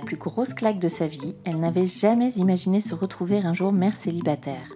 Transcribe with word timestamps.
Plus 0.00 0.16
grosse 0.16 0.54
claque 0.54 0.78
de 0.78 0.88
sa 0.88 1.06
vie, 1.06 1.34
elle 1.44 1.58
n'avait 1.58 1.86
jamais 1.86 2.30
imaginé 2.32 2.80
se 2.80 2.94
retrouver 2.94 3.38
un 3.38 3.54
jour 3.54 3.72
mère 3.72 3.96
célibataire. 3.96 4.68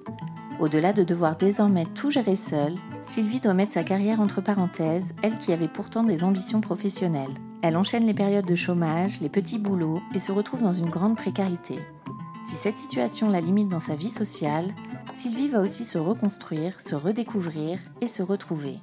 Au-delà 0.61 0.93
de 0.93 1.05
devoir 1.05 1.37
désormais 1.37 1.87
tout 1.87 2.11
gérer 2.11 2.37
seule, 2.37 2.75
Sylvie 3.01 3.41
doit 3.41 3.55
mettre 3.55 3.73
sa 3.73 3.83
carrière 3.83 4.21
entre 4.21 4.43
parenthèses, 4.43 5.15
elle 5.23 5.39
qui 5.39 5.53
avait 5.53 5.69
pourtant 5.69 6.03
des 6.03 6.23
ambitions 6.23 6.61
professionnelles. 6.61 7.33
Elle 7.63 7.77
enchaîne 7.77 8.05
les 8.05 8.15
périodes 8.15 8.47
de 8.47 8.55
chômage, 8.55 9.21
les 9.21 9.29
petits 9.29 9.59
boulots 9.59 10.01
et 10.15 10.19
se 10.19 10.33
retrouve 10.33 10.63
dans 10.63 10.73
une 10.73 10.91
grande 10.91 11.17
précarité. 11.17 11.77
Si 12.45 12.57
cette 12.57 12.77
situation 12.77 13.29
la 13.31 13.41
limite 13.41 13.69
dans 13.69 13.81
sa 13.81 13.97
vie 13.97 14.11
sociale, 14.11 14.69
Sylvie 15.13 15.49
va 15.49 15.61
aussi 15.61 15.85
se 15.85 15.99
reconstruire, 15.99 16.81
se 16.81 16.95
redécouvrir 16.95 17.79
et 18.01 18.07
se 18.07 18.23
retrouver. 18.23 18.79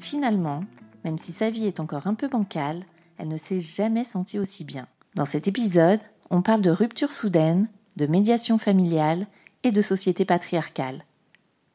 Finalement, 0.00 0.64
même 1.04 1.18
si 1.18 1.32
sa 1.32 1.50
vie 1.50 1.66
est 1.66 1.80
encore 1.80 2.06
un 2.06 2.14
peu 2.14 2.28
bancale, 2.28 2.84
elle 3.18 3.28
ne 3.28 3.36
s'est 3.36 3.60
jamais 3.60 4.04
sentie 4.04 4.38
aussi 4.38 4.64
bien. 4.64 4.86
Dans 5.14 5.26
cet 5.26 5.46
épisode, 5.46 6.00
on 6.30 6.40
parle 6.40 6.62
de 6.62 6.70
rupture 6.70 7.12
soudaine, 7.12 7.68
de 7.96 8.06
médiation 8.06 8.56
familiale 8.56 9.26
et 9.62 9.70
de 9.70 9.82
société 9.82 10.24
patriarcale. 10.24 11.04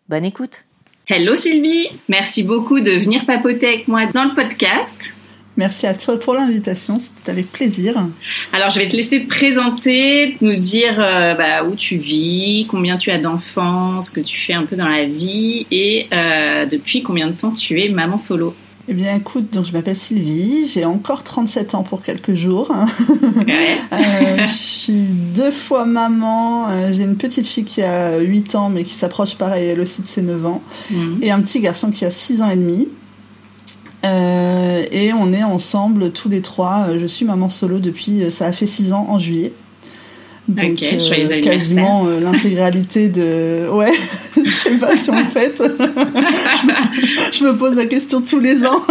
Bonne 0.09 0.25
écoute 0.25 0.66
Hello 1.07 1.35
Sylvie, 1.35 1.88
merci 2.09 2.41
beaucoup 2.41 2.80
de 2.80 2.91
venir 2.91 3.27
papoter 3.27 3.67
avec 3.67 3.88
moi 3.88 4.08
dans 4.08 4.23
le 4.23 4.33
podcast. 4.33 5.13
Merci 5.55 5.85
à 5.85 5.93
toi 5.93 6.19
pour 6.19 6.33
l'invitation, 6.33 6.99
c'était 6.99 7.30
avec 7.30 7.52
plaisir. 7.52 8.08
Alors 8.53 8.71
je 8.71 8.80
vais 8.80 8.89
te 8.89 8.95
laisser 8.95 9.23
te 9.23 9.27
présenter, 9.27 10.37
nous 10.42 10.55
dire 10.55 10.95
euh, 10.98 11.36
bah, 11.36 11.64
où 11.64 11.75
tu 11.75 11.98
vis, 11.98 12.65
combien 12.67 12.98
tu 12.98 13.11
as 13.11 13.19
d'enfants, 13.19 14.02
ce 14.02 14.09
que 14.09 14.19
tu 14.19 14.36
fais 14.36 14.54
un 14.54 14.65
peu 14.65 14.75
dans 14.75 14.89
la 14.89 15.05
vie 15.05 15.67
et 15.69 16.08
euh, 16.11 16.65
depuis 16.65 17.04
combien 17.04 17.27
de 17.27 17.33
temps 17.33 17.54
tu 17.54 17.80
es 17.80 17.89
maman 17.89 18.17
solo. 18.17 18.55
Eh 18.89 18.93
bien, 18.93 19.15
écoute, 19.15 19.52
donc 19.52 19.65
je 19.65 19.73
m'appelle 19.73 19.98
Sylvie, 19.98 20.65
j'ai 20.65 20.86
encore 20.86 21.23
37 21.23 21.75
ans 21.75 21.83
pour 21.83 22.02
quelques 22.02 22.36
jours. 22.36 22.71
euh, 23.92 24.37
je 24.48 24.53
suis 24.53 25.03
deux 25.36 25.52
fois 25.52 25.83
maman, 25.86 26.70
euh, 26.70 26.93
j'ai 26.93 27.03
une 27.03 27.17
petite 27.17 27.45
fille 27.48 27.65
qui 27.65 27.81
a 27.81 28.17
8 28.20 28.55
ans, 28.55 28.70
mais 28.70 28.86
qui 28.86 28.93
s'approche 28.93 29.36
pareil 29.36 29.67
elle 29.67 29.81
aussi 29.81 30.02
de 30.02 30.08
ses 30.08 30.21
9 30.21 30.45
ans, 30.45 30.61
Mhm. 30.89 31.20
et 31.21 31.31
un 31.31 31.42
petit 31.42 31.59
garçon 31.59 31.92
qui 31.92 32.05
a 32.05 32.11
6 32.11 32.42
ans 32.42 32.49
et 32.49 32.55
demi. 32.55 32.87
Euh, 34.05 34.86
et 34.92 35.11
on 35.11 35.33
est 35.33 35.43
ensemble 35.43 36.11
tous 36.11 36.30
les 36.30 36.42
trois. 36.42 36.87
Je 36.98 37.05
suis 37.08 37.25
maman 37.25 37.49
solo 37.49 37.80
depuis, 37.80 38.31
ça 38.31 38.45
a 38.45 38.52
fait 38.54 38.67
6 38.67 38.93
ans 38.93 39.05
en 39.09 39.19
juillet. 39.19 39.52
Donc, 40.47 40.81
anniversaire. 40.81 41.41
quasiment 41.41 42.08
euh, 42.08 42.21
l'intégralité 42.21 43.09
de. 43.09 43.67
Ouais, 43.69 43.91
je 44.43 44.49
sais 44.49 44.77
pas 44.77 44.95
si 44.95 45.09
on 45.09 45.25
fête. 45.25 45.61
je, 45.61 46.67
me, 46.67 46.73
je 47.33 47.43
me 47.43 47.58
pose 47.58 47.75
la 47.75 47.85
question 47.85 48.21
tous 48.21 48.39
les 48.39 48.65
ans. 48.65 48.81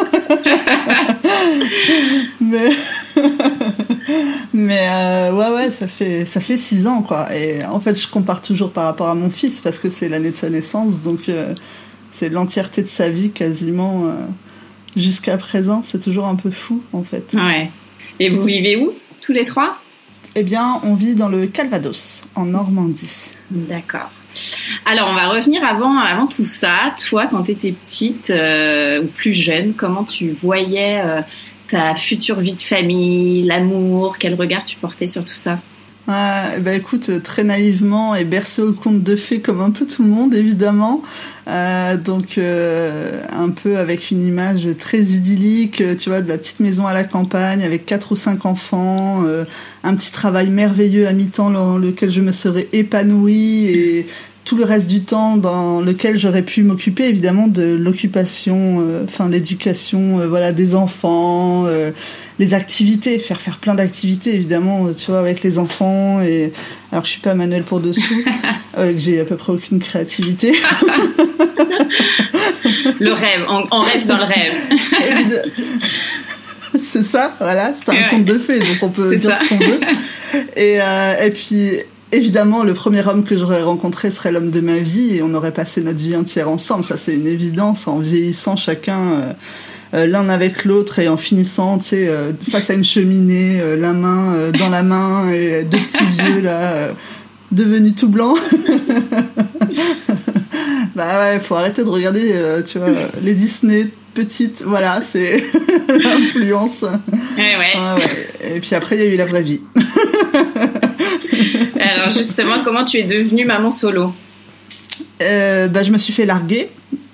Mais. 2.41 2.71
Mais 4.57 4.89
euh, 4.89 5.33
ouais, 5.33 5.55
ouais, 5.55 5.71
ça 5.71 5.87
fait, 5.87 6.25
ça 6.25 6.41
fait 6.41 6.57
six 6.57 6.87
ans, 6.87 7.03
quoi. 7.03 7.35
Et 7.37 7.63
en 7.65 7.79
fait, 7.79 8.01
je 8.01 8.09
compare 8.09 8.41
toujours 8.41 8.71
par 8.71 8.85
rapport 8.85 9.09
à 9.09 9.15
mon 9.15 9.29
fils 9.29 9.61
parce 9.61 9.79
que 9.79 9.91
c'est 9.91 10.09
l'année 10.09 10.31
de 10.31 10.37
sa 10.37 10.49
naissance, 10.49 11.03
donc 11.03 11.29
euh, 11.29 11.53
c'est 12.13 12.31
l'entièreté 12.31 12.83
de 12.83 12.89
sa 12.89 13.11
vie 13.11 13.31
quasiment 13.31 14.07
euh, 14.07 14.13
jusqu'à 14.97 15.37
présent. 15.37 15.83
C'est 15.83 16.01
toujours 16.01 16.27
un 16.27 16.37
peu 16.37 16.51
fou, 16.51 16.83
en 16.95 17.03
fait. 17.03 17.35
Ouais. 17.35 17.71
Et 18.19 18.31
vous 18.31 18.45
vivez 18.45 18.77
où 18.77 18.93
tous 19.21 19.33
les 19.33 19.45
trois? 19.45 19.79
Eh 20.39 20.43
bien, 20.43 20.81
on 20.85 20.95
vit 20.95 21.15
dans 21.15 21.31
le 21.31 21.47
Calvados, 21.47 22.23
en 22.35 22.45
Normandie. 22.45 23.33
D'accord. 23.51 24.11
Alors 24.85 25.09
on 25.11 25.15
va 25.15 25.31
revenir 25.31 25.65
avant, 25.65 25.97
avant 25.97 26.27
tout 26.27 26.45
ça. 26.45 26.95
Toi, 27.09 27.27
quand 27.27 27.45
tu 27.45 27.53
étais 27.53 27.73
petite 27.73 28.29
euh, 28.29 29.03
ou 29.03 29.07
plus 29.07 29.33
jeune, 29.33 29.73
comment 29.73 30.05
tu 30.05 30.33
voyais 30.33 31.01
euh, 31.03 31.23
ta 31.69 31.95
future 31.95 32.39
vie 32.41 32.53
de 32.53 32.61
famille, 32.61 33.45
l'amour, 33.45 34.19
quel 34.19 34.35
regard 34.35 34.63
tu 34.67 34.77
portais 34.77 35.07
sur 35.07 35.25
tout 35.25 35.33
ça? 35.33 35.59
Ouais, 36.09 36.61
bah 36.61 36.73
écoute, 36.75 37.21
très 37.25 37.43
naïvement 37.43 38.15
et 38.15 38.25
bercé 38.25 38.63
au 38.63 38.73
conte 38.73 39.03
de 39.03 39.17
fées 39.17 39.41
comme 39.41 39.61
un 39.61 39.73
peu 39.73 39.87
tout 39.87 40.05
le 40.05 40.09
monde, 40.09 40.35
évidemment. 40.37 41.03
Euh, 41.49 41.97
donc, 41.97 42.39
euh, 42.39 43.23
un 43.33 43.51
peu 43.51 43.77
avec 43.77 44.13
une 44.13 44.23
image 44.25 44.69
très 44.79 45.01
idyllique, 45.01 45.81
euh, 45.81 45.97
tu 45.97 46.09
vois, 46.09 46.21
de 46.21 46.29
la 46.29 46.39
petite 46.39 46.61
maison 46.61 46.87
à 46.87 46.95
la 46.95 47.03
campagne 47.03 47.65
avec 47.65 47.87
quatre 47.87 48.13
ou 48.13 48.17
cinq 48.17 48.47
enfants, 48.47 49.25
un 49.83 49.95
petit 49.97 50.13
travail 50.13 50.49
merveilleux 50.49 51.09
à 51.09 51.13
mi-temps 51.13 51.51
dans 51.51 51.77
lequel 51.77 52.13
je 52.13 52.21
me 52.21 52.31
serais 52.31 52.69
épanouie 52.73 53.67
et 53.67 54.07
tout 54.47 54.57
le 54.57 54.65
reste 54.65 54.87
du 54.87 55.03
temps 55.03 55.37
dans 55.37 55.81
lequel 55.81 56.19
j'aurais 56.19 56.43
pu 56.43 56.63
m'occuper 56.63 57.05
évidemment 57.07 57.49
de 57.49 57.65
l'occupation, 57.65 58.77
euh, 58.81 59.03
enfin 59.05 59.29
l'éducation, 59.29 60.21
euh, 60.21 60.29
voilà, 60.29 60.53
des 60.53 60.77
enfants, 60.77 61.65
euh, 61.67 61.91
les 62.39 62.55
activités, 62.55 63.19
faire 63.19 63.41
faire 63.41 63.59
plein 63.59 63.75
d'activités 63.75 64.35
évidemment, 64.37 64.93
tu 64.97 65.11
vois, 65.11 65.19
avec 65.19 65.43
les 65.43 65.59
enfants. 65.59 66.23
Et 66.23 66.53
alors 66.93 67.05
je 67.05 67.11
suis 67.11 67.21
pas 67.21 67.35
Manuel 67.35 67.65
pour 67.65 67.81
dessous, 67.81 68.23
que 68.77 68.97
j'ai 68.99 69.19
à 69.19 69.25
peu 69.25 69.35
près 69.37 69.53
aucune 69.53 69.81
créativité. 69.81 70.55
Le 73.01 73.13
rêve, 73.13 73.45
on, 73.49 73.65
on 73.73 73.81
reste 73.81 74.07
dans 74.07 74.17
le 74.17 74.25
rêve. 74.25 74.55
C'est 76.81 77.05
ça, 77.05 77.35
voilà, 77.41 77.73
c'est 77.75 77.89
un 77.91 77.95
Ouais. 77.95 78.09
conte 78.11 78.25
de 78.25 78.39
fées, 78.39 78.59
donc 78.59 78.77
on 78.83 78.91
peut 78.91 79.17
dire 79.17 79.31
ça. 79.31 79.39
ce 79.43 79.49
qu'on 79.49 79.59
veut. 79.59 79.81
Et, 80.57 80.75
et 80.77 81.31
puis, 81.31 81.79
évidemment, 82.13 82.65
le 82.65 82.75
premier 82.75 83.07
homme 83.07 83.25
que 83.25 83.37
j'aurais 83.37 83.63
rencontré 83.63 84.11
serait 84.11 84.33
l'homme 84.33 84.51
de 84.51 84.61
ma 84.61 84.79
vie 84.79 85.17
et 85.17 85.23
on 85.23 85.35
aurait 85.35 85.53
passé 85.53 85.83
notre 85.83 85.99
vie 85.99 86.17
entière 86.17 86.49
ensemble. 86.49 86.85
Ça, 86.85 86.97
c'est 86.97 87.15
une 87.15 87.27
évidence, 87.27 87.89
en 87.89 87.99
vieillissant 87.99 88.57
chacun 88.57 89.13
euh, 89.13 89.33
euh, 89.95 90.07
l'un 90.07 90.29
avec 90.29 90.65
l'autre 90.65 90.99
et 90.99 91.09
en 91.09 91.17
finissant, 91.17 91.79
tu 91.79 91.85
sais, 91.85 92.09
euh, 92.09 92.33
face 92.51 92.71
à 92.71 92.75
une 92.75 92.85
cheminée, 92.85 93.61
euh, 93.61 93.77
la 93.77 93.93
main 93.93 94.51
dans 94.59 94.69
la 94.69 94.83
main 94.83 95.31
et 95.31 95.65
deux 95.65 95.79
petits 95.79 96.05
vieux 96.23 96.41
là, 96.41 96.89
devenus 97.53 97.95
tout 97.95 98.09
blancs. 98.09 98.39
bah 100.97 101.21
ouais, 101.21 101.41
faut 101.41 101.55
arrêter 101.55 101.85
de 101.85 101.89
regarder, 101.89 102.35
tu 102.67 102.79
vois, 102.79 102.89
les 103.23 103.35
Disney 103.35 103.89
petites, 104.15 104.63
voilà, 104.63 105.01
c'est 105.03 105.45
l'influence. 105.89 106.83
Ouais, 106.83 107.57
ouais. 107.59 107.73
Ah 107.77 107.97
ouais. 107.97 108.57
Et 108.57 108.61
puis 108.61 108.75
après, 108.75 108.97
il 108.97 109.03
y 109.03 109.07
a 109.07 109.15
eu 109.15 109.17
la 109.17 109.27
vraie 109.27 109.43
vie. 109.43 109.61
Alors 111.81 112.11
justement, 112.11 112.63
comment 112.65 112.85
tu 112.85 112.99
es 112.99 113.05
devenue 113.05 113.45
maman 113.45 113.71
solo 113.71 114.13
Euh, 115.23 115.69
bah, 115.69 115.83
je 115.83 115.91
me 115.91 115.99
suis 115.99 116.13
fait 116.13 116.27
larguer 116.27 116.71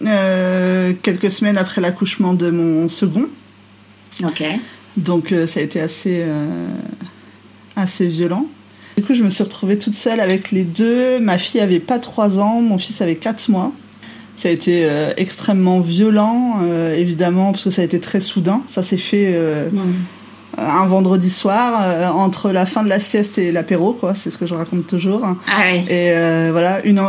euh, 0.06 0.92
quelques 1.02 1.30
semaines 1.30 1.58
après 1.58 1.80
l'accouchement 1.80 2.34
de 2.34 2.50
mon 2.50 2.88
second. 2.88 3.28
Ok. 4.24 4.44
Donc 4.96 5.32
euh, 5.32 5.46
ça 5.46 5.60
a 5.60 5.62
été 5.62 5.80
assez, 5.80 6.22
euh, 6.26 6.68
assez 7.76 8.06
violent. 8.06 8.46
Du 8.96 9.02
coup, 9.02 9.14
je 9.14 9.22
me 9.22 9.30
suis 9.30 9.42
retrouvée 9.42 9.78
toute 9.78 9.94
seule 9.94 10.20
avec 10.20 10.50
les 10.50 10.64
deux. 10.64 11.18
Ma 11.18 11.38
fille 11.38 11.60
avait 11.60 11.80
pas 11.80 11.98
trois 11.98 12.38
ans, 12.38 12.60
mon 12.60 12.78
fils 12.78 13.00
avait 13.00 13.16
quatre 13.16 13.48
mois. 13.48 13.72
Ça 14.36 14.48
a 14.48 14.52
été 14.52 14.84
euh, 14.84 15.12
extrêmement 15.16 15.80
violent, 15.80 16.58
euh, 16.62 16.94
évidemment, 16.94 17.52
parce 17.52 17.64
que 17.64 17.70
ça 17.70 17.82
a 17.82 17.84
été 17.84 18.00
très 18.00 18.20
soudain. 18.20 18.62
Ça 18.66 18.82
s'est 18.82 18.96
fait 18.98 19.32
euh, 19.34 19.68
un 20.58 20.86
vendredi 20.86 21.30
soir, 21.30 22.14
entre 22.16 22.52
la 22.52 22.66
fin 22.66 22.82
de 22.82 22.88
la 22.88 23.00
sieste 23.00 23.38
et 23.38 23.52
l'apéro, 23.52 23.92
quoi. 23.92 24.14
C'est 24.14 24.30
ce 24.30 24.38
que 24.38 24.46
je 24.46 24.54
raconte 24.54 24.86
toujours. 24.86 25.26
Ah 25.48 25.74
Et 25.74 26.12
voilà, 26.50 26.84
une, 26.84 27.00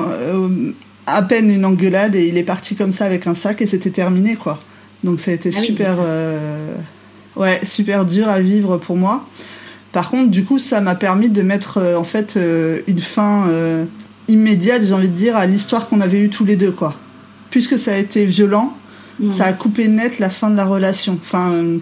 à 1.08 1.22
peine 1.22 1.50
une 1.50 1.66
engueulade 1.66 2.16
et 2.16 2.28
il 2.28 2.38
est 2.38 2.44
parti 2.44 2.76
comme 2.76 2.92
ça 2.92 3.06
avec 3.06 3.28
un 3.28 3.34
sac 3.34 3.62
et 3.62 3.68
c'était 3.68 3.90
terminé, 3.90 4.36
quoi. 4.36 4.60
Donc 5.04 5.20
ça 5.20 5.32
a 5.32 5.34
été 5.34 5.52
ah 5.54 5.60
super, 5.60 5.98
ouais, 7.36 7.60
super 7.64 8.06
dur 8.06 8.30
à 8.30 8.40
vivre 8.40 8.78
pour 8.78 8.96
moi. 8.96 9.26
Par 9.92 10.10
contre, 10.10 10.32
du 10.32 10.46
coup, 10.46 10.60
ça 10.60 10.80
m'a 10.80 10.96
permis 10.96 11.30
de 11.30 11.42
mettre 11.42 11.82
en 11.98 12.06
fait 12.06 12.40
une 12.88 13.00
fin 13.00 13.48
immédiate, 14.28 14.84
j'ai 14.84 14.94
envie 14.94 15.10
de 15.10 15.18
dire, 15.18 15.36
à 15.36 15.46
l'histoire 15.46 15.90
qu'on 15.90 16.00
avait 16.00 16.22
eue 16.22 16.30
tous 16.30 16.46
les 16.46 16.56
deux, 16.56 16.72
quoi 16.72 16.96
puisque 17.54 17.78
ça 17.78 17.94
a 17.94 17.98
été 17.98 18.26
violent, 18.26 18.76
mm. 19.20 19.30
ça 19.30 19.46
a 19.46 19.54
coupé 19.54 19.88
net 19.88 20.18
la 20.18 20.32
fin 20.32 20.50
de 20.50 20.56
la 20.56 20.66
relation. 20.66 21.20
Enfin, 21.22 21.52
euh, 21.52 21.78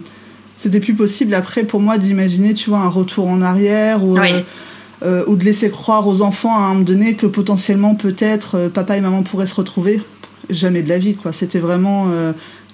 c'était 0.62 0.78
plus 0.78 0.94
possible 0.94 1.34
après 1.34 1.64
pour 1.64 1.80
moi 1.80 1.98
d'imaginer, 1.98 2.54
tu 2.54 2.70
vois, 2.70 2.78
un 2.78 2.88
retour 2.88 3.26
en 3.26 3.42
arrière 3.42 4.04
ou, 4.04 4.16
euh, 4.16 4.42
euh, 5.02 5.24
ou 5.26 5.34
de 5.34 5.44
laisser 5.44 5.70
croire 5.70 6.06
aux 6.06 6.22
enfants 6.22 6.54
à 6.54 6.60
un 6.60 6.68
moment 6.68 6.80
donné 6.82 7.14
que 7.14 7.26
potentiellement 7.26 7.96
peut-être 7.96 8.70
papa 8.72 8.96
et 8.96 9.00
maman 9.00 9.24
pourraient 9.24 9.48
se 9.48 9.56
retrouver. 9.56 10.00
Jamais 10.50 10.82
de 10.82 10.88
la 10.88 10.98
vie, 10.98 11.16
quoi. 11.16 11.32
C'était 11.32 11.58
vraiment, 11.58 12.08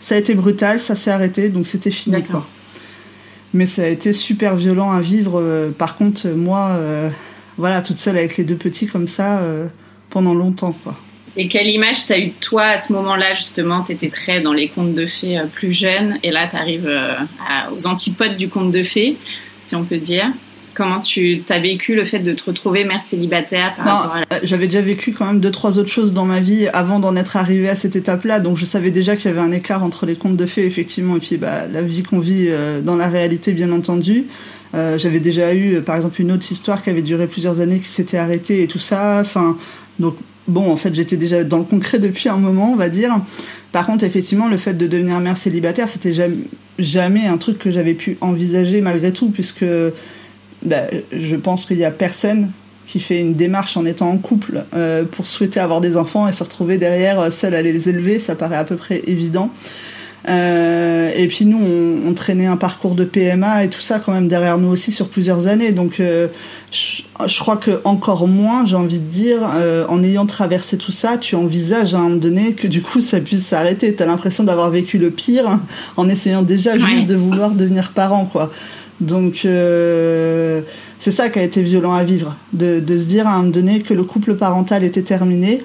ça 0.01 0.17
a 0.17 0.19
été 0.19 0.35
brutal, 0.35 0.81
ça 0.81 0.97
s'est 0.97 1.11
arrêté, 1.11 1.49
donc 1.49 1.67
c'était 1.67 1.91
fini, 1.91 2.23
quoi. 2.23 2.47
Mais 3.55 3.65
ça 3.65 3.85
a 3.85 3.87
été 3.87 4.13
super 4.13 4.55
violent 4.55 4.91
à 4.91 5.01
vivre. 5.01 5.71
par 5.79 5.97
contre, 5.97 6.29
moi, 6.29 6.79
voilà, 7.57 7.81
toute 7.81 8.01
seule 8.01 8.19
avec 8.19 8.37
les 8.37 8.45
deux 8.45 8.57
petits 8.57 8.87
comme 8.87 9.07
ça 9.07 9.41
pendant 10.11 10.35
longtemps, 10.35 10.77
quoi. 10.85 10.95
Et 11.41 11.47
quelle 11.47 11.69
image 11.69 12.07
t'as 12.07 12.19
eu 12.19 12.27
de 12.27 12.33
toi 12.41 12.65
à 12.65 12.77
ce 12.77 12.93
moment-là 12.93 13.33
justement? 13.33 13.83
T'étais 13.83 14.09
très 14.09 14.41
dans 14.41 14.53
les 14.53 14.69
contes 14.69 14.95
de 14.95 15.07
fées 15.07 15.39
euh, 15.39 15.45
plus 15.45 15.73
jeunes 15.73 16.19
et 16.25 16.33
là 16.33 16.49
t'arrives 16.49 16.89
euh, 16.89 17.15
aux 17.77 17.87
antipodes 17.87 18.37
du 18.37 18.49
conte 18.49 18.73
de 18.73 18.83
fées, 18.83 19.17
si 19.61 19.77
on 19.77 19.85
peut 19.85 19.99
dire. 19.99 20.27
Comment 20.75 21.01
tu 21.01 21.45
as 21.49 21.61
vécu 21.61 21.95
le 21.95 22.05
fait 22.05 22.19
de 22.19 22.33
te 22.33 22.45
retrouver 22.45 22.85
mère 22.85 23.03
célibataire 23.03 23.73
euh, 24.33 24.37
J'avais 24.43 24.67
déjà 24.67 24.81
vécu 24.81 25.13
quand 25.13 25.27
même 25.27 25.39
deux 25.39 25.53
trois 25.53 25.79
autres 25.79 25.91
choses 25.91 26.13
dans 26.13 26.25
ma 26.25 26.41
vie 26.41 26.67
avant 26.73 26.99
d'en 26.99 27.15
être 27.15 27.37
arrivée 27.37 27.69
à 27.69 27.77
cette 27.77 27.95
étape-là, 27.95 28.41
donc 28.41 28.57
je 28.57 28.65
savais 28.65 28.91
déjà 28.91 29.15
qu'il 29.15 29.27
y 29.27 29.29
avait 29.29 29.41
un 29.41 29.53
écart 29.53 29.85
entre 29.85 30.07
les 30.07 30.17
contes 30.17 30.37
de 30.37 30.47
fées 30.47 30.67
effectivement 30.67 31.17
et 31.17 31.21
puis 31.21 31.37
bah, 31.37 31.67
la 31.73 31.83
vie 31.83 32.03
qu'on 32.03 32.21
vit 32.21 32.49
dans 32.83 32.97
la 32.97 33.09
réalité 33.09 33.53
bien 33.53 33.73
entendu. 33.73 34.27
j'avais 34.73 35.21
déjà 35.21 35.53
eu 35.53 35.83
par 35.83 35.97
exemple 35.97 36.21
une 36.21 36.31
autre 36.31 36.51
histoire 36.51 36.83
qui 36.83 36.91
avait 36.91 37.03
duré 37.03 37.27
plusieurs 37.27 37.61
années 37.61 37.79
qui 37.79 37.89
s'était 37.89 38.19
arrêtée 38.19 38.63
et 38.63 38.69
tout 38.69 38.81
ça. 38.81 39.19
Enfin 39.21 39.57
donc 39.99 40.17
bon, 40.49 40.71
en 40.71 40.77
fait, 40.77 40.95
j'étais 40.95 41.17
déjà 41.17 41.45
dans 41.45 41.59
le 41.59 41.65
concret 41.65 41.99
depuis 41.99 42.29
un 42.29 42.37
moment, 42.37 42.73
on 42.73 42.77
va 42.77 42.89
dire. 42.89 43.21
Par 43.73 43.87
contre, 43.87 44.05
effectivement, 44.05 44.49
le 44.49 44.57
fait 44.57 44.75
de 44.75 44.87
devenir 44.87 45.21
mère 45.21 45.37
célibataire, 45.37 45.89
c'était 45.89 46.15
jamais, 46.79 47.27
un 47.27 47.37
truc 47.37 47.59
que 47.59 47.71
j'avais 47.71 47.95
pu 47.95 48.17
envisager 48.21 48.81
malgré 48.81 49.13
tout, 49.13 49.31
puisque 49.31 49.67
bah, 50.63 50.87
je 51.13 51.37
pense 51.37 51.67
qu'il 51.67 51.77
n'y 51.77 51.85
a 51.85 51.91
personne 51.91 52.51
qui 52.87 53.01
fait 53.01 53.21
une 53.21 53.35
démarche 53.35 53.77
en 53.77 53.85
étant 53.85 54.11
en 54.11 54.17
couple 54.17 54.65
euh, 54.75 55.05
pour 55.05 55.27
souhaiter 55.27 55.61
avoir 55.61 55.83
des 55.83 55.99
enfants 55.99 56.27
et 56.27 56.33
se 56.33 56.43
retrouver 56.43 56.79
derrière 56.79 57.21
euh, 57.21 57.31
seul 57.31 57.55
à 57.55 57.61
les 57.61 57.89
élever, 57.89 58.19
ça 58.19 58.35
paraît 58.35 58.57
à 58.57 58.65
peu 58.65 58.77
près 58.77 59.03
évident. 59.07 59.51
Euh, 60.27 61.13
et 61.17 61.29
puis 61.29 61.45
nous, 61.45 61.61
on, 62.07 62.13
traînait 62.13 62.47
un 62.47 62.57
parcours 62.57 62.95
de 62.95 63.05
PMA 63.05 63.65
et 63.65 63.71
tout 63.71 63.81
ça 63.81 64.01
quand 64.01 64.13
même 64.13 64.27
derrière 64.27 64.59
nous 64.59 64.69
aussi 64.69 64.91
sur 64.91 65.09
plusieurs 65.09 65.47
années. 65.47 65.71
Donc 65.71 66.01
euh, 66.01 66.27
je, 66.73 67.39
crois 67.39 67.57
que 67.57 67.81
encore 67.85 68.27
moins, 68.27 68.67
j'ai 68.67 68.75
envie 68.75 68.99
de 68.99 69.11
dire, 69.11 69.39
euh, 69.55 69.87
en 69.89 70.03
ayant 70.03 70.27
traversé 70.27 70.77
tout 70.77 70.93
ça, 70.93 71.19
tu 71.19 71.37
envisages 71.37 71.95
à 71.95 71.99
un 71.99 72.03
moment 72.03 72.17
donné 72.17 72.53
que 72.55 72.67
du 72.67 72.83
coup 72.83 73.01
ça 73.01 73.21
puisse 73.21 73.47
s'arrêter. 73.47 73.95
T'as 73.95 74.07
l'impression 74.07 74.43
d'avoir 74.43 74.71
vécu 74.71 74.99
le 74.99 75.11
pire 75.11 75.61
en 75.97 76.09
essayant 76.09 76.43
déjà 76.43 76.75
juste 76.75 77.07
de 77.07 77.15
vouloir 77.15 77.51
devenir 77.51 77.93
parent, 77.93 78.25
quoi. 78.25 78.51
Donc 79.01 79.47
c'est 80.99 81.11
ça 81.13 81.29
qui 81.29 81.39
a 81.39 81.43
été 81.43 81.63
violent 81.63 81.95
à 81.95 82.03
vivre, 82.03 82.37
de, 82.53 82.81
de, 82.81 82.99
se 82.99 83.05
dire 83.05 83.29
à 83.29 83.35
un 83.35 83.39
moment 83.39 83.51
donné 83.51 83.83
que 83.83 83.95
le 83.95 84.03
couple 84.03 84.35
parental 84.35 84.83
était 84.83 85.03
terminé 85.03 85.63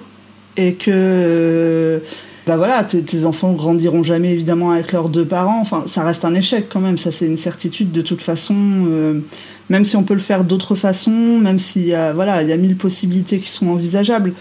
et 0.55 0.75
que 0.75 1.99
bah 2.45 2.57
voilà, 2.57 2.83
tes, 2.83 3.25
enfants 3.25 3.53
grandiront 3.53 4.03
jamais 4.03 4.31
évidemment 4.31 4.71
avec 4.71 4.91
leurs 4.91 5.07
deux 5.07 5.25
parents. 5.25 5.61
Enfin, 5.61 5.85
ça 5.87 6.03
reste 6.03 6.25
un 6.25 6.35
échec 6.35 6.67
quand 6.69 6.81
même. 6.81 6.97
Ça, 6.97 7.11
c'est 7.11 7.25
une 7.25 7.37
certitude 7.37 7.91
de 7.91 8.01
toute 8.01 8.21
façon. 8.21 8.55
Euh, 8.57 9.21
même 9.69 9.85
si 9.85 9.95
on 9.95 10.03
peut 10.03 10.13
le 10.13 10.19
faire 10.19 10.43
d'autres 10.43 10.75
façons, 10.75 11.39
même 11.39 11.59
s'il 11.59 11.85
y 11.85 11.93
a 11.93 12.11
voilà, 12.11 12.41
il 12.41 12.49
y 12.49 12.51
a 12.51 12.57
mille 12.57 12.75
possibilités 12.75 13.39
qui 13.39 13.49
sont 13.49 13.67
envisageables. 13.67 14.33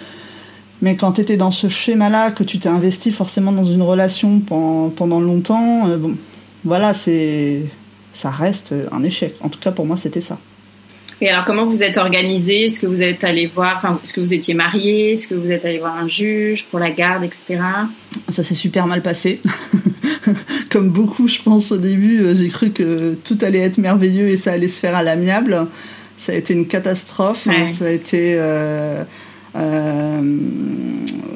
Mais 0.81 0.96
quand 0.96 1.12
tu 1.12 1.20
étais 1.20 1.37
dans 1.37 1.52
ce 1.52 1.69
schéma-là, 1.69 2.32
que 2.32 2.43
tu 2.43 2.58
t'es 2.58 2.69
investi 2.69 3.12
forcément 3.12 3.52
dans 3.52 3.64
une 3.64 3.82
relation 3.82 4.40
pendant, 4.40 4.88
pendant 4.88 5.20
longtemps, 5.20 5.88
euh, 5.88 5.99
voilà, 6.64 6.94
c'est 6.94 7.62
ça 8.12 8.31
reste 8.31 8.75
un 8.90 9.04
échec. 9.04 9.37
En 9.40 9.49
tout 9.49 9.60
cas, 9.60 9.70
pour 9.70 9.87
moi, 9.87 9.96
c'était 9.96 10.20
ça. 10.20 10.38
Et 11.23 11.31
alors, 11.31 11.45
comment 11.45 11.67
vous 11.67 11.85
êtes 11.85 11.99
organisé? 11.99 12.65
Est-ce 12.65 12.81
que 12.81 12.87
vous 12.89 13.01
êtes 13.01 13.23
allé 13.23 13.47
voir, 13.47 13.77
enfin, 13.77 14.01
est-ce 14.03 14.13
que 14.13 14.21
vous 14.21 14.35
étiez 14.35 14.55
marié? 14.55 15.13
Est-ce 15.13 15.29
que 15.29 15.37
vous 15.37 15.53
êtes 15.53 15.65
allé 15.65 15.79
voir 15.79 15.97
un 15.97 16.09
juge 16.09 16.65
pour 16.65 16.81
la 16.81 16.91
garde, 16.91 17.23
etc. 17.23 17.61
Ça 18.29 18.43
s'est 18.43 18.57
super 18.57 18.89
mal 18.89 19.03
passé. 19.03 19.41
Comme 20.69 20.91
beaucoup, 20.91 21.29
je 21.29 21.41
pense, 21.41 21.71
au 21.71 21.77
début, 21.77 22.23
euh, 22.23 22.35
j'ai 22.35 22.49
cru 22.49 22.71
que 22.71 23.15
tout 23.23 23.39
allait 23.41 23.61
être 23.61 23.79
merveilleux 23.79 24.31
et 24.31 24.37
ça 24.37 24.51
allait 24.51 24.69
se 24.69 24.81
faire 24.81 24.97
à 24.97 25.05
l'amiable. 25.05 25.69
Ça 26.19 26.33
a 26.33 26.35
été 26.35 26.55
une 26.55 26.67
catastrophe. 26.67 27.47
Ça 27.73 27.85
a 27.85 27.91
été. 27.91 28.35
Euh, 28.39 29.05
euh, 29.55 30.39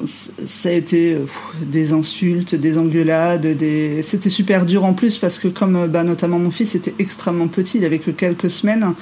ça 0.05 0.69
a 0.69 0.73
été 0.73 1.17
des 1.63 1.93
insultes, 1.93 2.57
des 2.57 2.79
engueulades, 2.79 3.47
des... 3.47 4.03
c'était 4.03 4.31
super 4.31 4.65
dur 4.65 4.85
en 4.85 4.95
plus 4.95 5.19
parce 5.19 5.39
que 5.39 5.49
comme 5.49 5.87
bah, 5.89 6.03
notamment 6.03 6.39
mon 6.39 6.51
fils 6.51 6.75
était 6.75 6.95
extrêmement 6.99 7.49
petit, 7.49 7.79
il 7.79 7.85
avait 7.85 7.99
que 7.99 8.11
quelques 8.11 8.49
semaines, 8.49 8.95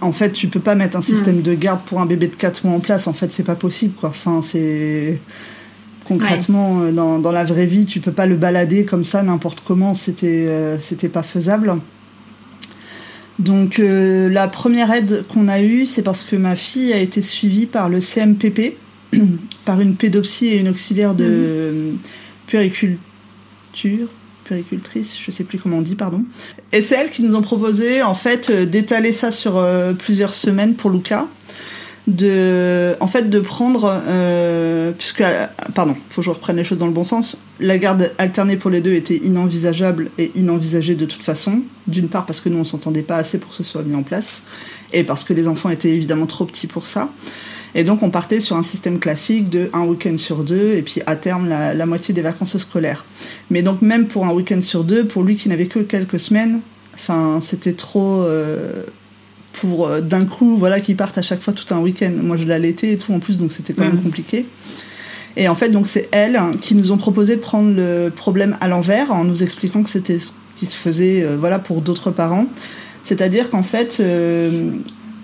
en 0.00 0.12
fait, 0.12 0.32
tu 0.32 0.48
peux 0.48 0.60
pas 0.60 0.74
mettre 0.74 0.96
un 0.96 1.02
système 1.02 1.38
hmm. 1.38 1.42
de 1.42 1.54
garde 1.54 1.82
pour 1.84 2.00
un 2.00 2.06
bébé 2.06 2.28
de 2.28 2.36
4 2.36 2.66
mois 2.66 2.76
en 2.76 2.80
place. 2.80 3.06
En 3.06 3.12
fait, 3.12 3.32
c'est 3.32 3.44
pas 3.44 3.54
possible, 3.54 3.94
quoi. 3.94 4.10
Enfin, 4.10 4.40
c'est 4.42 5.20
concrètement 6.10 6.80
euh, 6.82 6.92
dans, 6.92 7.32
la 7.32 7.44
vraie 7.44 7.66
vie, 7.66 7.86
tu 7.86 8.00
peux 8.00 8.12
pas 8.12 8.26
le 8.26 8.34
balader 8.34 8.84
comme 8.84 9.04
ça 9.04 9.22
n'importe 9.22 9.62
comment. 9.64 9.94
C'était 9.94 10.46
euh, 10.48 10.78
c'était 10.78 11.08
pas 11.08 11.22
faisable. 11.22 11.76
Donc 13.38 13.78
euh, 13.78 14.28
la 14.28 14.48
première 14.48 14.92
aide 14.92 15.24
qu'on 15.28 15.48
a 15.48 15.62
eue, 15.62 15.86
c'est 15.86 16.02
parce 16.02 16.24
que 16.24 16.36
ma 16.36 16.56
fille 16.56 16.92
a 16.92 16.98
été 16.98 17.22
suivie 17.22 17.66
par 17.66 17.88
le 17.88 18.00
CMPP, 18.00 18.76
par 19.64 19.80
une 19.80 19.94
pédopsie 19.94 20.48
et 20.48 20.58
une 20.58 20.68
auxiliaire 20.68 21.14
de 21.14 21.72
hmm. 21.72 21.96
puériculture, 22.46 24.08
je 24.50 25.30
sais 25.30 25.44
plus 25.44 25.58
comment 25.58 25.78
on 25.78 25.82
dit, 25.82 25.94
pardon. 25.94 26.24
Et 26.72 26.82
c'est 26.82 26.96
elles 26.96 27.10
qui 27.10 27.22
nous 27.22 27.34
ont 27.34 27.42
proposé 27.42 28.02
en 28.02 28.14
fait 28.14 28.50
euh, 28.50 28.66
d'étaler 28.66 29.12
ça 29.12 29.30
sur 29.30 29.56
euh, 29.56 29.92
plusieurs 29.92 30.34
semaines 30.34 30.74
pour 30.74 30.90
Luca, 30.90 31.26
de, 32.06 32.96
en 33.00 33.06
fait, 33.06 33.30
de 33.30 33.40
prendre, 33.40 34.02
euh, 34.08 34.92
puisque, 34.96 35.22
pardon, 35.74 35.94
faut 36.10 36.22
que 36.22 36.24
je 36.24 36.30
reprenne 36.30 36.56
les 36.56 36.64
choses 36.64 36.78
dans 36.78 36.86
le 36.86 36.92
bon 36.92 37.04
sens. 37.04 37.40
La 37.60 37.78
garde 37.78 38.12
alternée 38.18 38.56
pour 38.56 38.70
les 38.70 38.80
deux 38.80 38.94
était 38.94 39.16
inenvisageable 39.16 40.10
et 40.18 40.32
inenvisagée 40.34 40.94
de 40.94 41.04
toute 41.04 41.22
façon. 41.22 41.62
D'une 41.86 42.08
part 42.08 42.26
parce 42.26 42.40
que 42.40 42.48
nous 42.48 42.58
on 42.58 42.64
s'entendait 42.64 43.02
pas 43.02 43.16
assez 43.16 43.38
pour 43.38 43.50
que 43.50 43.56
ce 43.56 43.64
soit 43.64 43.82
mis 43.82 43.94
en 43.94 44.02
place, 44.02 44.42
et 44.92 45.04
parce 45.04 45.24
que 45.24 45.32
les 45.32 45.46
enfants 45.46 45.70
étaient 45.70 45.90
évidemment 45.90 46.26
trop 46.26 46.44
petits 46.44 46.66
pour 46.66 46.86
ça. 46.86 47.10
Et 47.74 47.84
donc 47.84 48.02
on 48.02 48.10
partait 48.10 48.40
sur 48.40 48.56
un 48.56 48.62
système 48.62 48.98
classique 48.98 49.48
de 49.48 49.70
un 49.72 49.84
week-end 49.84 50.16
sur 50.16 50.44
deux 50.44 50.72
et 50.74 50.82
puis 50.82 51.00
à 51.06 51.16
terme 51.16 51.48
la, 51.48 51.86
moitié 51.86 52.12
des 52.14 52.22
vacances 52.22 52.58
scolaires. 52.58 53.04
Mais 53.50 53.62
donc 53.62 53.82
même 53.82 54.06
pour 54.06 54.26
un 54.26 54.32
week-end 54.32 54.60
sur 54.60 54.84
deux, 54.84 55.04
pour 55.04 55.22
lui 55.22 55.36
qui 55.36 55.48
n'avait 55.48 55.66
que 55.66 55.78
quelques 55.78 56.18
semaines, 56.18 56.60
enfin 56.94 57.38
c'était 57.40 57.74
trop 57.74 58.22
euh, 58.22 58.84
pour 59.52 59.86
euh, 59.86 60.00
d'un 60.00 60.24
coup 60.24 60.56
voilà 60.56 60.80
qu'il 60.80 60.96
parte 60.96 61.16
à 61.18 61.22
chaque 61.22 61.42
fois 61.42 61.52
tout 61.52 61.72
un 61.72 61.78
week-end. 61.78 62.12
Moi 62.22 62.36
je 62.36 62.44
l'allaitais 62.44 62.92
et 62.92 62.98
tout 62.98 63.12
en 63.12 63.20
plus 63.20 63.38
donc 63.38 63.52
c'était 63.52 63.72
quand 63.72 63.84
même 63.84 64.02
compliqué. 64.02 64.46
Et 65.36 65.48
en 65.48 65.54
fait 65.54 65.68
donc 65.68 65.86
c'est 65.86 66.08
elles 66.10 66.40
qui 66.60 66.74
nous 66.74 66.90
ont 66.90 66.98
proposé 66.98 67.36
de 67.36 67.40
prendre 67.40 67.72
le 67.74 68.10
problème 68.10 68.56
à 68.60 68.68
l'envers 68.68 69.12
en 69.12 69.24
nous 69.24 69.42
expliquant 69.42 69.82
que 69.82 69.90
c'était 69.90 70.18
ce 70.18 70.32
qui 70.56 70.66
se 70.66 70.76
faisait 70.76 71.22
euh, 71.22 71.36
voilà 71.38 71.60
pour 71.60 71.82
d'autres 71.82 72.10
parents. 72.10 72.46
C'est-à-dire 73.02 73.48
qu'en 73.48 73.62
fait, 73.62 74.02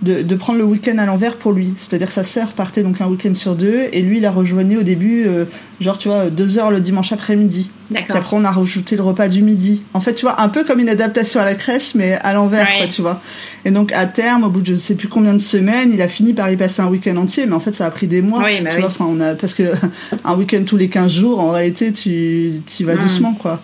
de, 0.03 0.35
prendre 0.35 0.59
le 0.59 0.65
week-end 0.65 0.99
à 0.99 1.07
l'envers 1.07 1.37
pour 1.37 1.53
lui. 1.53 1.75
C'est-à-dire 1.79 2.11
sa 2.11 2.23
sœur 2.23 2.53
partait 2.53 2.83
donc 2.83 3.01
un 3.01 3.07
week-end 3.07 3.35
sur 3.35 3.55
deux 3.55 3.89
et 3.93 4.03
lui, 4.03 4.19
il 4.19 4.27
a 4.27 4.31
rejoigné 4.31 4.77
au 4.77 4.83
début, 4.83 5.25
euh, 5.27 5.47
genre, 5.81 5.99
tu 5.99 6.09
vois, 6.09 6.31
deux 6.31 6.59
heures 6.59 6.71
le 6.71 6.81
dimanche 6.81 7.13
après-midi. 7.13 7.71
Puis 7.93 8.05
après, 8.11 8.37
on 8.37 8.45
a 8.45 8.51
rajouté 8.51 8.97
le 8.97 9.03
repas 9.03 9.29
du 9.29 9.43
midi. 9.43 9.83
En 9.95 10.01
fait, 10.01 10.15
tu 10.15 10.25
vois, 10.25 10.41
un 10.41 10.49
peu 10.49 10.65
comme 10.65 10.81
une 10.81 10.89
adaptation 10.89 11.41
à 11.41 11.45
la 11.45 11.55
crèche, 11.55 11.95
mais 11.95 12.15
à 12.23 12.33
l'envers, 12.35 12.69
quoi, 12.77 12.89
tu 12.89 13.01
vois. 13.01 13.21
Et 13.65 13.71
donc, 13.71 13.93
à 13.93 14.07
terme, 14.07 14.45
au 14.45 14.49
bout 14.49 14.61
de 14.61 14.67
je 14.67 14.75
sais 14.75 14.95
plus 14.95 15.09
combien 15.09 15.35
de 15.35 15.39
semaines, 15.39 15.93
il 15.93 16.03
a 16.03 16.09
fini 16.09 16.33
par 16.33 16.51
y 16.51 16.57
passer 16.57 16.83
un 16.83 16.89
week-end 16.89 17.17
entier, 17.17 17.47
mais 17.47 17.55
en 17.55 17.61
fait, 17.61 17.75
ça 17.75 17.87
a 17.87 17.91
pris 17.91 18.07
des 18.07 18.23
mois. 18.23 18.43
Oui, 18.45 18.61
bah 18.61 18.71
tu 18.73 18.79
vois, 18.79 18.89
enfin, 18.89 19.07
on 19.09 19.21
a, 19.21 19.35
parce 19.35 19.55
que 19.55 19.73
un 20.25 20.35
week-end 20.35 20.63
tous 20.67 20.77
les 20.77 20.89
15 20.89 21.13
jours, 21.13 21.41
en 21.41 21.51
réalité, 21.53 21.93
tu, 21.93 22.61
y 22.79 22.85
vas 22.85 22.97
hmm. 22.97 22.99
doucement, 22.99 23.33
quoi. 23.35 23.63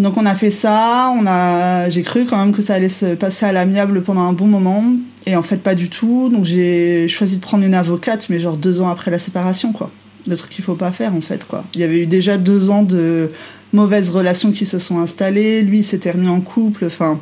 Donc 0.00 0.16
on 0.16 0.24
a 0.24 0.34
fait 0.34 0.50
ça, 0.50 1.12
on 1.14 1.26
a, 1.26 1.90
j'ai 1.90 2.02
cru 2.02 2.24
quand 2.24 2.38
même 2.38 2.52
que 2.52 2.62
ça 2.62 2.72
allait 2.72 2.88
se 2.88 3.14
passer 3.14 3.44
à 3.44 3.52
l'amiable 3.52 4.02
pendant 4.02 4.22
un 4.22 4.32
bon 4.32 4.46
moment. 4.46 4.82
Et 5.26 5.36
en 5.36 5.42
fait, 5.42 5.58
pas 5.58 5.74
du 5.74 5.88
tout. 5.88 6.28
Donc 6.28 6.44
j'ai 6.44 7.08
choisi 7.08 7.36
de 7.36 7.40
prendre 7.40 7.64
une 7.64 7.74
avocate, 7.74 8.28
mais 8.30 8.38
genre 8.38 8.56
deux 8.56 8.80
ans 8.80 8.88
après 8.88 9.10
la 9.10 9.18
séparation, 9.18 9.72
quoi. 9.72 9.90
Le 10.26 10.36
truc 10.36 10.50
qu'il 10.50 10.64
faut 10.64 10.74
pas 10.74 10.92
faire, 10.92 11.14
en 11.14 11.20
fait, 11.20 11.46
quoi. 11.46 11.64
Il 11.74 11.80
y 11.80 11.84
avait 11.84 12.00
eu 12.00 12.06
déjà 12.06 12.36
deux 12.36 12.70
ans 12.70 12.82
de 12.82 13.30
mauvaises 13.72 14.10
relations 14.10 14.52
qui 14.52 14.66
se 14.66 14.78
sont 14.78 14.98
installées. 14.98 15.62
Lui, 15.62 15.82
s'était 15.82 16.10
remis 16.10 16.28
en 16.28 16.40
couple. 16.40 16.84
Enfin, 16.86 17.20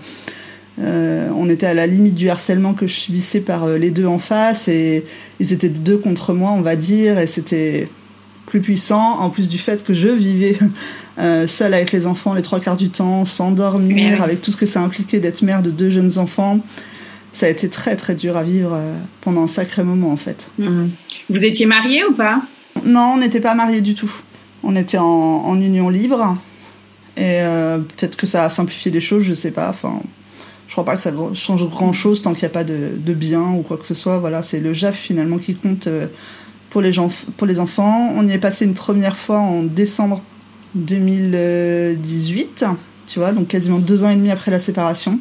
euh, 0.81 1.29
on 1.37 1.49
était 1.49 1.67
à 1.67 1.75
la 1.75 1.87
limite 1.87 2.15
du 2.15 2.29
harcèlement 2.29 2.75
que 2.75 2.87
je 2.87 2.95
subissais 2.95 3.41
par 3.41 3.65
euh, 3.65 3.79
les 3.79 3.91
deux 3.91 4.07
en 4.07 4.19
face. 4.19 4.69
Et 4.69 5.05
ils 5.39 5.53
étaient 5.53 5.69
deux 5.69 5.99
contre 5.99 6.33
moi, 6.33 6.53
on 6.53 6.61
va 6.61 6.77
dire. 6.77 7.19
Et 7.19 7.27
c'était 7.27 7.89
plus 8.47 8.61
puissant, 8.61 9.19
en 9.21 9.31
plus 9.31 9.49
du 9.49 9.59
fait 9.59 9.85
que 9.85 9.95
je 9.95 10.09
vivais 10.09 10.59
euh, 11.19 11.47
seule 11.47 11.75
avec 11.75 11.93
les 11.93 12.07
enfants 12.07 12.33
les 12.33 12.43
trois 12.43 12.61
quarts 12.61 12.79
du 12.79 12.89
temps, 12.89 13.25
sans 13.25 13.53
dormir, 13.53 14.23
avec 14.23 14.41
tout 14.41 14.51
ce 14.51 14.57
que 14.57 14.67
ça 14.67 14.81
impliquait 14.81 15.21
d'être 15.21 15.43
mère 15.43 15.63
de 15.63 15.71
deux 15.71 15.91
jeunes 15.91 16.19
enfants 16.19 16.61
ça 17.39 17.47
a 17.47 17.49
été 17.51 17.69
très 17.69 17.95
très 17.95 18.17
dur 18.17 18.37
à 18.37 18.43
vivre 18.43 18.73
euh, 18.75 18.95
pendant 19.21 19.45
un 19.45 19.49
sacré 19.49 19.85
moment 19.85 20.11
en 20.11 20.17
fait. 20.17 20.51
Mhm. 20.59 20.91
Vous 21.31 21.45
étiez 21.45 21.67
mariés 21.67 22.05
ou 22.05 22.13
pas? 22.13 22.43
Non, 22.85 23.13
on 23.15 23.19
n'était 23.19 23.41
pas 23.41 23.55
mariés 23.55 23.81
du 23.81 23.95
tout. 23.95 24.13
On 24.65 24.75
était 24.75 24.99
en, 24.99 25.55
union 25.55 25.89
libre 25.89 26.37
et 27.17 27.41
euh, 27.43 27.79
peut-être 27.79 28.17
que 28.17 28.27
ça 28.27 28.45
a 28.45 28.49
simplifié 28.49 28.91
des 28.91 29.01
choses, 29.01 29.23
je 29.23 29.35
sais 29.35 29.53
pas. 29.53 29.69
Enfin, 29.71 30.01
je 30.67 30.73
crois 30.73 30.85
pas 30.85 30.97
que 30.97 31.03
ça 31.03 31.13
change 31.35 31.69
grand 31.69 31.93
chose 31.93 32.23
tant 32.23 32.33
qu'il 32.33 32.43
n'y 32.43 32.47
a 32.47 32.51
pas 32.51 32.65
de, 32.65 33.15
bien 33.15 33.53
ou 33.53 33.63
quoi 33.63 33.77
que 33.77 33.87
ce 33.87 33.95
soit. 33.95 34.19
Voilà, 34.19 34.43
c'est 34.43 34.59
le 34.59 34.73
JAF 34.73 34.97
finalement 34.97 35.39
qui 35.39 35.55
compte 35.55 35.87
euh, 35.87 36.09
pour 36.71 36.81
les, 36.81 36.93
gens, 36.93 37.09
pour 37.37 37.47
les 37.47 37.61
enfants. 37.61 38.13
On 38.17 38.27
y 38.27 38.33
est 38.33 38.39
passé 38.39 38.65
une 38.65 38.75
première 38.75 39.17
fois 39.17 39.39
en 39.39 39.63
décembre 39.63 40.23
2018, 40.75 42.65
tu 43.07 43.21
vois, 43.21 43.31
donc 43.31 43.47
quasiment 43.47 43.79
deux 43.79 44.03
ans 44.03 44.11
et 44.11 44.17
demi 44.17 44.33
après 44.33 44.51
la 44.51 44.59
séparation. 44.59 45.21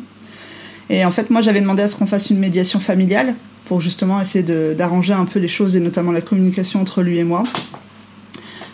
Et 0.89 1.03
en 1.05 1.11
fait, 1.11 1.29
moi, 1.29 1.41
j'avais 1.41 1.61
demandé 1.61 1.81
à 1.81 1.87
ce 1.87 1.95
qu'on 1.95 2.07
fasse 2.07 2.29
une 2.29 2.39
médiation 2.39 2.79
familiale 2.79 3.35
pour 3.65 3.81
justement 3.81 4.21
essayer 4.21 4.43
d'arranger 4.73 5.13
un 5.13 5.25
peu 5.25 5.39
les 5.39 5.47
choses 5.47 5.75
et 5.75 5.79
notamment 5.79 6.11
la 6.11 6.21
communication 6.21 6.81
entre 6.81 7.01
lui 7.01 7.17
et 7.17 7.23
moi. 7.23 7.43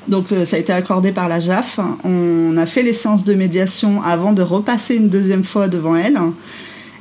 Donc 0.08 0.32
euh, 0.32 0.46
ça 0.46 0.58
a 0.58 0.60
été 0.60 0.74
accordé 0.74 1.12
par 1.12 1.29
la 1.29 1.39
JAF. 1.39 1.79
On 2.03 2.58
a 2.58 2.65
fait 2.65 2.84
les 2.84 2.93
séances 2.93 3.24
de 3.24 3.34
médiation 3.34 4.01
avant 4.01 4.34
de 4.34 4.41
repasser 4.41 4.96
une 4.96 5.10
deuxième 5.10 5.43
fois 5.43 5.67
devant 5.67 5.96
elle. 5.96 6.20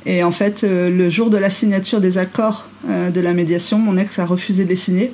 Et 0.05 0.23
en 0.23 0.31
fait, 0.31 0.63
euh, 0.63 0.89
le 0.89 1.09
jour 1.09 1.29
de 1.29 1.37
la 1.37 1.49
signature 1.49 2.01
des 2.01 2.17
accords 2.17 2.67
euh, 2.89 3.09
de 3.09 3.21
la 3.21 3.33
médiation, 3.33 3.77
mon 3.77 3.97
ex 3.97 4.19
a 4.19 4.25
refusé 4.25 4.63
de 4.63 4.69
les 4.69 4.75
signer. 4.75 5.11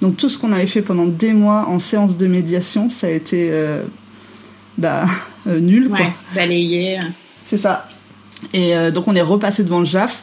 Donc 0.00 0.16
tout 0.16 0.28
ce 0.28 0.38
qu'on 0.38 0.52
avait 0.52 0.66
fait 0.66 0.82
pendant 0.82 1.06
des 1.06 1.32
mois 1.32 1.66
en 1.68 1.78
séance 1.78 2.16
de 2.16 2.26
médiation, 2.26 2.88
ça 2.88 3.06
a 3.06 3.10
été 3.10 3.52
bah, 4.78 5.04
nul. 5.46 5.88
Quoi. 5.90 6.06
balayé. 6.34 6.98
C'est 7.46 7.58
ça. 7.58 7.86
Et 8.52 8.76
euh, 8.76 8.90
donc 8.90 9.08
on 9.08 9.14
est 9.14 9.22
repassé 9.22 9.64
devant 9.64 9.80
le 9.80 9.86
JAF. 9.86 10.22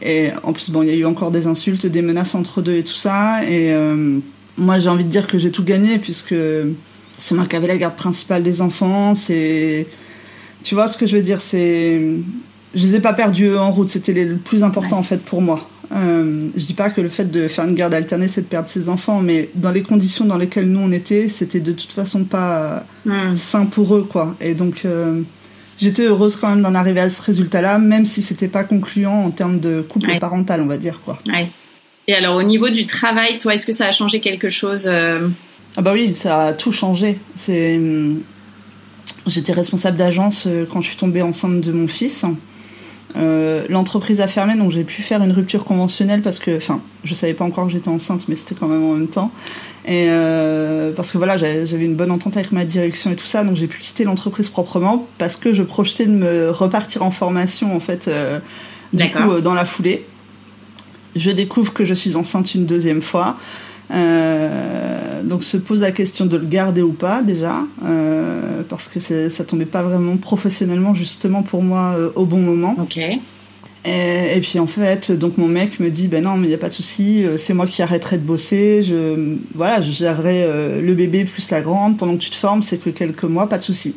Et 0.00 0.30
en 0.44 0.52
plus, 0.52 0.70
bon, 0.70 0.82
il 0.82 0.88
y 0.88 0.92
a 0.92 0.94
eu 0.94 1.04
encore 1.04 1.30
des 1.30 1.46
insultes, 1.46 1.86
des 1.86 2.02
menaces 2.02 2.34
entre 2.34 2.62
deux 2.62 2.74
et 2.74 2.84
tout 2.84 2.94
ça. 2.94 3.44
Et 3.44 3.72
euh, 3.72 4.18
moi, 4.56 4.78
j'ai 4.78 4.88
envie 4.88 5.04
de 5.04 5.10
dire 5.10 5.26
que 5.26 5.38
j'ai 5.38 5.50
tout 5.50 5.64
gagné 5.64 5.98
puisque 5.98 6.34
c'est 7.16 7.34
moi 7.34 7.46
qui 7.46 7.56
avais 7.56 7.66
la 7.66 7.76
garde 7.76 7.96
principale 7.96 8.42
des 8.42 8.62
enfants. 8.62 9.14
C'est, 9.14 9.88
tu 10.62 10.74
vois 10.74 10.86
ce 10.88 10.96
que 10.96 11.06
je 11.06 11.16
veux 11.16 11.22
dire 11.22 11.40
C'est, 11.40 12.00
je 12.74 12.86
les 12.86 12.96
ai 12.96 13.00
pas 13.00 13.12
perdus 13.12 13.56
en 13.56 13.72
route. 13.72 13.90
C'était 13.90 14.12
le 14.12 14.36
plus 14.36 14.62
important 14.62 14.98
en 14.98 15.02
fait 15.02 15.18
pour 15.18 15.42
moi. 15.42 15.68
Euh, 15.92 16.48
je 16.54 16.66
dis 16.66 16.74
pas 16.74 16.90
que 16.90 17.00
le 17.00 17.08
fait 17.08 17.24
de 17.24 17.48
faire 17.48 17.64
une 17.64 17.74
garde 17.74 17.94
alternée, 17.94 18.28
c'est 18.28 18.42
de 18.42 18.46
perdre 18.46 18.68
ses 18.68 18.88
enfants, 18.88 19.20
mais 19.20 19.50
dans 19.54 19.70
les 19.70 19.82
conditions 19.82 20.26
dans 20.26 20.36
lesquelles 20.36 20.68
nous 20.68 20.80
on 20.80 20.92
était, 20.92 21.28
c'était 21.28 21.60
de 21.60 21.72
toute 21.72 21.92
façon 21.92 22.24
pas 22.24 22.84
sain 23.36 23.66
pour 23.66 23.96
eux, 23.96 24.06
quoi. 24.08 24.36
Et 24.40 24.54
donc, 24.54 24.82
euh, 24.84 25.22
j'étais 25.80 26.04
heureuse 26.04 26.36
quand 26.36 26.48
même 26.50 26.62
d'en 26.62 26.74
arriver 26.74 27.00
à 27.00 27.10
ce 27.10 27.22
résultat-là, 27.22 27.78
même 27.78 28.06
si 28.06 28.22
c'était 28.22 28.48
pas 28.48 28.64
concluant 28.64 29.24
en 29.24 29.30
termes 29.30 29.60
de 29.60 29.80
couple 29.80 30.18
parental, 30.18 30.60
on 30.60 30.66
va 30.66 30.78
dire 30.78 31.00
quoi. 31.04 31.18
Ouais. 31.26 31.48
Et 32.06 32.14
alors 32.14 32.36
au 32.36 32.42
niveau 32.42 32.68
du 32.70 32.86
travail, 32.86 33.38
toi, 33.38 33.54
est-ce 33.54 33.66
que 33.66 33.72
ça 33.72 33.86
a 33.86 33.92
changé 33.92 34.20
quelque 34.20 34.48
chose 34.48 34.84
euh? 34.86 35.28
Ah 35.76 35.82
bah 35.82 35.92
oui, 35.92 36.12
ça 36.16 36.46
a 36.46 36.52
tout 36.54 36.72
changé. 36.72 37.18
C'est, 37.36 37.76
hum, 37.76 38.22
j'étais 39.26 39.52
responsable 39.52 39.96
d'agence 39.96 40.44
euh, 40.46 40.64
quand 40.70 40.80
je 40.80 40.88
suis 40.88 40.96
tombée 40.96 41.22
enceinte 41.22 41.60
de 41.60 41.72
mon 41.72 41.86
fils. 41.86 42.24
Euh, 43.16 43.64
l'entreprise 43.68 44.20
a 44.20 44.26
fermé, 44.26 44.54
donc 44.56 44.70
j'ai 44.70 44.84
pu 44.84 45.02
faire 45.02 45.22
une 45.22 45.32
rupture 45.32 45.64
conventionnelle 45.64 46.20
parce 46.22 46.38
que, 46.38 46.56
enfin, 46.56 46.80
je 47.04 47.14
savais 47.14 47.34
pas 47.34 47.44
encore 47.44 47.66
que 47.66 47.72
j'étais 47.72 47.88
enceinte, 47.88 48.26
mais 48.28 48.36
c'était 48.36 48.54
quand 48.54 48.68
même 48.68 48.84
en 48.84 48.94
même 48.94 49.08
temps. 49.08 49.30
Et 49.88 50.04
euh, 50.10 50.92
parce 50.92 51.10
que 51.10 51.16
voilà, 51.16 51.38
j'avais 51.38 51.84
une 51.84 51.94
bonne 51.94 52.10
entente 52.10 52.36
avec 52.36 52.52
ma 52.52 52.66
direction 52.66 53.10
et 53.10 53.16
tout 53.16 53.24
ça, 53.24 53.42
donc 53.42 53.56
j'ai 53.56 53.66
pu 53.66 53.80
quitter 53.80 54.04
l'entreprise 54.04 54.50
proprement 54.50 55.08
parce 55.16 55.36
que 55.36 55.54
je 55.54 55.62
projetais 55.62 56.04
de 56.04 56.12
me 56.12 56.50
repartir 56.50 57.02
en 57.02 57.10
formation 57.10 57.74
en 57.74 57.80
fait, 57.80 58.06
euh, 58.06 58.38
du 58.92 59.10
coup, 59.10 59.30
euh, 59.30 59.40
dans 59.40 59.54
la 59.54 59.64
foulée. 59.64 60.04
Je 61.16 61.30
découvre 61.30 61.72
que 61.72 61.86
je 61.86 61.94
suis 61.94 62.16
enceinte 62.16 62.54
une 62.54 62.66
deuxième 62.66 63.00
fois. 63.00 63.38
donc 63.90 65.42
se 65.42 65.56
pose 65.56 65.80
la 65.80 65.90
question 65.90 66.26
de 66.26 66.36
le 66.36 66.44
garder 66.44 66.82
ou 66.82 66.92
pas 66.92 67.22
déjà, 67.22 67.62
parce 68.68 68.88
que 68.88 69.30
ça 69.30 69.44
tombait 69.44 69.64
pas 69.64 69.82
vraiment 69.82 70.18
professionnellement 70.18 70.94
justement 70.94 71.42
pour 71.42 71.62
moi 71.62 71.96
au 72.14 72.26
bon 72.26 72.40
moment. 72.40 72.76
Ok. 72.78 73.00
Et, 73.88 74.40
puis 74.40 74.58
en 74.58 74.66
fait, 74.66 75.12
donc 75.12 75.38
mon 75.38 75.48
mec 75.48 75.80
me 75.80 75.90
dit 75.90 76.08
ben 76.08 76.24
non, 76.24 76.36
mais 76.36 76.46
il 76.46 76.48
n'y 76.48 76.54
a 76.54 76.58
pas 76.58 76.68
de 76.68 76.74
souci, 76.74 77.24
euh, 77.24 77.36
c'est 77.36 77.54
moi 77.54 77.66
qui 77.66 77.82
arrêterai 77.82 78.18
de 78.18 78.22
bosser, 78.22 78.82
je 78.82 79.36
voilà, 79.54 79.80
je 79.80 79.90
gérerai 79.90 80.44
euh, 80.44 80.80
le 80.80 80.94
bébé 80.94 81.24
plus 81.24 81.50
la 81.50 81.60
grande 81.60 81.96
pendant 81.96 82.14
que 82.16 82.22
tu 82.22 82.30
te 82.30 82.36
formes, 82.36 82.62
c'est 82.62 82.78
que 82.78 82.90
quelques 82.90 83.24
mois, 83.24 83.48
pas 83.48 83.58
de 83.58 83.62
souci. 83.62 83.94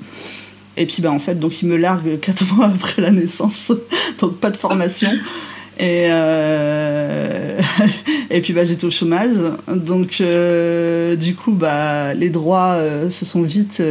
Et 0.77 0.85
puis 0.85 1.01
ben 1.01 1.11
en 1.11 1.19
fait, 1.19 1.35
donc 1.35 1.61
il 1.61 1.67
me 1.67 1.77
largue 1.77 2.19
quatre 2.21 2.45
mois 2.53 2.67
après 2.67 3.01
la 3.01 3.11
naissance, 3.11 3.71
donc 4.19 4.37
pas 4.37 4.51
de 4.51 4.57
formation. 4.57 5.11
Et 5.77 6.05
euh... 6.09 7.59
et 8.29 8.41
puis 8.41 8.53
bah 8.53 8.63
j'étais 8.63 8.85
au 8.85 8.91
chômage, 8.91 9.37
donc 9.67 10.21
du 11.17 11.35
coup 11.35 11.51
bah 11.51 12.13
les 12.13 12.29
droits 12.29 12.77
se 13.09 13.25
sont 13.25 13.41
vite 13.41 13.81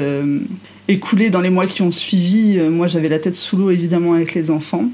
écoulés 0.88 1.30
dans 1.30 1.40
les 1.40 1.50
mois 1.50 1.66
qui 1.66 1.83
ont 1.83 1.90
suivi. 1.90 2.59
Moi 2.59 2.87
j'avais 2.87 3.09
la 3.09 3.19
tête 3.19 3.35
sous 3.35 3.57
l'eau 3.57 3.71
évidemment 3.71 4.14
avec 4.14 4.35
les 4.35 4.50
enfants. 4.50 4.88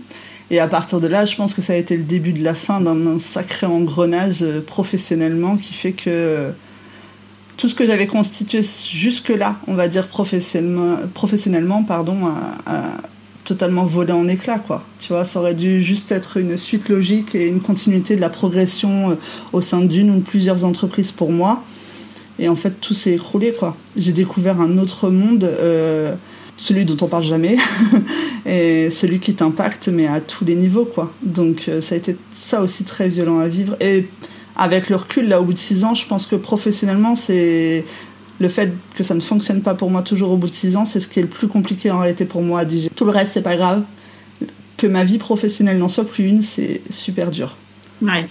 Et 0.51 0.61
à 0.61 0.69
partir 0.69 1.01
de 1.01 1.09
là, 1.09 1.25
je 1.25 1.35
pense 1.37 1.55
que 1.55 1.63
ça 1.63 1.73
a 1.73 1.77
été 1.77 1.97
le 1.97 2.05
début 2.05 2.33
de 2.33 2.45
la 2.45 2.55
fin 2.55 2.81
d'un 2.81 3.19
sacré 3.19 3.67
engrenage 3.67 4.43
euh, 4.43 4.61
professionnellement 4.61 5.57
qui 5.57 5.75
fait 5.75 5.93
que 5.93 6.05
euh, 6.09 6.51
tout 7.57 7.69
ce 7.69 7.75
que 7.75 7.85
j'avais 7.85 8.07
constitué 8.07 8.61
jusque-là, 8.63 9.57
on 9.67 9.75
va 9.75 9.89
dire 9.89 10.09
professionnellement, 10.09 10.99
professionnellement 11.15 11.83
pardon, 11.83 12.29
a, 12.67 12.83
totalement 13.45 13.87
volé 13.87 14.13
en 14.13 14.29
éclats. 14.29 14.59
Quoi. 14.59 14.85
Tu 15.01 15.09
vois, 15.09 15.25
ça 15.25 15.41
aurait 15.41 15.55
dû 15.55 15.83
juste 15.83 16.13
être 16.13 16.37
une 16.37 16.57
suite 16.57 16.89
logique 16.89 17.35
et 17.35 17.49
une 17.49 17.61
continuité 17.61 18.15
de 18.15 18.21
la 18.21 18.29
progression 18.29 19.11
euh, 19.11 19.15
au 19.53 19.61
sein 19.61 19.81
d'une 19.81 20.11
ou 20.11 20.21
plusieurs 20.21 20.65
entreprises 20.65 21.11
pour 21.11 21.33
moi. 21.33 21.65
Et 22.39 22.49
en 22.49 22.57
fait, 22.57 22.81
tout 22.81 22.95
s'est 22.95 23.15
écroulé. 23.15 23.53
quoi. 23.53 23.77
J'ai 23.97 24.13
découvert 24.13 24.61
un 24.61 24.79
autre 24.79 25.11
monde 25.11 25.49
celui 26.57 26.85
dont 26.85 26.97
on 27.05 27.09
parle 27.09 27.25
jamais, 27.25 27.57
et 28.47 28.91
celui 28.91 29.21
qui 29.21 29.35
t'impacte, 29.35 29.89
mais 29.89 30.07
à 30.07 30.21
tous 30.21 30.45
les 30.45 30.55
niveaux, 30.55 30.85
quoi. 30.85 31.13
Donc 31.23 31.69
euh, 31.69 31.81
ça 31.81 31.95
a 31.95 31.99
été 31.99 32.17
ça 32.35 32.63
aussi 32.63 32.85
très 32.85 33.09
violent 33.09 33.39
à 33.39 33.49
vivre. 33.49 33.77
Et 33.81 34.07
avec 34.57 34.89
le 34.89 34.97
recul, 34.97 35.29
là, 35.29 35.41
au 35.41 35.45
bout 35.45 35.53
de 35.53 35.59
six 35.59 35.85
ans, 35.85 35.95
je 35.95 36.07
pense 36.07 36.27
que 36.27 36.37
professionnellement, 36.37 37.17
c'est 37.17 37.85
le 38.39 38.49
fait 38.49 38.73
que 38.97 39.05
ça 39.05 39.15
ne 39.15 39.21
fonctionne 39.21 39.63
pas 39.63 39.75
pour 39.75 39.91
moi 39.91 40.03
toujours 40.03 40.31
au 40.31 40.37
bout 40.37 40.49
de 40.49 40.55
six 40.55 40.77
ans, 40.77 40.85
c'est 40.85 41.01
ce 41.01 41.09
qui 41.09 41.19
est 41.19 41.23
le 41.23 41.29
plus 41.29 41.49
compliqué 41.49 41.91
en 41.91 42.01
réalité 42.01 42.25
pour 42.25 42.43
moi 42.43 42.61
à 42.61 42.65
digérer. 42.65 42.93
Tout 42.95 43.05
le 43.05 43.11
reste, 43.11 43.33
c'est 43.33 43.43
pas 43.43 43.57
grave. 43.57 43.83
Que 44.77 44.87
ma 44.87 45.05
vie 45.05 45.19
professionnelle 45.19 45.79
n'en 45.79 45.89
soit 45.89 46.07
plus 46.07 46.27
une, 46.27 46.43
c'est 46.43 46.83
super 46.91 47.31
dur. 47.31 47.57
Ouais. 48.03 48.27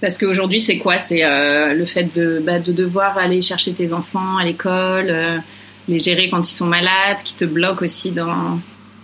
Parce 0.00 0.18
qu'aujourd'hui, 0.18 0.60
c'est 0.60 0.78
quoi? 0.78 0.98
C'est 0.98 1.24
euh, 1.24 1.74
le 1.74 1.86
fait 1.86 2.14
de, 2.14 2.42
bah, 2.44 2.58
de 2.58 2.72
devoir 2.72 3.18
aller 3.18 3.42
chercher 3.42 3.72
tes 3.72 3.92
enfants 3.92 4.36
à 4.36 4.44
l'école, 4.44 5.06
euh, 5.08 5.38
les 5.88 5.98
gérer 5.98 6.28
quand 6.30 6.48
ils 6.48 6.54
sont 6.54 6.66
malades, 6.66 7.18
qui 7.24 7.34
te 7.34 7.44
bloquent 7.44 7.84
aussi 7.84 8.10
dans, 8.10 8.58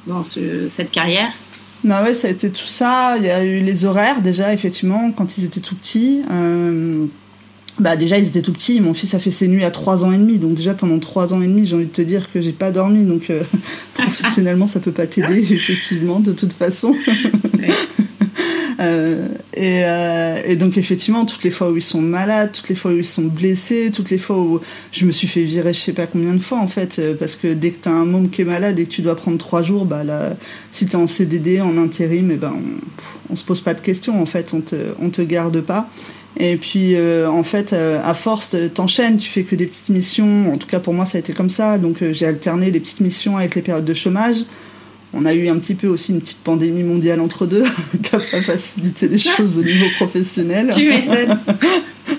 dans 0.07 0.23
cette 0.25 0.91
carrière 0.91 1.33
bah 1.85 2.03
ouais, 2.03 2.15
ça 2.15 2.29
a 2.29 2.31
été 2.31 2.51
tout 2.51 2.67
ça. 2.67 3.15
Il 3.19 3.25
y 3.25 3.31
a 3.31 3.45
eu 3.45 3.61
les 3.61 3.85
horaires 3.85 4.21
déjà, 4.21 4.53
effectivement, 4.53 5.13
quand 5.13 5.39
ils 5.39 5.45
étaient 5.45 5.61
tout 5.61 5.77
petits. 5.77 6.23
Euh, 6.31 7.07
bah 7.79 7.97
déjà, 7.97 8.19
ils 8.19 8.27
étaient 8.27 8.43
tout 8.43 8.53
petits. 8.53 8.81
Mon 8.81 8.95
fils 8.95 9.15
a 9.15 9.21
fait 9.21 9.31
ses 9.31 9.47
nuits 9.47 9.65
à 9.65 9.71
3 9.71 10.05
ans 10.05 10.13
et 10.13 10.19
demi. 10.19 10.39
Donc 10.39 10.55
déjà, 10.55 10.75
pendant 10.75 10.99
3 10.99 11.35
ans 11.35 11.41
et 11.41 11.47
demi, 11.47 11.67
j'ai 11.67 11.77
envie 11.77 11.87
de 11.87 11.93
te 11.93 12.03
dire 12.03 12.33
que 12.33 12.41
j'ai 12.41 12.53
pas 12.53 12.73
dormi. 12.73 13.05
Donc 13.05 13.31
euh, 13.31 13.43
professionnellement, 13.95 14.67
ça 14.67 14.81
peut 14.81 14.93
pas 14.93 15.07
t'aider, 15.07 15.39
effectivement, 15.51 16.19
de 16.19 16.33
toute 16.33 16.53
façon. 16.53 16.97
Et, 18.79 19.83
euh, 19.85 20.41
et, 20.47 20.55
donc 20.55 20.79
effectivement, 20.79 21.25
toutes 21.25 21.43
les 21.43 21.51
fois 21.51 21.71
où 21.71 21.77
ils 21.77 21.83
sont 21.83 22.01
malades, 22.01 22.53
toutes 22.53 22.69
les 22.69 22.77
fois 22.77 22.93
où 22.93 22.97
ils 22.97 23.05
sont 23.05 23.25
blessés, 23.25 23.91
toutes 23.93 24.11
les 24.11 24.19
fois 24.19 24.39
où 24.39 24.61
je 24.93 25.05
me 25.05 25.11
suis 25.11 25.27
fait 25.27 25.43
virer 25.43 25.73
je 25.73 25.81
sais 25.81 25.93
pas 25.93 26.07
combien 26.07 26.33
de 26.33 26.39
fois 26.39 26.59
en 26.59 26.69
fait, 26.69 26.99
euh, 26.99 27.15
parce 27.19 27.35
que 27.35 27.49
dès 27.49 27.73
que 27.73 27.83
tu 27.83 27.89
as 27.89 27.93
un 27.93 28.05
môme 28.05 28.31
qui 28.31 28.43
est 28.43 28.45
malade 28.45 28.79
et 28.79 28.85
que 28.85 28.91
tu 28.91 29.03
dois 29.03 29.17
prendre 29.17 29.39
trois 29.39 29.63
jours, 29.63 29.85
bah 29.85 30.05
là, 30.05 30.37
si 30.71 30.87
tu 30.87 30.93
es 30.93 30.97
en 30.97 31.09
CDD, 31.09 31.61
en 31.61 31.77
intérim, 31.77 32.31
et 32.31 32.35
eh 32.35 32.37
ben 32.37 32.53
on, 32.55 33.33
on, 33.33 33.37
se 33.37 33.45
pose 33.45 33.61
pas 33.61 33.75
de 33.75 33.81
questions 33.81 34.23
en 34.23 34.27
fait, 34.27 34.55
on 34.55 34.61
te, 34.61 34.77
on 35.01 35.11
te 35.11 35.23
garde 35.23 35.61
pas. 35.61 35.91
Et 36.41 36.57
puis, 36.57 36.95
en 37.27 37.43
fait, 37.43 37.73
à 37.73 38.15
force, 38.15 38.55
t'enchaînes, 38.73 39.17
tu 39.17 39.29
fais 39.29 39.43
que 39.43 39.57
des 39.57 39.67
petites 39.67 39.89
missions. 39.89 40.53
En 40.53 40.57
tout 40.57 40.69
cas, 40.69 40.79
pour 40.79 40.95
moi, 40.95 41.05
ça 41.05 41.19
a 41.19 41.21
été 41.21 41.33
comme 41.33 41.51
ça. 41.51 41.79
Donc, 41.79 42.05
j'ai 42.13 42.27
alterné 42.27 42.71
les 42.71 42.79
petites 42.79 43.01
missions 43.01 43.39
avec 43.39 43.57
les 43.57 43.63
périodes 43.63 43.87
de 43.87 43.95
chômage 43.95 44.45
on 45.15 45.25
a 45.25 45.35
eu 45.35 45.49
un 45.49 45.59
petit 45.59 45.75
peu 45.75 45.87
aussi 45.89 46.13
une 46.13 46.21
petite 46.21 46.39
pandémie 46.39 46.83
mondiale 46.83 47.21
entre 47.21 47.47
deux 47.47 47.65
qui 48.03 48.15
a 48.15 48.19
pas 48.19 48.43
facilité 48.43 49.09
les 49.09 49.19
choses 49.19 49.57
au 49.57 49.63
niveau 49.63 49.87
professionnel. 49.97 50.69
Tu 50.75 50.89
m'étonnes. 50.89 51.39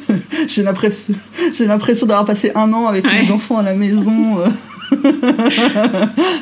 j'ai 0.47 0.63
l'impression, 0.63 1.13
j'ai 1.53 1.65
l'impression 1.65 2.07
d'avoir 2.07 2.25
passé 2.25 2.51
un 2.55 2.71
an 2.73 2.87
avec 2.87 3.05
mes 3.05 3.31
enfants 3.31 3.57
à 3.57 3.63
la 3.63 3.73
maison. 3.73 4.39
Euh. 4.39 4.47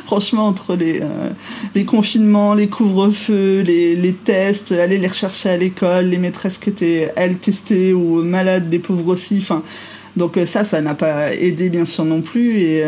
Franchement, 0.06 0.46
entre 0.46 0.74
les, 0.74 1.00
euh, 1.02 1.30
les 1.74 1.84
confinements, 1.84 2.54
les 2.54 2.68
couvre-feux, 2.68 3.60
les, 3.60 3.94
les, 3.94 4.12
tests, 4.14 4.72
aller 4.72 4.96
les 4.96 5.08
rechercher 5.08 5.50
à 5.50 5.56
l'école, 5.58 6.06
les 6.06 6.16
maîtresses 6.16 6.56
qui 6.56 6.70
étaient, 6.70 7.12
elles, 7.14 7.36
testées 7.36 7.92
ou 7.92 8.22
malades, 8.22 8.68
les 8.70 8.78
pauvres 8.78 9.08
aussi. 9.08 9.38
Enfin, 9.42 9.62
donc 10.16 10.38
euh, 10.38 10.46
ça, 10.46 10.64
ça 10.64 10.80
n'a 10.80 10.94
pas 10.94 11.34
aidé 11.34 11.68
bien 11.68 11.84
sûr 11.84 12.06
non 12.06 12.22
plus. 12.22 12.58
Et, 12.58 12.82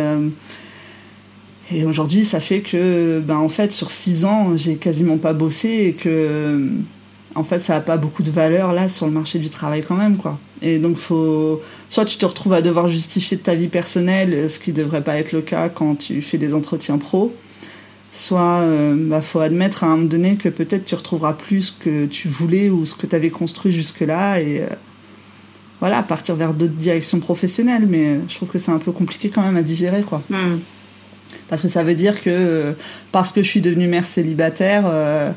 et 1.73 1.85
aujourd'hui, 1.85 2.25
ça 2.25 2.41
fait 2.41 2.61
que, 2.61 3.21
ben, 3.21 3.37
en 3.37 3.49
fait, 3.49 3.73
sur 3.73 3.91
six 3.91 4.25
ans, 4.25 4.57
j'ai 4.57 4.77
quasiment 4.77 5.19
pas 5.19 5.33
bossé 5.33 5.69
et 5.69 5.93
que, 5.93 6.69
en 7.35 7.45
fait, 7.45 7.63
ça 7.63 7.75
n'a 7.75 7.81
pas 7.81 7.97
beaucoup 7.97 8.23
de 8.23 8.31
valeur 8.31 8.73
là 8.73 8.89
sur 8.89 9.07
le 9.07 9.13
marché 9.13 9.39
du 9.39 9.51
travail 9.51 9.85
quand 9.87 9.95
même. 9.95 10.17
Et 10.63 10.79
donc, 10.79 10.97
faut, 10.97 11.61
soit 11.89 12.05
tu 12.05 12.17
te 12.17 12.27
retrouves 12.27 12.55
à 12.55 12.63
devoir 12.63 12.89
justifier 12.89 13.37
de 13.37 13.43
ta 13.43 13.55
vie 13.55 13.69
personnelle, 13.69 14.51
ce 14.51 14.59
qui 14.59 14.73
devrait 14.73 15.05
pas 15.05 15.17
être 15.17 15.33
le 15.33 15.43
cas 15.43 15.69
quand 15.69 15.95
tu 15.95 16.23
fais 16.23 16.39
des 16.39 16.55
entretiens 16.55 16.99
pro, 16.99 17.33
soit 18.11 18.61
euh, 18.61 18.97
bah, 18.99 19.21
faut 19.21 19.41
admettre 19.41 19.85
à 19.85 19.87
un 19.87 19.91
moment 19.91 20.09
donné 20.09 20.37
que 20.37 20.49
peut-être 20.49 20.85
tu 20.85 20.97
retrouveras 20.97 21.35
plus 21.35 21.63
ce 21.63 21.73
que 21.73 22.07
tu 22.07 22.29
voulais 22.29 22.69
ou 22.69 22.85
ce 22.85 22.97
que 22.97 23.07
tu 23.07 23.15
avais 23.15 23.31
construit 23.31 23.71
jusque-là 23.73 24.41
et 24.41 24.63
euh, 24.63 24.67
voilà, 25.79 26.03
partir 26.03 26.35
vers 26.35 26.53
d'autres 26.53 26.75
directions 26.75 27.21
professionnelles. 27.21 27.87
Mais 27.89 28.19
je 28.29 28.35
trouve 28.35 28.49
que 28.49 28.59
c'est 28.59 28.73
un 28.73 28.79
peu 28.79 28.91
compliqué 28.91 29.29
quand 29.29 29.43
même 29.43 29.57
à 29.57 29.63
digérer, 29.63 30.03
quoi. 30.03 30.21
Hmm. 30.29 30.59
Parce 31.51 31.63
que 31.63 31.69
ça 31.69 31.83
veut 31.83 31.97
dire 31.97 32.23
que 32.23 32.31
euh, 32.31 32.73
parce 33.11 33.33
que 33.33 33.43
je 33.43 33.49
suis 33.49 33.61
devenue 33.61 33.89
mère 33.89 34.07
célibataire, 34.07 34.85
euh, 34.87 35.33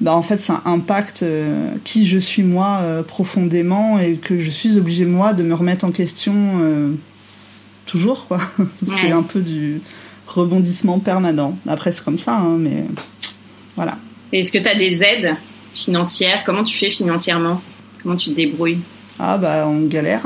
bah 0.00 0.14
en 0.14 0.22
fait 0.22 0.38
ça 0.38 0.62
impacte 0.64 1.22
euh, 1.22 1.74
qui 1.84 2.06
je 2.06 2.18
suis 2.18 2.42
moi 2.42 2.82
profondément 3.06 3.98
et 3.98 4.16
que 4.16 4.40
je 4.40 4.48
suis 4.48 4.78
obligée 4.78 5.04
moi 5.04 5.34
de 5.34 5.42
me 5.42 5.54
remettre 5.54 5.84
en 5.84 5.90
question 5.90 6.94
toujours 7.84 8.26
quoi. 8.26 8.40
c'est 8.82 9.12
un 9.12 9.22
peu 9.22 9.40
du 9.40 9.82
rebondissement 10.26 10.98
permanent. 11.00 11.58
Après 11.68 11.92
c'est 11.92 12.02
comme 12.02 12.18
ça, 12.18 12.36
hein, 12.36 12.56
mais 12.58 12.84
voilà. 13.76 13.98
Est-ce 14.32 14.50
que 14.50 14.58
tu 14.58 14.66
as 14.66 14.74
des 14.74 15.02
aides 15.02 15.36
financières? 15.74 16.44
Comment 16.46 16.64
tu 16.64 16.76
fais 16.76 16.90
financièrement? 16.90 17.60
Comment 18.02 18.16
tu 18.16 18.30
te 18.30 18.36
débrouilles? 18.36 18.80
Ah 19.18 19.36
bah 19.36 19.68
on 19.68 19.82
galère. 19.82 20.22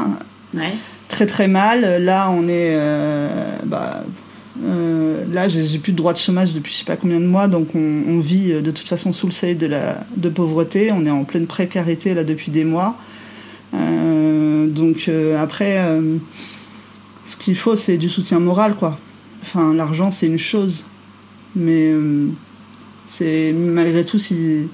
Ouais. 0.54 0.72
Très 1.08 1.26
très 1.26 1.48
mal. 1.48 2.00
Là 2.04 2.30
on 2.30 2.46
est 2.46 2.78
bah, 3.64 4.04
euh, 4.64 5.24
là, 5.32 5.48
j'ai 5.48 5.78
plus 5.78 5.92
de 5.92 5.96
droit 5.96 6.12
de 6.12 6.18
chômage 6.18 6.52
depuis 6.52 6.72
je 6.72 6.78
sais 6.78 6.84
pas 6.84 6.96
combien 6.96 7.20
de 7.20 7.26
mois, 7.26 7.48
donc 7.48 7.74
on, 7.74 8.18
vit 8.20 8.52
euh, 8.52 8.60
de 8.60 8.70
toute 8.70 8.88
façon 8.88 9.12
sous 9.12 9.26
le 9.26 9.32
seuil 9.32 9.56
de, 9.56 9.66
la, 9.66 10.04
pauvreté. 10.34 10.90
On 10.92 11.06
est 11.06 11.10
en 11.10 11.24
pleine 11.24 11.46
précarité 11.46 12.14
là 12.14 12.24
depuis 12.24 12.50
des 12.50 12.64
mois. 12.64 12.96
Euh, 13.74 14.66
donc 14.66 15.10
après, 15.38 15.80
ce 17.24 17.36
qu'il 17.36 17.56
faut, 17.56 17.76
c'est 17.76 17.96
du 17.96 18.08
soutien 18.08 18.40
moral, 18.40 18.74
quoi. 18.74 18.98
Enfin, 19.42 19.72
l'argent, 19.74 20.10
c'est 20.10 20.26
une 20.26 20.38
chose, 20.38 20.86
mais 21.54 21.92
c'est 23.06 23.52
malgré 23.52 24.04
tout 24.04 24.18
si 24.18 24.68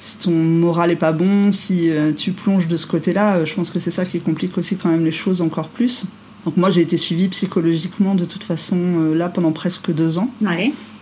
si 0.00 0.16
ton 0.18 0.30
moral 0.30 0.92
est 0.92 0.96
pas 0.96 1.10
bon, 1.10 1.50
si 1.50 1.90
tu 2.16 2.32
plonges 2.32 2.68
de 2.68 2.76
ce 2.76 2.86
côté-là, 2.86 3.44
je 3.44 3.54
pense 3.54 3.70
que 3.70 3.80
c'est 3.80 3.90
ça 3.90 4.04
qui 4.04 4.20
complique 4.20 4.56
aussi 4.58 4.76
quand 4.76 4.90
même 4.90 5.04
les 5.04 5.12
choses 5.12 5.42
encore 5.42 5.68
plus. 5.68 6.04
Donc 6.44 6.56
moi 6.56 6.70
j'ai 6.70 6.80
été 6.80 6.96
suivie 6.96 7.28
psychologiquement 7.28 8.14
de 8.14 8.24
toute 8.24 8.44
façon 8.44 8.78
euh, 8.78 9.14
là 9.14 9.28
pendant 9.28 9.52
presque 9.52 9.92
deux 9.92 10.18
ans. 10.18 10.30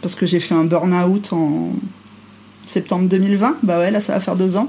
Parce 0.03 0.15
que 0.15 0.27
j'ai 0.27 0.41
fait 0.41 0.55
un 0.55 0.65
burn-out 0.65 1.33
en 1.33 1.73
septembre 2.65 3.09
2020. 3.09 3.59
Bah 3.63 3.79
ouais, 3.79 3.91
là 3.91 4.01
ça 4.01 4.15
va 4.15 4.21
faire 4.21 4.37
deux 4.37 4.57
ans. 4.57 4.69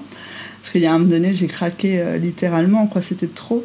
Parce 0.62 0.72
qu'il 0.72 0.82
y 0.82 0.86
a 0.86 0.94
un 0.94 1.00
moment 1.00 1.12
donné 1.12 1.34
j'ai 1.34 1.48
craqué 1.48 2.00
euh, 2.00 2.18
littéralement, 2.18 2.88
quoi, 2.88 3.02
c'était 3.02 3.28
trop. 3.28 3.64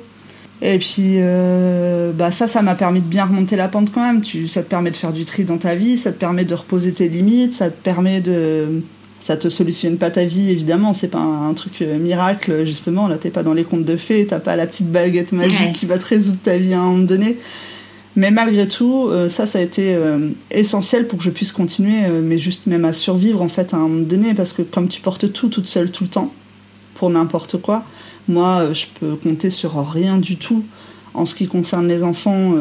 Et 0.65 0.79
puis 0.79 1.17
euh, 1.17 2.13
bah 2.13 2.31
ça, 2.31 2.47
ça 2.47 2.63
m'a 2.63 2.77
permis 2.77 3.01
de 3.01 3.07
bien 3.07 3.25
remonter 3.25 3.57
la 3.57 3.67
pente 3.67 3.91
quand 3.93 4.03
même. 4.03 4.23
Tu, 4.23 4.47
ça 4.47 4.63
te 4.63 4.69
permet 4.69 4.93
de 4.93 4.97
faire 4.97 5.13
du 5.13 5.25
tri 5.25 5.45
dans 5.45 5.59
ta 5.59 5.75
vie, 5.75 5.99
ça 5.99 6.13
te 6.13 6.19
permet 6.19 6.45
de 6.45 6.55
reposer 6.55 6.93
tes 6.93 7.09
limites, 7.09 7.55
ça 7.55 7.69
te 7.69 7.83
permet 7.83 8.21
de 8.21 8.83
ça 9.23 9.37
te 9.37 9.49
solutionne 9.49 9.99
pas 9.99 10.11
ta 10.11 10.25
vie 10.25 10.51
évidemment 10.51 10.95
c'est 10.95 11.09
pas 11.09 11.21
un, 11.21 11.55
truc 11.55 11.81
euh, 11.81 11.97
miracle 11.99 12.65
justement 12.65 13.07
là 13.07 13.19
t'es 13.19 13.31
pas 13.31 13.45
dans 13.45 13.55
les 13.55 13.63
contes 13.63 13.85
de 13.85 13.97
fées 13.97 14.27
t'as 14.29 14.41
pas 14.41 14.57
la 14.57 14.67
petite 14.67 14.91
baguette 14.91 15.31
magique 15.31 15.75
qui 15.75 15.87
va 15.87 15.99
te 15.99 16.07
résoudre 16.07 16.39
ta 16.43 16.59
vie 16.59 16.75
à 16.75 16.81
un 16.81 16.85
moment 16.85 17.05
donné. 17.05 17.39
Mais 18.15 18.31
malgré 18.31 18.67
tout 18.67 19.09
euh, 19.09 19.29
ça 19.29 19.47
ça 19.47 19.61
a 19.61 19.63
été 19.63 19.95
euh, 19.95 20.31
essentiel 20.51 21.07
pour 21.07 21.19
que 21.21 21.25
je 21.25 21.31
puisse 21.31 21.53
continuer 21.53 22.09
mais 22.23 22.37
juste 22.37 22.67
même 22.67 22.85
à 22.85 22.93
survivre 22.93 23.41
en 23.43 23.49
fait 23.49 23.73
à 23.73 23.77
un 23.77 23.81
moment 23.81 24.07
donné 24.07 24.35
parce 24.35 24.53
que 24.53 24.63
comme 24.63 24.89
tu 24.89 25.01
portes 25.01 25.33
tout 25.33 25.49
toute 25.49 25.69
seule 25.69 25.93
tout 25.93 26.03
le 26.03 26.11
temps 26.11 26.33
pour 26.95 27.09
n'importe 27.09 27.59
quoi 27.59 27.85
moi 28.27 28.73
je 28.73 28.87
peux 28.99 29.15
compter 29.15 29.51
sur 29.51 29.89
rien 29.89 30.19
du 30.19 30.37
tout 30.37 30.65
en 31.15 31.27
ce 31.27 31.35
qui 31.35 31.47
concerne 31.47 31.87
les 31.87 32.03
enfants 32.03 32.55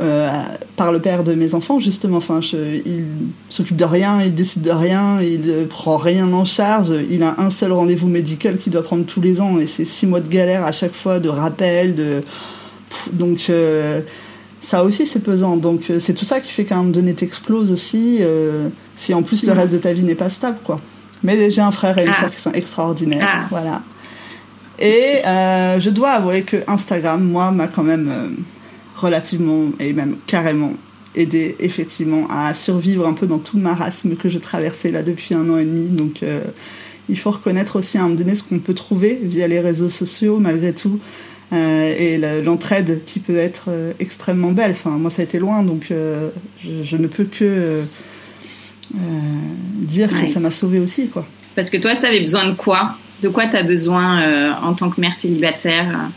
euh, 0.00 0.42
par 0.80 0.92
le 0.92 0.98
père 0.98 1.24
de 1.24 1.34
mes 1.34 1.54
enfants, 1.54 1.78
justement. 1.78 2.16
Enfin, 2.16 2.40
il 2.42 3.04
s'occupe 3.50 3.76
de 3.76 3.84
rien, 3.84 4.22
il 4.22 4.34
décide 4.34 4.62
de 4.62 4.70
rien, 4.70 5.20
il 5.20 5.66
prend 5.68 5.98
rien 5.98 6.32
en 6.32 6.46
charge. 6.46 6.90
Il 7.10 7.22
a 7.22 7.34
un 7.36 7.50
seul 7.50 7.72
rendez-vous 7.72 8.08
médical 8.08 8.56
qu'il 8.56 8.72
doit 8.72 8.82
prendre 8.82 9.04
tous 9.04 9.20
les 9.20 9.42
ans 9.42 9.58
et 9.58 9.66
c'est 9.66 9.84
six 9.84 10.06
mois 10.06 10.20
de 10.20 10.28
galère 10.28 10.64
à 10.64 10.72
chaque 10.72 10.94
fois, 10.94 11.20
de 11.20 11.28
rappel, 11.28 11.94
de. 11.94 12.22
Donc. 13.12 13.50
Euh, 13.50 14.00
ça 14.62 14.84
aussi 14.84 15.06
c'est 15.06 15.20
pesant, 15.20 15.56
donc 15.56 15.88
euh, 15.88 15.98
c'est 15.98 16.12
tout 16.12 16.26
ça 16.26 16.38
qui 16.38 16.52
fait 16.52 16.64
qu'à 16.64 16.74
un 16.74 16.78
moment 16.78 16.90
donné 16.90 17.14
t'exploses 17.14 17.72
aussi, 17.72 18.20
si 18.94 19.14
en 19.14 19.22
plus 19.22 19.44
le 19.44 19.52
reste 19.52 19.72
de 19.72 19.78
ta 19.78 19.94
vie 19.94 20.02
n'est 20.02 20.14
pas 20.14 20.28
stable 20.30 20.58
quoi. 20.62 20.80
Mais 21.22 21.50
j'ai 21.50 21.62
un 21.62 21.72
frère 21.72 21.96
et 21.98 22.04
une 22.04 22.10
ah. 22.10 22.20
soeur 22.20 22.30
qui 22.30 22.40
sont 22.40 22.52
extraordinaires, 22.52 23.26
ah. 23.26 23.46
voilà. 23.50 23.82
Et 24.78 25.22
je 25.24 25.90
dois 25.90 26.10
avouer 26.10 26.42
que 26.42 26.58
Instagram, 26.68 27.24
moi, 27.24 27.50
m'a 27.50 27.68
quand 27.68 27.82
même 27.82 28.36
relativement 29.00 29.70
et 29.78 29.92
même 29.92 30.16
carrément 30.26 30.74
aidé 31.14 31.56
effectivement 31.58 32.28
à 32.30 32.54
survivre 32.54 33.06
un 33.06 33.14
peu 33.14 33.26
dans 33.26 33.38
tout 33.38 33.56
le 33.56 33.62
marasme 33.62 34.14
que 34.14 34.28
je 34.28 34.38
traversais 34.38 34.90
là 34.90 35.02
depuis 35.02 35.34
un 35.34 35.48
an 35.50 35.58
et 35.58 35.64
demi. 35.64 35.88
Donc 35.88 36.22
euh, 36.22 36.40
il 37.08 37.18
faut 37.18 37.30
reconnaître 37.30 37.76
aussi 37.76 37.98
à 37.98 38.02
un 38.02 38.04
moment 38.04 38.16
donné 38.16 38.34
ce 38.34 38.44
qu'on 38.44 38.58
peut 38.58 38.74
trouver 38.74 39.18
via 39.22 39.48
les 39.48 39.60
réseaux 39.60 39.90
sociaux 39.90 40.38
malgré 40.38 40.72
tout. 40.72 41.00
Euh, 41.52 41.96
et 41.98 42.42
l'entraide 42.42 43.00
qui 43.06 43.18
peut 43.18 43.36
être 43.36 43.64
euh, 43.68 43.92
extrêmement 43.98 44.52
belle. 44.52 44.70
Enfin, 44.70 44.90
moi, 44.90 45.10
ça 45.10 45.22
a 45.22 45.24
été 45.24 45.40
loin, 45.40 45.64
donc 45.64 45.92
je, 46.62 46.96
ne 46.96 47.06
peux 47.08 47.24
que 47.24 47.82
dire 49.80 50.08
que 50.08 50.26
ça 50.26 50.38
m'a 50.38 50.52
sauvé 50.52 50.78
aussi. 50.78 51.08
Quoi. 51.08 51.26
Parce 51.56 51.70
que 51.70 51.76
toi, 51.76 51.96
tu 51.96 52.06
avais 52.06 52.20
besoin 52.20 52.46
de 52.46 52.54
quoi? 52.54 52.94
De 53.20 53.28
quoi 53.28 53.46
tu 53.46 53.56
as 53.56 53.64
besoin 53.64 54.54
en 54.62 54.74
tant 54.74 54.90
que 54.90 55.00
mère 55.00 55.14
célibataire? 55.14 56.10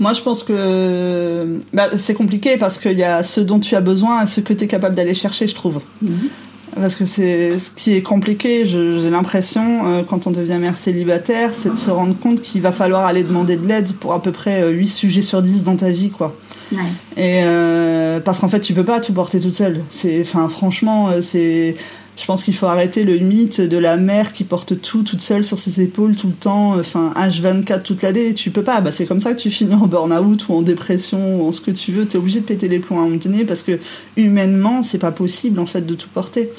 Moi, 0.00 0.14
je 0.14 0.22
pense 0.22 0.42
que 0.42 1.60
bah, 1.74 1.90
c'est 1.98 2.14
compliqué 2.14 2.56
parce 2.56 2.78
qu'il 2.78 2.98
y 2.98 3.04
a 3.04 3.22
ce 3.22 3.40
dont 3.40 3.60
tu 3.60 3.76
as 3.76 3.82
besoin 3.82 4.24
et 4.24 4.26
ce 4.26 4.40
que 4.40 4.54
tu 4.54 4.64
es 4.64 4.66
capable 4.66 4.94
d'aller 4.94 5.14
chercher, 5.14 5.46
je 5.46 5.54
trouve. 5.54 5.80
Mhm. 6.00 6.30
Parce 6.74 6.94
que 6.94 7.04
c'est 7.04 7.58
ce 7.58 7.70
qui 7.70 7.94
est 7.94 8.02
compliqué, 8.02 8.64
j'ai 8.64 9.10
l'impression, 9.10 9.86
euh, 9.86 10.02
quand 10.02 10.26
on 10.26 10.30
devient 10.30 10.56
mère 10.58 10.76
célibataire, 10.76 11.52
c'est 11.52 11.70
de 11.70 11.76
se 11.76 11.90
rendre 11.90 12.16
compte 12.16 12.40
qu'il 12.40 12.62
va 12.62 12.72
falloir 12.72 13.04
aller 13.06 13.24
demander 13.24 13.56
de 13.56 13.66
l'aide 13.66 13.92
pour 13.94 14.14
à 14.14 14.22
peu 14.22 14.32
près 14.32 14.66
8 14.72 14.84
euh, 14.84 14.86
sujets 14.86 15.22
sur 15.22 15.42
10 15.42 15.64
dans 15.64 15.76
ta 15.76 15.90
vie, 15.90 16.10
quoi. 16.10 16.36
Ouais. 16.72 16.78
Et 17.16 17.42
euh, 17.42 18.20
parce 18.20 18.38
qu'en 18.38 18.48
fait, 18.48 18.60
tu 18.60 18.72
peux 18.72 18.84
pas 18.84 19.00
tout 19.00 19.12
porter 19.12 19.40
toute 19.40 19.56
seule. 19.56 19.82
C'est, 19.90 20.20
enfin, 20.22 20.48
franchement, 20.48 21.10
c'est 21.20 21.74
je 22.20 22.26
pense 22.26 22.44
qu'il 22.44 22.54
faut 22.54 22.66
arrêter 22.66 23.04
le 23.04 23.16
mythe 23.16 23.62
de 23.62 23.78
la 23.78 23.96
mère 23.96 24.34
qui 24.34 24.44
porte 24.44 24.78
tout 24.82 25.02
toute 25.02 25.22
seule 25.22 25.42
sur 25.42 25.58
ses 25.58 25.80
épaules 25.80 26.16
tout 26.16 26.26
le 26.26 26.34
temps, 26.34 26.78
enfin 26.78 27.14
H24 27.16 27.82
toute 27.82 28.02
l'année. 28.02 28.34
Tu 28.34 28.50
peux 28.50 28.62
pas, 28.62 28.82
bah, 28.82 28.92
c'est 28.92 29.06
comme 29.06 29.20
ça 29.20 29.32
que 29.32 29.40
tu 29.40 29.50
finis 29.50 29.72
en 29.72 29.86
burn-out 29.86 30.48
ou 30.48 30.52
en 30.52 30.60
dépression 30.60 31.40
ou 31.40 31.48
en 31.48 31.52
ce 31.52 31.62
que 31.62 31.70
tu 31.70 31.92
veux. 31.92 32.06
Tu 32.06 32.18
es 32.18 32.20
obligé 32.20 32.40
de 32.40 32.44
péter 32.44 32.68
les 32.68 32.78
plombs 32.78 32.98
à 32.98 33.00
un 33.00 33.04
moment 33.04 33.16
donné 33.16 33.46
parce 33.46 33.62
que 33.62 33.78
humainement, 34.18 34.82
c'est 34.82 34.98
pas 34.98 35.12
possible 35.12 35.58
en 35.60 35.66
fait 35.66 35.86
de 35.86 35.94
tout 35.94 36.10
porter. 36.12 36.50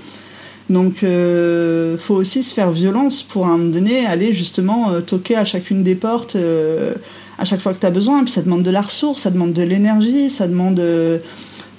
Donc, 0.71 1.03
euh, 1.03 1.95
faut 1.95 2.15
aussi 2.15 2.41
se 2.41 2.55
faire 2.55 2.71
violence 2.71 3.21
pour 3.21 3.45
à 3.45 3.49
un 3.49 3.57
moment 3.57 3.69
donné 3.69 4.05
aller 4.07 4.31
justement 4.31 4.89
euh, 4.89 5.01
toquer 5.01 5.35
à 5.35 5.45
chacune 5.45 5.83
des 5.83 5.95
portes 5.95 6.35
euh, 6.35 6.95
à 7.37 7.45
chaque 7.45 7.61
fois 7.61 7.75
que 7.75 7.79
tu 7.79 7.85
as 7.85 7.91
besoin. 7.91 8.21
Et 8.21 8.23
puis 8.23 8.33
ça 8.33 8.41
demande 8.41 8.63
de 8.63 8.71
la 8.71 8.81
ressource, 8.81 9.21
ça 9.21 9.29
demande 9.29 9.53
de 9.53 9.61
l'énergie, 9.61 10.31
ça 10.31 10.47
demande. 10.47 10.79
Euh, 10.79 11.19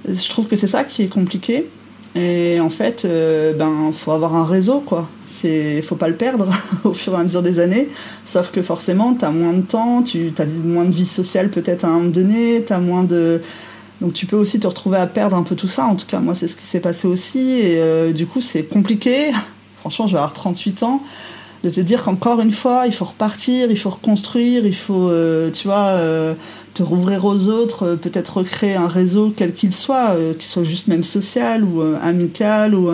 je 0.07 0.29
trouve 0.29 0.47
que 0.47 0.55
c'est 0.55 0.69
ça 0.69 0.85
qui 0.85 1.03
est 1.03 1.09
compliqué. 1.09 1.67
Et 2.15 2.61
en 2.61 2.69
fait, 2.69 3.05
euh, 3.05 3.55
ben, 3.55 3.91
faut 3.93 4.13
avoir 4.13 4.35
un 4.35 4.45
réseau, 4.45 4.81
quoi. 4.81 5.09
C'est, 5.29 5.81
faut 5.81 5.97
pas 5.97 6.09
le 6.09 6.15
perdre 6.15 6.49
au 6.85 6.93
fur 6.93 7.15
et 7.15 7.17
à 7.17 7.23
mesure 7.23 7.43
des 7.43 7.59
années. 7.59 7.89
Sauf 8.27 8.51
que 8.51 8.61
forcément, 8.61 9.15
tu 9.15 9.25
as 9.25 9.31
moins 9.31 9.55
de 9.55 9.63
temps, 9.63 10.03
tu 10.03 10.33
as 10.37 10.45
moins 10.45 10.85
de 10.85 10.95
vie 10.95 11.07
sociale 11.07 11.49
peut-être 11.49 11.85
à 11.85 11.89
un 11.89 11.93
moment 11.93 12.11
donné, 12.11 12.65
tu 12.67 12.73
as 12.73 12.79
moins 12.79 13.05
de. 13.05 13.41
Donc 14.03 14.13
tu 14.13 14.27
peux 14.27 14.37
aussi 14.37 14.61
te 14.61 14.67
retrouver 14.67 14.99
à 14.99 15.07
perdre 15.07 15.37
un 15.37 15.43
peu 15.43 15.57
tout 15.57 15.69
ça. 15.69 15.87
En 15.87 15.97
tout 15.97 16.07
cas, 16.07 16.21
moi, 16.21 16.35
c'est 16.35 16.49
ce 16.49 16.57
qui 16.57 16.67
s'est 16.67 16.81
passé 16.81 17.07
aussi. 17.07 17.61
Et 17.61 17.81
euh, 17.81 18.13
du 18.13 18.27
coup, 18.27 18.41
c'est 18.41 18.65
compliqué. 18.65 19.33
Franchement, 19.81 20.07
je 20.07 20.13
vais 20.13 20.19
avoir 20.19 20.35
38 20.35 20.83
ans. 20.83 21.03
De 21.63 21.71
te 21.71 21.81
dire 21.81 22.03
qu'encore 22.03 22.41
une 22.41 22.53
fois, 22.53 22.85
il 22.87 22.93
faut 22.93 23.05
repartir, 23.05 23.71
il 23.71 23.79
faut 23.79 23.91
reconstruire, 23.91 24.67
il 24.67 24.75
faut, 24.75 25.09
euh, 25.09 25.51
tu 25.51 25.69
vois, 25.69 25.91
euh, 25.91 26.35
te 26.75 26.83
rouvrir 26.83 27.25
aux 27.25 27.47
autres, 27.49 27.87
euh, 27.87 27.97
peut-être 27.97 28.39
recréer 28.39 28.75
un 28.75 28.89
réseau 28.89 29.33
quel 29.37 29.53
qu'il 29.53 29.73
soit, 29.73 30.17
qu'il 30.39 30.47
soit 30.47 30.65
juste 30.65 30.89
même 30.89 31.05
social 31.05 31.63
ou 31.63 31.83
amical 32.03 32.75
ou 32.75 32.91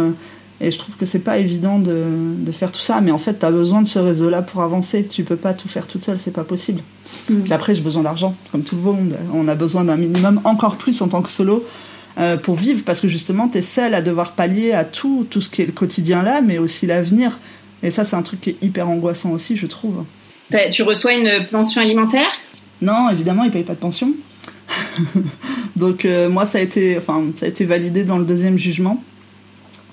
et 0.61 0.73
je 0.73 0.79
trouve 0.79 0.97
que 0.97 1.07
c'est 1.07 1.21
pas 1.21 1.39
évident 1.39 1.79
de, 1.79 2.03
de, 2.37 2.51
faire 2.51 2.73
tout 2.73 2.81
ça, 2.81 3.01
mais 3.01 3.13
en 3.13 3.19
fait, 3.19 3.39
tu 3.39 3.47
as 3.47 3.51
besoin 3.53 3.81
de 3.81 3.87
ce 3.87 4.01
réseau-là 4.01 4.43
pour 4.43 4.61
avancer. 4.63 5.07
Tu 5.09 5.23
peux 5.23 5.37
pas 5.37 5.55
tout 5.55 5.69
faire 5.69 5.87
toute 5.87 6.05
seule, 6.05 6.19
c'est 6.19 6.33
pas 6.33 6.43
possible. 6.43 6.83
Mm. 7.31 7.43
Puis 7.43 7.53
après, 7.53 7.77
j'ai 7.77 7.81
besoin 7.81 8.03
d'argent, 8.03 8.35
comme 8.51 8.63
tout 8.65 8.75
le 8.75 8.83
monde. 8.83 9.17
On 9.33 9.47
a 9.47 9.55
besoin 9.55 9.85
d'un 9.85 9.97
minimum, 9.97 10.41
encore 10.43 10.77
plus 10.77 11.01
en 11.01 11.07
tant 11.07 11.23
que 11.23 11.31
solo, 11.31 11.65
pour 12.43 12.57
vivre, 12.57 12.83
parce 12.85 13.01
que 13.01 13.07
justement, 13.07 13.47
tu 13.47 13.59
es 13.59 13.63
seule 13.63 13.95
à 13.95 14.03
devoir 14.03 14.33
pallier 14.33 14.73
à 14.73 14.85
tout, 14.85 15.29
tout 15.31 15.41
ce 15.41 15.49
qui 15.49 15.63
est 15.63 15.67
le 15.67 15.71
quotidien 15.71 16.25
là, 16.25 16.41
mais 16.41 16.59
aussi 16.59 16.87
l'avenir. 16.87 17.39
Et 17.83 17.91
ça, 17.91 18.05
c'est 18.05 18.17
un 18.17 18.23
truc 18.23 18.41
qui 18.41 18.51
est 18.51 18.57
hyper 18.63 18.89
angoissant 18.89 19.31
aussi, 19.31 19.57
je 19.57 19.67
trouve. 19.67 20.05
Tu 20.71 20.83
reçois 20.83 21.13
une 21.13 21.47
pension 21.51 21.81
alimentaire? 21.81 22.31
Non, 22.81 23.11
évidemment, 23.11 23.45
ils 23.45 23.51
payent 23.51 23.65
pas 23.65 23.75
de 23.75 23.79
pension. 23.79 24.13
Donc 25.77 26.05
euh, 26.05 26.29
moi, 26.29 26.47
ça 26.47 26.59
a 26.59 26.61
été, 26.61 26.97
enfin, 26.97 27.25
ça 27.37 27.47
a 27.47 27.49
été 27.49 27.65
validé 27.65 28.05
dans 28.05 28.19
le 28.19 28.25
deuxième 28.25 28.59
jugement. 28.59 29.03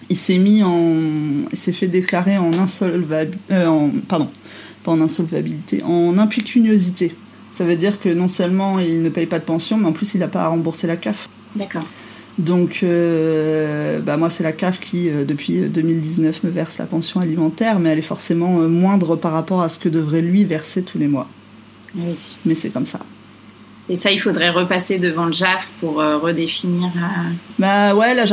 Il 0.10 0.16
s'est 0.16 0.38
mis 0.38 0.64
en, 0.64 1.48
il 1.52 1.58
s'est 1.58 1.74
fait 1.74 1.88
déclarer 1.88 2.38
en 2.38 2.54
insolvabilité, 2.54 3.40
euh, 3.52 3.68
en, 3.68 3.90
pardon, 4.08 4.30
pas 4.84 4.92
en 4.92 5.02
insolvabilité, 5.02 5.82
en 5.84 6.18
impécuniosité. 6.18 7.16
Ça 7.52 7.64
veut 7.64 7.76
dire 7.76 8.00
que 8.00 8.10
non 8.10 8.28
seulement 8.28 8.80
il 8.80 9.02
ne 9.02 9.10
paye 9.10 9.26
pas 9.26 9.40
de 9.40 9.46
pension, 9.46 9.78
mais 9.78 9.88
en 9.88 9.94
plus 9.94 10.14
il 10.14 10.20
n'a 10.20 10.28
pas 10.28 10.44
à 10.44 10.48
rembourser 10.50 10.88
la 10.88 10.98
CAF. 10.98 11.30
D'accord. 11.56 11.84
Donc, 12.38 12.82
euh, 12.84 14.00
bah 14.00 14.18
moi, 14.18 14.30
c'est 14.30 14.44
la 14.44 14.52
CAF 14.52 14.80
qui, 14.80 15.10
euh, 15.10 15.24
depuis 15.24 15.62
2019, 15.62 16.44
me 16.44 16.50
verse 16.50 16.78
la 16.80 16.86
pension 16.86 17.22
alimentaire, 17.22 17.80
mais 17.80 17.90
elle 17.90 18.00
est 18.00 18.04
forcément 18.04 18.60
euh, 18.60 18.68
moindre 18.68 19.16
par 19.16 19.32
rapport 19.32 19.62
à 19.62 19.70
ce 19.70 19.80
que 19.80 19.88
devrait 19.88 20.22
lui 20.22 20.44
verser 20.44 20.84
tous 20.84 20.98
les 20.98 21.08
mois. 21.08 21.30
Oui. 21.96 22.16
Mais 22.46 22.56
c'est 22.56 22.70
comme 22.70 22.86
ça. 22.86 23.00
Et 23.88 23.96
ça, 23.96 24.12
il 24.12 24.20
faudrait 24.20 24.50
repasser 24.50 24.98
devant 24.98 25.26
le 25.26 25.32
JAF 25.32 25.70
pour 25.80 25.98
redéfinir. 25.98 26.90
Bah 27.60 27.94
ouais, 27.94 28.16
là 28.16 28.26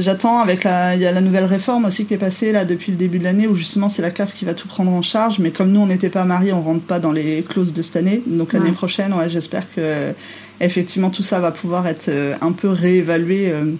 j'attends 0.00 0.40
avec 0.40 0.64
la, 0.64 0.96
y 0.96 1.06
a 1.06 1.12
la 1.12 1.20
nouvelle 1.20 1.44
réforme 1.44 1.84
aussi 1.84 2.06
qui 2.06 2.14
est 2.14 2.18
passée 2.18 2.50
là 2.50 2.64
depuis 2.64 2.90
le 2.90 2.98
début 2.98 3.20
de 3.20 3.24
l'année 3.24 3.46
où 3.46 3.54
justement 3.54 3.88
c'est 3.88 4.02
la 4.02 4.10
CAF 4.10 4.34
qui 4.34 4.44
va 4.44 4.54
tout 4.54 4.66
prendre 4.66 4.90
en 4.90 5.02
charge. 5.02 5.38
Mais 5.38 5.52
comme 5.52 5.70
nous 5.70 5.78
on 5.78 5.86
n'était 5.86 6.08
pas 6.08 6.24
mariés, 6.24 6.52
on 6.52 6.60
rentre 6.60 6.82
pas 6.82 6.98
dans 6.98 7.12
les 7.12 7.44
clauses 7.48 7.72
de 7.72 7.82
cette 7.82 7.94
année. 7.94 8.20
Donc 8.26 8.52
l'année 8.52 8.72
prochaine, 8.72 9.14
ouais, 9.14 9.30
j'espère 9.30 9.72
que 9.72 10.12
effectivement, 10.60 11.10
tout 11.10 11.22
ça 11.22 11.40
va 11.40 11.50
pouvoir 11.50 11.86
être 11.86 12.08
euh, 12.08 12.34
un 12.40 12.52
peu 12.52 12.68
réévalué 12.68 13.50
euh, 13.50 13.72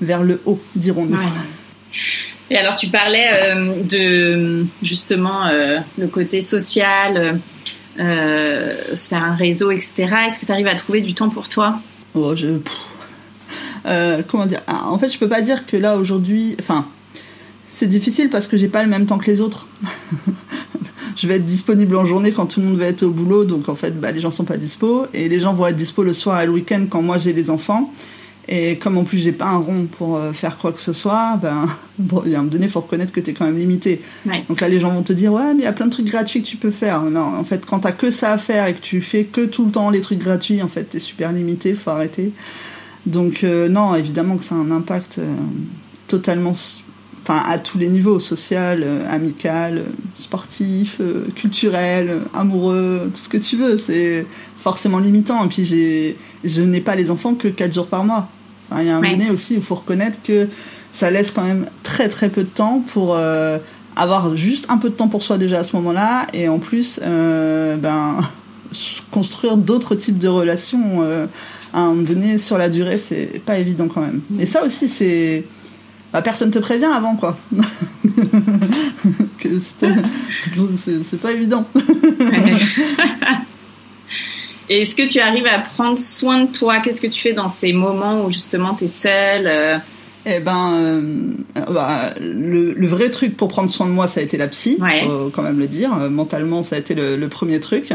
vers 0.00 0.22
le 0.22 0.40
haut, 0.46 0.60
dirons-nous. 0.74 1.18
Et 2.50 2.56
alors, 2.56 2.76
tu 2.76 2.88
parlais 2.88 3.28
euh, 3.32 3.82
de 3.82 4.66
justement 4.82 5.50
le 5.98 6.06
côté 6.06 6.40
social, 6.40 7.40
se 7.98 9.08
faire 9.08 9.24
un 9.24 9.34
réseau, 9.34 9.70
etc. 9.70 10.06
Est-ce 10.26 10.38
que 10.38 10.46
tu 10.46 10.52
arrives 10.52 10.68
à 10.68 10.76
trouver 10.76 11.00
du 11.00 11.14
temps 11.14 11.28
pour 11.28 11.48
toi? 11.48 11.80
Oh, 12.14 12.36
je... 12.36 12.58
comment 14.28 14.46
dire? 14.46 14.60
Ah, 14.68 14.84
En 14.86 14.98
fait, 14.98 15.08
je 15.08 15.18
peux 15.18 15.28
pas 15.28 15.42
dire 15.42 15.66
que 15.66 15.76
là 15.76 15.96
aujourd'hui, 15.96 16.56
enfin, 16.60 16.86
c'est 17.66 17.88
difficile 17.88 18.30
parce 18.30 18.46
que 18.46 18.56
j'ai 18.56 18.68
pas 18.68 18.82
le 18.82 18.88
même 18.88 19.06
temps 19.06 19.18
que 19.18 19.30
les 19.30 19.40
autres. 19.40 19.66
je 21.16 21.26
vais 21.26 21.36
être 21.36 21.44
disponible 21.44 21.96
en 21.96 22.06
journée 22.06 22.32
quand 22.32 22.46
tout 22.46 22.60
le 22.60 22.66
monde 22.66 22.78
va 22.78 22.86
être 22.86 23.02
au 23.02 23.10
boulot, 23.10 23.44
donc 23.44 23.68
en 23.68 23.74
fait, 23.74 23.98
bah, 23.98 24.12
les 24.12 24.20
gens 24.20 24.30
sont 24.30 24.44
pas 24.44 24.56
dispo, 24.56 25.06
et 25.14 25.28
les 25.28 25.40
gens 25.40 25.54
vont 25.54 25.66
être 25.66 25.76
dispo 25.76 26.02
le 26.02 26.12
soir 26.12 26.40
et 26.42 26.46
le 26.46 26.52
week-end 26.52 26.86
quand 26.88 27.02
moi 27.02 27.18
j'ai 27.18 27.32
les 27.32 27.50
enfants. 27.50 27.92
Et 28.48 28.76
comme 28.76 28.96
en 28.96 29.02
plus 29.02 29.18
j'ai 29.18 29.32
pas 29.32 29.46
un 29.46 29.56
rond 29.56 29.88
pour 29.90 30.16
euh, 30.16 30.32
faire 30.32 30.56
quoi 30.56 30.70
que 30.70 30.80
ce 30.80 30.92
soit, 30.92 31.36
ben 31.42 31.66
bon, 31.98 32.22
il 32.24 32.30
y 32.30 32.34
a 32.34 32.38
un 32.38 32.42
moment 32.42 32.52
donné, 32.52 32.66
il 32.66 32.70
faut 32.70 32.80
reconnaître 32.80 33.12
que 33.12 33.18
tu 33.18 33.30
es 33.30 33.32
quand 33.34 33.44
même 33.44 33.58
limité. 33.58 34.02
Donc 34.48 34.60
là, 34.60 34.68
les 34.68 34.78
gens 34.78 34.92
vont 34.92 35.02
te 35.02 35.12
dire 35.12 35.32
ouais, 35.32 35.52
mais 35.52 35.62
il 35.62 35.64
y 35.64 35.68
a 35.68 35.72
plein 35.72 35.86
de 35.86 35.90
trucs 35.90 36.06
gratuits 36.06 36.42
que 36.42 36.46
tu 36.46 36.56
peux 36.56 36.70
faire. 36.70 37.02
Non, 37.02 37.34
en 37.34 37.42
fait, 37.42 37.66
quand 37.66 37.80
t'as 37.80 37.92
que 37.92 38.12
ça 38.12 38.32
à 38.32 38.38
faire 38.38 38.66
et 38.66 38.74
que 38.74 38.80
tu 38.80 39.02
fais 39.02 39.24
que 39.24 39.40
tout 39.40 39.64
le 39.64 39.72
temps 39.72 39.90
les 39.90 40.00
trucs 40.00 40.20
gratuits, 40.20 40.62
en 40.62 40.68
fait, 40.68 40.84
t'es 40.84 41.00
super 41.00 41.32
limité, 41.32 41.74
faut 41.74 41.90
arrêter. 41.90 42.30
Donc 43.06 43.42
euh, 43.42 43.68
non, 43.68 43.94
évidemment 43.94 44.36
que 44.36 44.44
ça 44.44 44.54
a 44.54 44.58
un 44.58 44.70
impact 44.70 45.18
euh, 45.18 45.34
totalement 46.08 46.52
enfin 47.26 47.42
à 47.48 47.58
tous 47.58 47.76
les 47.76 47.88
niveaux, 47.88 48.20
social, 48.20 48.82
euh, 48.84 49.12
amical, 49.12 49.86
sportif, 50.14 50.98
euh, 51.00 51.26
culturel, 51.34 52.20
amoureux, 52.32 53.10
tout 53.12 53.20
ce 53.20 53.28
que 53.28 53.36
tu 53.36 53.56
veux. 53.56 53.78
C'est 53.78 54.26
forcément 54.60 54.98
limitant. 54.98 55.44
Et 55.44 55.48
puis 55.48 55.64
j'ai, 55.64 56.16
je 56.44 56.62
n'ai 56.62 56.80
pas 56.80 56.94
les 56.94 57.10
enfants 57.10 57.34
que 57.34 57.48
4 57.48 57.74
jours 57.74 57.88
par 57.88 58.04
mois. 58.04 58.28
Il 58.78 58.84
y 58.84 58.90
a 58.90 58.96
un 58.96 59.00
moment 59.00 59.30
aussi 59.32 59.54
où 59.54 59.56
il 59.56 59.62
faut 59.62 59.76
reconnaître 59.76 60.18
que 60.22 60.48
ça 60.92 61.10
laisse 61.10 61.30
quand 61.30 61.44
même 61.44 61.66
très 61.82 62.08
très 62.08 62.28
peu 62.28 62.42
de 62.42 62.48
temps 62.48 62.84
pour 62.92 63.14
euh, 63.14 63.58
avoir 63.96 64.36
juste 64.36 64.66
un 64.68 64.78
peu 64.78 64.90
de 64.90 64.94
temps 64.94 65.08
pour 65.08 65.22
soi 65.22 65.36
déjà 65.38 65.60
à 65.60 65.64
ce 65.64 65.74
moment-là 65.76 66.26
et 66.32 66.48
en 66.48 66.58
plus 66.58 66.98
ben 67.00 68.18
construire 69.12 69.56
d'autres 69.56 69.94
types 69.94 70.18
de 70.18 70.26
relations 70.26 71.02
à 71.72 71.80
un 71.80 71.88
moment 71.90 72.02
donné 72.02 72.38
sur 72.38 72.58
la 72.58 72.68
durée 72.68 72.98
c'est 72.98 73.40
pas 73.44 73.58
évident 73.58 73.86
quand 73.86 74.00
même. 74.00 74.20
Et 74.40 74.46
ça 74.46 74.64
aussi 74.64 74.88
c'est 74.88 75.44
bah, 76.12 76.22
personne 76.22 76.50
te 76.50 76.58
prévient 76.58 76.84
avant, 76.86 77.16
quoi. 77.16 77.36
c'est 79.42 81.20
pas 81.20 81.32
évident. 81.32 81.66
Et 84.68 84.80
est-ce 84.80 84.96
que 84.96 85.06
tu 85.08 85.20
arrives 85.20 85.46
à 85.46 85.60
prendre 85.60 85.98
soin 85.98 86.44
de 86.44 86.52
toi? 86.52 86.80
Qu'est-ce 86.80 87.00
que 87.00 87.06
tu 87.06 87.20
fais 87.20 87.32
dans 87.32 87.48
ces 87.48 87.72
moments 87.72 88.24
où 88.24 88.30
justement 88.30 88.74
tu 88.74 88.84
es 88.84 88.88
seule 88.88 89.46
euh? 89.46 89.78
Eh 90.28 90.40
ben, 90.40 90.72
euh, 90.74 91.00
bah, 91.70 92.12
le, 92.20 92.86
vrai 92.88 93.10
truc 93.10 93.36
pour 93.36 93.46
prendre 93.46 93.70
soin 93.70 93.86
de 93.86 93.92
moi, 93.92 94.08
ça 94.08 94.18
a 94.18 94.24
été 94.24 94.36
la 94.36 94.48
psy, 94.48 94.76
faut 95.04 95.30
quand 95.32 95.42
même 95.42 95.60
le 95.60 95.68
dire. 95.68 95.94
Euh, 95.94 96.10
mentalement, 96.10 96.64
ça 96.64 96.74
a 96.74 96.80
été 96.80 96.96
le, 96.96 97.28
premier 97.28 97.60
truc. 97.60 97.92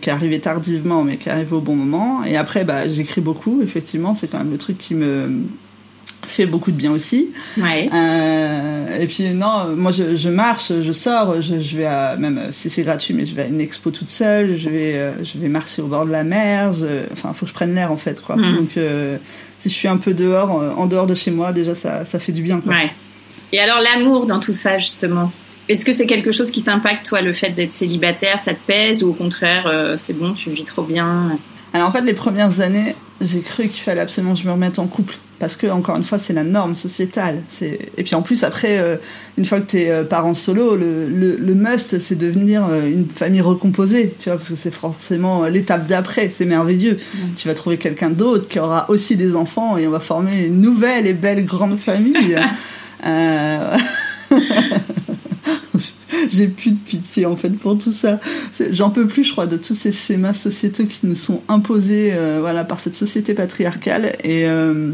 qui 0.00 0.08
est 0.08 0.12
arrivé 0.12 0.40
tardivement 0.40 1.04
mais 1.04 1.18
qui 1.18 1.28
arrivé 1.28 1.52
au 1.54 1.60
bon 1.60 1.74
moment 1.74 2.22
et 2.24 2.36
après 2.36 2.64
bah, 2.64 2.86
j'écris 2.86 3.20
beaucoup 3.20 3.60
effectivement 3.62 4.14
c'est 4.14 4.28
quand 4.28 4.38
même 4.38 4.52
le 4.52 4.58
truc 4.58 4.78
qui 4.78 4.94
me 4.94 5.42
fait 6.28 6.46
beaucoup 6.46 6.70
de 6.70 6.76
bien 6.76 6.92
aussi. 6.92 7.28
Ouais. 7.56 7.90
Euh, 7.92 9.00
et 9.00 9.06
puis 9.06 9.28
non, 9.30 9.74
moi 9.76 9.92
je, 9.92 10.14
je 10.14 10.28
marche, 10.28 10.68
je 10.68 10.92
sors, 10.92 11.40
je, 11.40 11.60
je, 11.60 11.76
vais 11.76 11.86
à, 11.86 12.16
même 12.16 12.48
si 12.52 12.70
c'est 12.70 12.82
gratuit, 12.82 13.14
mais 13.14 13.26
je 13.26 13.34
vais 13.34 13.42
à 13.42 13.46
une 13.46 13.60
expo 13.60 13.90
toute 13.90 14.08
seule, 14.08 14.56
je 14.56 14.68
vais, 14.68 14.94
euh, 14.94 15.24
je 15.24 15.38
vais 15.38 15.48
marcher 15.48 15.82
au 15.82 15.86
bord 15.86 16.06
de 16.06 16.10
la 16.10 16.24
mer, 16.24 16.72
enfin 17.12 17.32
faut 17.32 17.44
que 17.44 17.50
je 17.50 17.54
prenne 17.54 17.74
l'air 17.74 17.90
en 17.90 17.96
fait 17.96 18.20
quoi. 18.20 18.36
Hmm. 18.36 18.56
Donc 18.56 18.76
euh, 18.76 19.16
si 19.58 19.68
je 19.68 19.74
suis 19.74 19.88
un 19.88 19.96
peu 19.96 20.14
dehors, 20.14 20.50
en 20.50 20.86
dehors 20.86 21.06
de 21.06 21.14
chez 21.14 21.30
moi, 21.30 21.52
déjà 21.52 21.74
ça, 21.74 22.04
ça 22.04 22.18
fait 22.18 22.32
du 22.32 22.42
bien 22.42 22.60
quoi. 22.60 22.72
Ouais. 22.72 22.90
Et 23.52 23.60
alors 23.60 23.80
l'amour 23.80 24.26
dans 24.26 24.40
tout 24.40 24.52
ça 24.52 24.78
justement 24.78 25.32
est-ce 25.68 25.84
que 25.84 25.92
c'est 25.92 26.06
quelque 26.06 26.32
chose 26.32 26.50
qui 26.50 26.62
t'impacte, 26.62 27.04
toi, 27.04 27.20
le 27.20 27.34
fait 27.34 27.50
d'être 27.50 27.74
célibataire 27.74 28.40
Ça 28.40 28.54
te 28.54 28.66
pèse 28.66 29.04
ou 29.04 29.10
au 29.10 29.12
contraire, 29.12 29.70
c'est 29.98 30.14
bon, 30.14 30.32
tu 30.32 30.48
vis 30.48 30.64
trop 30.64 30.82
bien? 30.82 31.38
Alors 31.74 31.90
en 31.90 31.92
fait, 31.92 32.00
les 32.00 32.14
premières 32.14 32.62
années, 32.62 32.96
j'ai 33.20 33.42
cru 33.42 33.68
qu'il 33.68 33.82
fallait 33.82 34.00
absolument 34.00 34.32
que 34.32 34.40
je 34.40 34.46
me 34.46 34.52
remette 34.52 34.78
en 34.78 34.86
couple 34.86 35.18
parce 35.38 35.56
que 35.56 35.66
encore 35.66 35.96
une 35.96 36.04
fois 36.04 36.18
c'est 36.18 36.32
la 36.32 36.44
norme 36.44 36.74
sociétale. 36.74 37.42
Et 37.60 38.02
puis 38.02 38.14
en 38.14 38.22
plus 38.22 38.44
après 38.44 38.78
euh, 38.78 38.96
une 39.36 39.44
fois 39.44 39.60
que 39.60 39.70
tu 39.70 39.80
es 39.80 39.90
euh, 39.90 40.04
parent 40.04 40.34
solo 40.34 40.76
le, 40.76 41.06
le, 41.08 41.54
must 41.54 41.98
c'est 41.98 42.16
devenir 42.16 42.66
euh, 42.66 42.90
une 42.90 43.08
famille 43.08 43.40
recomposée 43.40 44.14
tu 44.18 44.28
vois 44.28 44.38
parce 44.38 44.50
que 44.50 44.56
c'est 44.56 44.74
forcément 44.74 45.44
l'étape 45.44 45.86
d'après. 45.86 46.30
C'est 46.30 46.46
merveilleux. 46.46 46.98
Tu 47.36 47.48
vas 47.48 47.54
trouver 47.54 47.78
quelqu'un 47.78 48.10
d'autre 48.10 48.48
qui 48.48 48.58
aura 48.58 48.90
aussi 48.90 49.16
des 49.16 49.36
enfants 49.36 49.76
et 49.76 49.86
on 49.86 49.90
va 49.90 50.00
former 50.00 50.46
une 50.46 50.60
nouvelle 50.60 51.06
et 51.06 51.14
belle 51.14 51.44
grande 51.44 51.78
famille 51.78 52.36
j'ai 56.32 56.48
plus 56.48 56.72
de 56.72 56.76
pitié 56.76 57.26
en 57.26 57.36
fait 57.36 57.50
pour 57.50 57.78
tout 57.78 57.92
ça. 57.92 58.18
J'en 58.70 58.90
peux 58.90 59.06
plus, 59.06 59.24
je 59.24 59.32
crois, 59.32 59.46
de 59.46 59.56
tous 59.56 59.74
ces 59.74 59.92
schémas 59.92 60.34
sociétaux 60.34 60.84
qui 60.84 61.06
nous 61.06 61.14
sont 61.14 61.42
imposés, 61.48 62.12
euh, 62.14 62.38
voilà, 62.40 62.64
par 62.64 62.80
cette 62.80 62.96
société 62.96 63.34
patriarcale. 63.34 64.16
Et, 64.24 64.46
euh, 64.46 64.92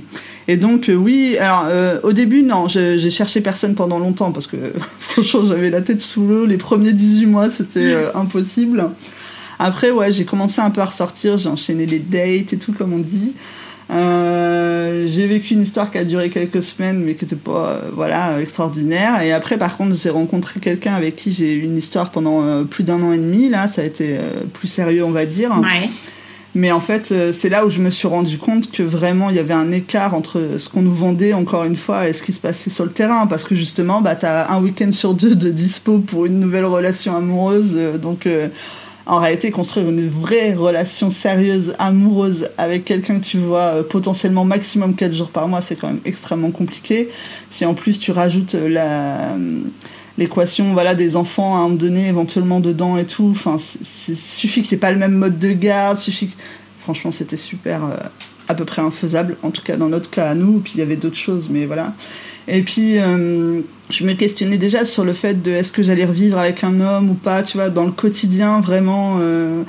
et 0.49 0.57
donc 0.57 0.89
euh, 0.89 0.95
oui, 0.95 1.37
alors 1.39 1.67
au 2.03 2.13
début 2.13 2.43
non, 2.43 2.69
j'ai 2.69 3.11
cherché 3.11 3.41
personne 3.41 3.75
pendant 3.75 3.99
longtemps 3.99 4.33
parce 4.33 4.47
que 4.47 4.57
franchement 5.01 5.47
j'avais 5.47 5.71
la 5.71 5.83
tête 5.83 6.01
sous 6.01 6.27
l'eau. 6.27 6.47
Les 6.47 6.59
premiers 6.59 6.93
18 6.93 7.27
mois 7.27 7.51
c'était 7.51 7.95
impossible. 8.15 8.91
Après 9.59 9.91
ouais, 9.91 10.13
j'ai 10.13 10.25
commencé 10.25 10.61
un 10.61 10.71
peu 10.71 10.81
à 10.81 10.87
ressortir, 10.87 11.39
j'ai 11.39 11.49
enchaîné 11.49 11.87
les 11.87 12.01
dates 12.01 12.53
et 12.53 12.59
tout 12.59 12.73
comme 12.73 12.93
on 12.93 12.99
dit. 12.99 13.35
Euh, 13.91 15.07
j'ai 15.07 15.27
vécu 15.27 15.55
une 15.55 15.63
histoire 15.63 15.91
qui 15.91 15.99
a 15.99 16.05
duré 16.05 16.31
quelques 16.31 16.63
semaines, 16.63 17.01
mais 17.01 17.15
qui 17.15 17.25
n'était 17.25 17.37
pas 17.37 17.69
euh, 17.69 17.81
voilà 17.93 18.41
extraordinaire. 18.41 19.23
Et 19.23 19.33
après, 19.33 19.59
par 19.59 19.77
contre, 19.77 19.95
j'ai 19.95 20.11
rencontré 20.11 20.61
quelqu'un 20.61 20.95
avec 20.95 21.17
qui 21.17 21.33
j'ai 21.33 21.55
eu 21.55 21.63
une 21.63 21.77
histoire 21.77 22.11
pendant 22.11 22.43
euh, 22.43 22.65
plus 22.65 22.85
d'un 22.85 23.03
an 23.03 23.13
et 23.13 23.19
demi. 23.19 23.49
Là, 23.49 23.69
ça 23.69 23.83
a 23.83 23.85
été 23.85 24.19
plus 24.53 24.69
sérieux, 24.69 25.05
on 25.05 25.11
va 25.11 25.27
dire. 25.27 25.53
Ouais. 25.61 25.89
Mais 26.57 26.71
en 26.71 26.81
fait, 26.81 27.13
c'est 27.33 27.49
là 27.49 27.67
où 27.67 27.71
je 27.71 27.81
me 27.81 27.91
suis 27.91 28.07
rendu 28.07 28.39
compte 28.39 28.71
que 28.71 28.85
vraiment 28.85 29.29
il 29.29 29.35
y 29.35 29.41
avait 29.41 29.55
un 29.55 29.73
écart 29.73 30.15
entre 30.15 30.51
ce 30.59 30.69
qu'on 30.69 30.83
nous 30.83 30.95
vendait, 30.95 31.33
encore 31.33 31.65
une 31.65 31.75
fois, 31.75 32.09
et 32.09 32.13
ce 32.13 32.23
qui 32.23 32.33
se 32.33 32.39
passait 32.39 32.71
sur 32.71 32.85
le 32.85 32.93
terrain. 32.93 33.27
Parce 33.27 33.43
que 33.43 33.57
justement, 33.57 34.01
bah, 34.01 34.15
tu 34.15 34.25
as 34.25 34.53
un 34.53 34.61
week-end 34.63 34.93
sur 34.93 35.15
deux 35.15 35.35
de 35.35 35.51
dispo 35.51 35.99
pour 35.99 36.27
une 36.27 36.39
nouvelle 36.39 36.65
relation 36.65 37.17
amoureuse. 37.17 37.77
donc, 38.01 38.29
en 39.07 39.19
réalité, 39.19 39.51
construire 39.51 39.89
une 39.89 40.09
vraie 40.09 40.55
relation 40.55 41.11
sérieuse, 41.11 41.75
amoureuse 41.79 42.49
avec 42.57 42.85
quelqu'un 42.85 43.21
que 43.21 43.25
tu 43.25 43.39
vois 43.39 43.77
euh, 43.77 43.83
potentiellement 43.83 44.45
maximum 44.45 44.95
4 44.95 45.13
jours 45.13 45.31
par 45.31 45.47
mois, 45.47 45.61
c'est 45.61 45.77
quand 45.77 45.89
même 45.89 46.01
extrêmement 46.07 46.51
compliqué. 46.51 47.11
Si 47.51 47.67
en 47.67 47.75
plus 47.75 47.99
tu 47.99 48.13
rajoutes 48.13 48.55
euh, 48.55 48.69
la, 48.69 49.37
l'équation 50.17 50.73
voilà 50.73 50.95
des 50.95 51.17
enfants 51.17 51.55
à 51.55 51.59
un 51.59 51.63
moment 51.63 51.75
donné 51.75 52.09
éventuellement 52.09 52.61
dedans 52.61 52.97
et 52.97 53.05
tout 53.05 53.29
enfin 53.31 53.57
suffit 53.59 54.63
qu'il 54.63 54.71
n'y 54.71 54.79
ait 54.79 54.81
pas 54.81 54.93
le 54.93 54.99
même 54.99 55.15
mode 55.15 55.39
de 55.39 55.53
garde 55.53 55.99
suffit 55.99 56.29
que... 56.29 56.35
franchement 56.79 57.11
c'était 57.11 57.37
super 57.37 57.81
à 58.47 58.55
peu 58.55 58.65
près 58.65 58.81
infaisable 58.81 59.37
en 59.43 59.51
tout 59.51 59.63
cas 59.63 59.77
dans 59.77 59.89
notre 59.89 60.11
cas 60.11 60.31
à 60.31 60.37
nous 60.37 60.61
puis 60.61 60.75
il 60.77 60.79
y 60.79 60.83
avait 60.83 60.95
d'autres 60.95 61.17
choses 61.17 61.49
mais 61.51 61.67
voilà 61.67 61.95
et 62.47 62.63
puis, 62.63 62.99
euh, 62.99 63.61
je 63.91 64.05
me 64.05 64.13
questionnais 64.13 64.59
déjà 64.59 64.85
sur 64.85 65.05
le 65.05 65.13
fait 65.13 65.43
de 65.43 65.51
est-ce 65.51 65.73
que 65.73 65.83
j'allais 65.83 66.05
revivre 66.05 66.39
avec 66.39 66.63
un 66.65 66.81
homme 66.81 67.11
ou 67.11 67.15
pas, 67.15 67.43
tu 67.43 67.57
vois, 67.57 67.71
dans 67.71 67.85
le 67.85 67.93
quotidien 67.93 68.61
vraiment. 68.61 69.19
Euh, 69.21 69.63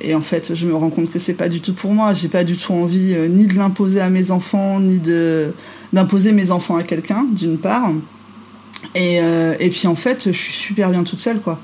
et 0.00 0.14
en 0.14 0.22
fait, 0.22 0.54
je 0.54 0.66
me 0.66 0.74
rends 0.74 0.90
compte 0.90 1.10
que 1.10 1.18
c'est 1.18 1.34
pas 1.34 1.48
du 1.48 1.60
tout 1.60 1.74
pour 1.74 1.92
moi. 1.92 2.12
J'ai 2.14 2.28
pas 2.28 2.42
du 2.42 2.56
tout 2.56 2.72
envie 2.72 3.14
euh, 3.14 3.28
ni 3.28 3.46
de 3.46 3.54
l'imposer 3.54 4.00
à 4.00 4.10
mes 4.10 4.30
enfants, 4.30 4.80
ni 4.80 5.00
d'imposer 5.92 6.32
mes 6.32 6.50
enfants 6.50 6.76
à 6.76 6.82
quelqu'un, 6.82 7.26
d'une 7.30 7.58
part. 7.58 7.92
Et, 8.94 9.16
et 9.16 9.68
puis 9.68 9.86
en 9.86 9.94
fait, 9.94 10.28
je 10.28 10.36
suis 10.36 10.54
super 10.54 10.88
bien 10.88 11.04
toute 11.04 11.20
seule, 11.20 11.40
quoi. 11.40 11.60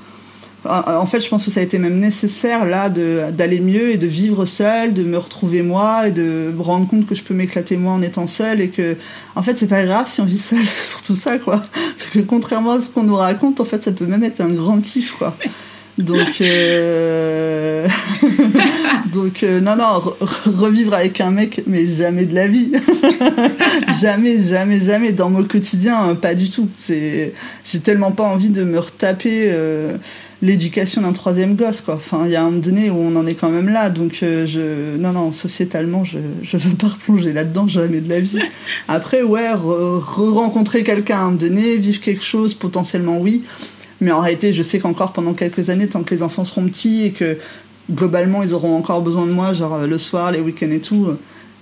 En 0.67 1.05
fait, 1.05 1.19
je 1.19 1.29
pense 1.29 1.45
que 1.45 1.51
ça 1.51 1.59
a 1.59 1.63
été 1.63 1.77
même 1.77 1.99
nécessaire 1.99 2.65
là 2.65 2.89
d'aller 2.89 3.59
mieux 3.59 3.91
et 3.91 3.97
de 3.97 4.07
vivre 4.07 4.45
seule, 4.45 4.93
de 4.93 5.03
me 5.03 5.17
retrouver 5.17 5.61
moi 5.61 6.07
et 6.07 6.11
de 6.11 6.53
me 6.55 6.61
rendre 6.61 6.87
compte 6.87 7.05
que 7.05 7.15
je 7.15 7.23
peux 7.23 7.33
m'éclater 7.33 7.77
moi 7.77 7.93
en 7.93 8.01
étant 8.01 8.27
seule 8.27 8.61
et 8.61 8.69
que, 8.69 8.95
en 9.35 9.43
fait, 9.43 9.57
c'est 9.57 9.67
pas 9.67 9.83
grave 9.83 10.07
si 10.07 10.21
on 10.21 10.25
vit 10.25 10.37
seule, 10.37 10.59
c'est 10.65 10.91
surtout 10.91 11.15
ça, 11.15 11.37
quoi. 11.37 11.63
C'est 11.97 12.11
que 12.11 12.19
contrairement 12.19 12.73
à 12.73 12.81
ce 12.81 12.89
qu'on 12.89 13.03
nous 13.03 13.15
raconte, 13.15 13.59
en 13.59 13.65
fait, 13.65 13.83
ça 13.83 13.91
peut 13.91 14.05
même 14.05 14.23
être 14.23 14.41
un 14.41 14.49
grand 14.49 14.79
kiff, 14.79 15.13
quoi. 15.13 15.35
Donc, 15.97 16.41
euh... 16.41 17.87
donc 19.13 19.41
euh, 19.41 19.59
non, 19.59 19.75
non, 19.75 19.99
revivre 20.45 20.93
avec 20.93 21.19
un 21.21 21.31
mec, 21.31 21.63
mais 21.65 21.87
jamais 21.87 22.25
de 22.25 22.35
la 22.35 22.47
vie. 22.47 22.71
jamais, 23.99 24.37
jamais, 24.39 24.79
jamais. 24.79 25.11
Dans 25.11 25.31
mon 25.31 25.43
quotidien, 25.43 26.13
pas 26.13 26.35
du 26.35 26.51
tout. 26.51 26.69
J'ai 26.87 27.33
tellement 27.83 28.11
pas 28.11 28.25
envie 28.25 28.49
de 28.49 28.63
me 28.63 28.79
retaper. 28.79 29.49
Euh 29.49 29.97
l'éducation 30.41 31.01
d'un 31.01 31.13
troisième 31.13 31.55
gosse 31.55 31.81
quoi. 31.81 31.95
Enfin 31.95 32.23
il 32.25 32.31
y 32.31 32.35
a 32.35 32.41
un 32.41 32.45
moment 32.45 32.59
donné 32.59 32.89
où 32.89 32.97
on 32.97 33.15
en 33.15 33.25
est 33.25 33.35
quand 33.35 33.49
même 33.49 33.69
là 33.69 33.89
donc 33.89 34.19
euh, 34.21 34.45
je 34.45 34.97
non 34.97 35.13
non 35.13 35.33
sociétalement 35.33 36.05
je 36.05 36.19
je 36.43 36.57
veux 36.57 36.75
pas 36.75 36.87
replonger 36.87 37.33
là 37.33 37.43
dedans 37.43 37.67
jamais 37.67 38.01
de 38.01 38.09
la 38.09 38.19
vie. 38.19 38.39
Après 38.87 39.23
ouais 39.23 39.51
re 39.51 40.33
rencontrer 40.33 40.83
quelqu'un 40.83 41.17
à 41.17 41.21
un 41.21 41.25
moment 41.25 41.37
donné 41.37 41.77
vivre 41.77 42.01
quelque 42.01 42.23
chose 42.23 42.53
potentiellement 42.53 43.19
oui. 43.19 43.43
Mais 43.99 44.11
en 44.11 44.21
réalité 44.21 44.53
je 44.53 44.61
sais 44.61 44.77
qu'encore 44.77 45.11
pendant 45.11 45.33
quelques 45.33 45.69
années 45.69 45.87
tant 45.87 46.03
que 46.03 46.13
les 46.13 46.21
enfants 46.21 46.45
seront 46.45 46.65
petits 46.67 47.05
et 47.05 47.11
que 47.11 47.37
globalement 47.89 48.43
ils 48.43 48.53
auront 48.53 48.75
encore 48.77 49.01
besoin 49.01 49.25
de 49.25 49.31
moi 49.31 49.53
genre 49.53 49.79
le 49.87 49.97
soir 49.97 50.31
les 50.31 50.39
week-ends 50.39 50.69
et 50.69 50.81
tout 50.81 51.07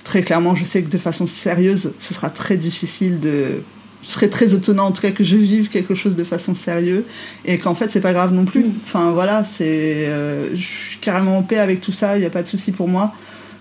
très 0.04 0.22
clairement 0.22 0.54
je 0.56 0.66
sais 0.66 0.84
que 0.84 0.90
de 0.90 0.98
façon 0.98 1.28
sérieuse 1.28 1.94
ce 2.00 2.14
sera 2.14 2.30
très 2.30 2.58
difficile 2.58 3.22
de 3.22 3.62
serait 4.06 4.30
très 4.30 4.54
étonnant 4.54 4.88
en 4.88 4.92
tout 4.92 5.02
cas 5.02 5.12
que 5.12 5.24
je 5.24 5.36
vive 5.36 5.70
quelque 5.70 5.96
chose 5.96 6.16
de 6.16 6.24
façon 6.24 6.56
sérieuse 6.56 7.04
et 7.44 7.58
qu'en 7.58 7.76
fait 7.76 7.92
c'est 7.92 8.02
pas 8.02 8.14
grave 8.14 8.34
non 8.34 8.46
plus. 8.46 8.66
Mm. 8.66 8.74
Enfin 8.86 9.12
voilà, 9.12 9.44
c'est 9.44 10.08
euh, 10.08 10.56
je 10.56 10.64
suis 10.64 10.98
carrément 11.00 11.38
en 11.38 11.44
paix 11.44 11.58
avec 11.58 11.82
tout 11.82 11.92
ça, 11.92 12.18
il 12.18 12.22
n'y 12.22 12.26
a 12.26 12.30
pas 12.30 12.44
de 12.44 12.48
souci 12.48 12.72
pour 12.72 12.88
moi. 12.88 13.14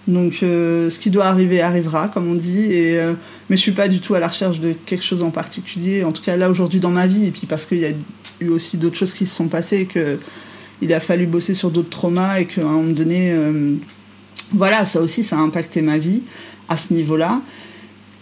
Donc 0.06 0.40
euh, 0.42 0.90
ce 0.90 0.98
qui 0.98 1.10
doit 1.10 1.24
arriver 1.24 1.62
arrivera 1.62 2.08
comme 2.08 2.30
on 2.30 2.34
dit 2.34 2.72
et 2.72 3.00
euh, 3.00 3.14
mais 3.48 3.56
je 3.56 3.62
suis 3.62 3.72
pas 3.72 3.88
du 3.88 4.00
tout 4.00 4.14
à 4.14 4.20
la 4.20 4.28
recherche 4.28 4.60
de 4.60 4.74
quelque 4.84 5.04
chose 5.04 5.22
en 5.22 5.30
particulier 5.30 6.04
en 6.04 6.12
tout 6.12 6.22
cas 6.22 6.36
là 6.36 6.50
aujourd'hui 6.50 6.78
dans 6.78 6.90
ma 6.90 7.06
vie 7.06 7.24
et 7.24 7.30
puis 7.30 7.46
parce 7.46 7.64
qu'il 7.64 7.78
y 7.78 7.86
a 7.86 7.92
eu 8.40 8.48
aussi 8.48 8.76
d'autres 8.76 8.96
choses 8.96 9.14
qui 9.14 9.24
se 9.24 9.34
sont 9.34 9.48
passées 9.48 9.78
et 9.78 9.86
que 9.86 10.18
il 10.82 10.92
a 10.92 11.00
fallu 11.00 11.24
bosser 11.24 11.54
sur 11.54 11.70
d'autres 11.70 11.88
traumas 11.88 12.40
et 12.40 12.44
qu'à 12.44 12.60
un 12.62 12.64
moment 12.64 12.92
donné 12.92 13.34
voilà, 14.52 14.84
ça 14.84 15.00
aussi 15.00 15.24
ça 15.24 15.36
a 15.36 15.40
impacté 15.40 15.82
ma 15.82 15.98
vie 15.98 16.22
à 16.68 16.76
ce 16.76 16.94
niveau-là 16.94 17.42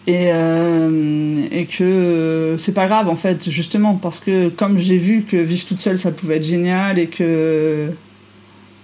et, 0.07 0.33
euh, 0.33 1.47
et 1.51 1.67
que 1.67 1.85
euh, 1.85 2.59
c'est 2.59 2.73
pas 2.73 2.87
grave 2.87 3.09
en 3.09 3.15
fait 3.15 3.49
justement 3.51 3.95
parce 3.95 4.19
que 4.19 4.49
comme 4.49 4.79
j'ai 4.79 4.99
vu 4.99 5.23
que 5.23 5.37
vivre 5.37 5.65
toute 5.65 5.81
seule 5.81 5.99
ça 5.99 6.11
pouvait 6.11 6.37
être 6.39 6.45
génial 6.45 6.99
et 6.99 7.07
que 7.07 7.91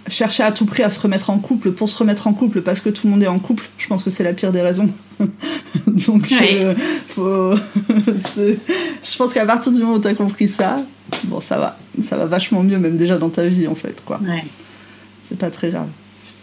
chercher 0.07 0.43
à 0.43 0.51
tout 0.51 0.65
prix 0.65 0.81
à 0.81 0.89
se 0.89 0.99
remettre 0.99 1.29
en 1.29 1.37
couple 1.39 1.71
pour 1.71 1.89
se 1.89 1.97
remettre 1.97 2.27
en 2.27 2.33
couple 2.33 2.61
parce 2.61 2.79
que 2.79 2.89
tout 2.89 3.05
le 3.05 3.11
monde 3.11 3.23
est 3.23 3.27
en 3.27 3.39
couple 3.39 3.69
je 3.77 3.87
pense 3.87 4.03
que 4.03 4.09
c'est 4.09 4.23
la 4.23 4.33
pire 4.33 4.51
des 4.51 4.61
raisons. 4.61 4.89
Donc 5.87 6.31
euh, 6.31 6.73
faut 7.09 7.53
je 8.37 9.17
pense 9.17 9.33
qu'à 9.33 9.45
partir 9.45 9.73
du 9.73 9.79
moment 9.81 9.95
où 9.95 9.99
tu 9.99 10.07
as 10.07 10.13
compris 10.13 10.47
ça 10.47 10.83
bon 11.25 11.41
ça 11.41 11.57
va. 11.57 11.77
Ça 12.07 12.15
va 12.15 12.25
vachement 12.25 12.63
mieux 12.63 12.77
même 12.77 12.97
déjà 12.97 13.17
dans 13.17 13.29
ta 13.29 13.45
vie 13.45 13.67
en 13.67 13.75
fait 13.75 14.01
quoi. 14.05 14.21
Ouais. 14.23 14.45
c'est 15.27 15.37
pas 15.37 15.49
très 15.49 15.69
grave. 15.69 15.87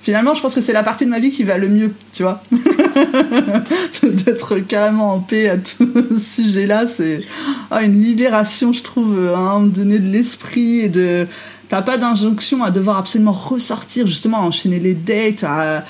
Finalement, 0.07 0.35
je 0.35 0.41
pense 0.41 0.55
que 0.55 0.61
c'est 0.61 0.73
la 0.73 0.85
partie 0.85 1.05
de 1.05 1.11
ma 1.11 1.19
vie 1.19 1.33
qui 1.33 1.43
va 1.43 1.59
le 1.59 1.69
mieux, 1.69 1.93
tu 2.13 2.23
vois. 2.23 2.41
D'être 4.03 4.59
carrément 4.61 5.15
en 5.15 5.21
paix 5.21 5.49
à 5.49 5.59
tout 5.59 5.89
ce 6.19 6.43
sujet-là, 6.43 6.87
c'est 6.87 7.23
ah, 7.71 7.83
une 7.83 8.01
libération, 8.01 8.73
je 8.73 8.83
trouve, 8.83 9.19
à 9.29 9.39
un 9.39 9.59
moment 9.59 9.61
donné 9.67 9.99
de 9.99 10.09
l'esprit 10.09 10.81
et 10.81 10.89
de. 10.89 11.27
T'as 11.69 11.83
pas 11.83 11.99
d'injonction 11.99 12.63
à 12.63 12.71
devoir 12.71 12.97
absolument 12.97 13.33
ressortir, 13.33 14.07
justement, 14.07 14.39
enchaîner 14.39 14.79
les 14.79 14.95
dates, 14.95 15.43
à 15.43 15.85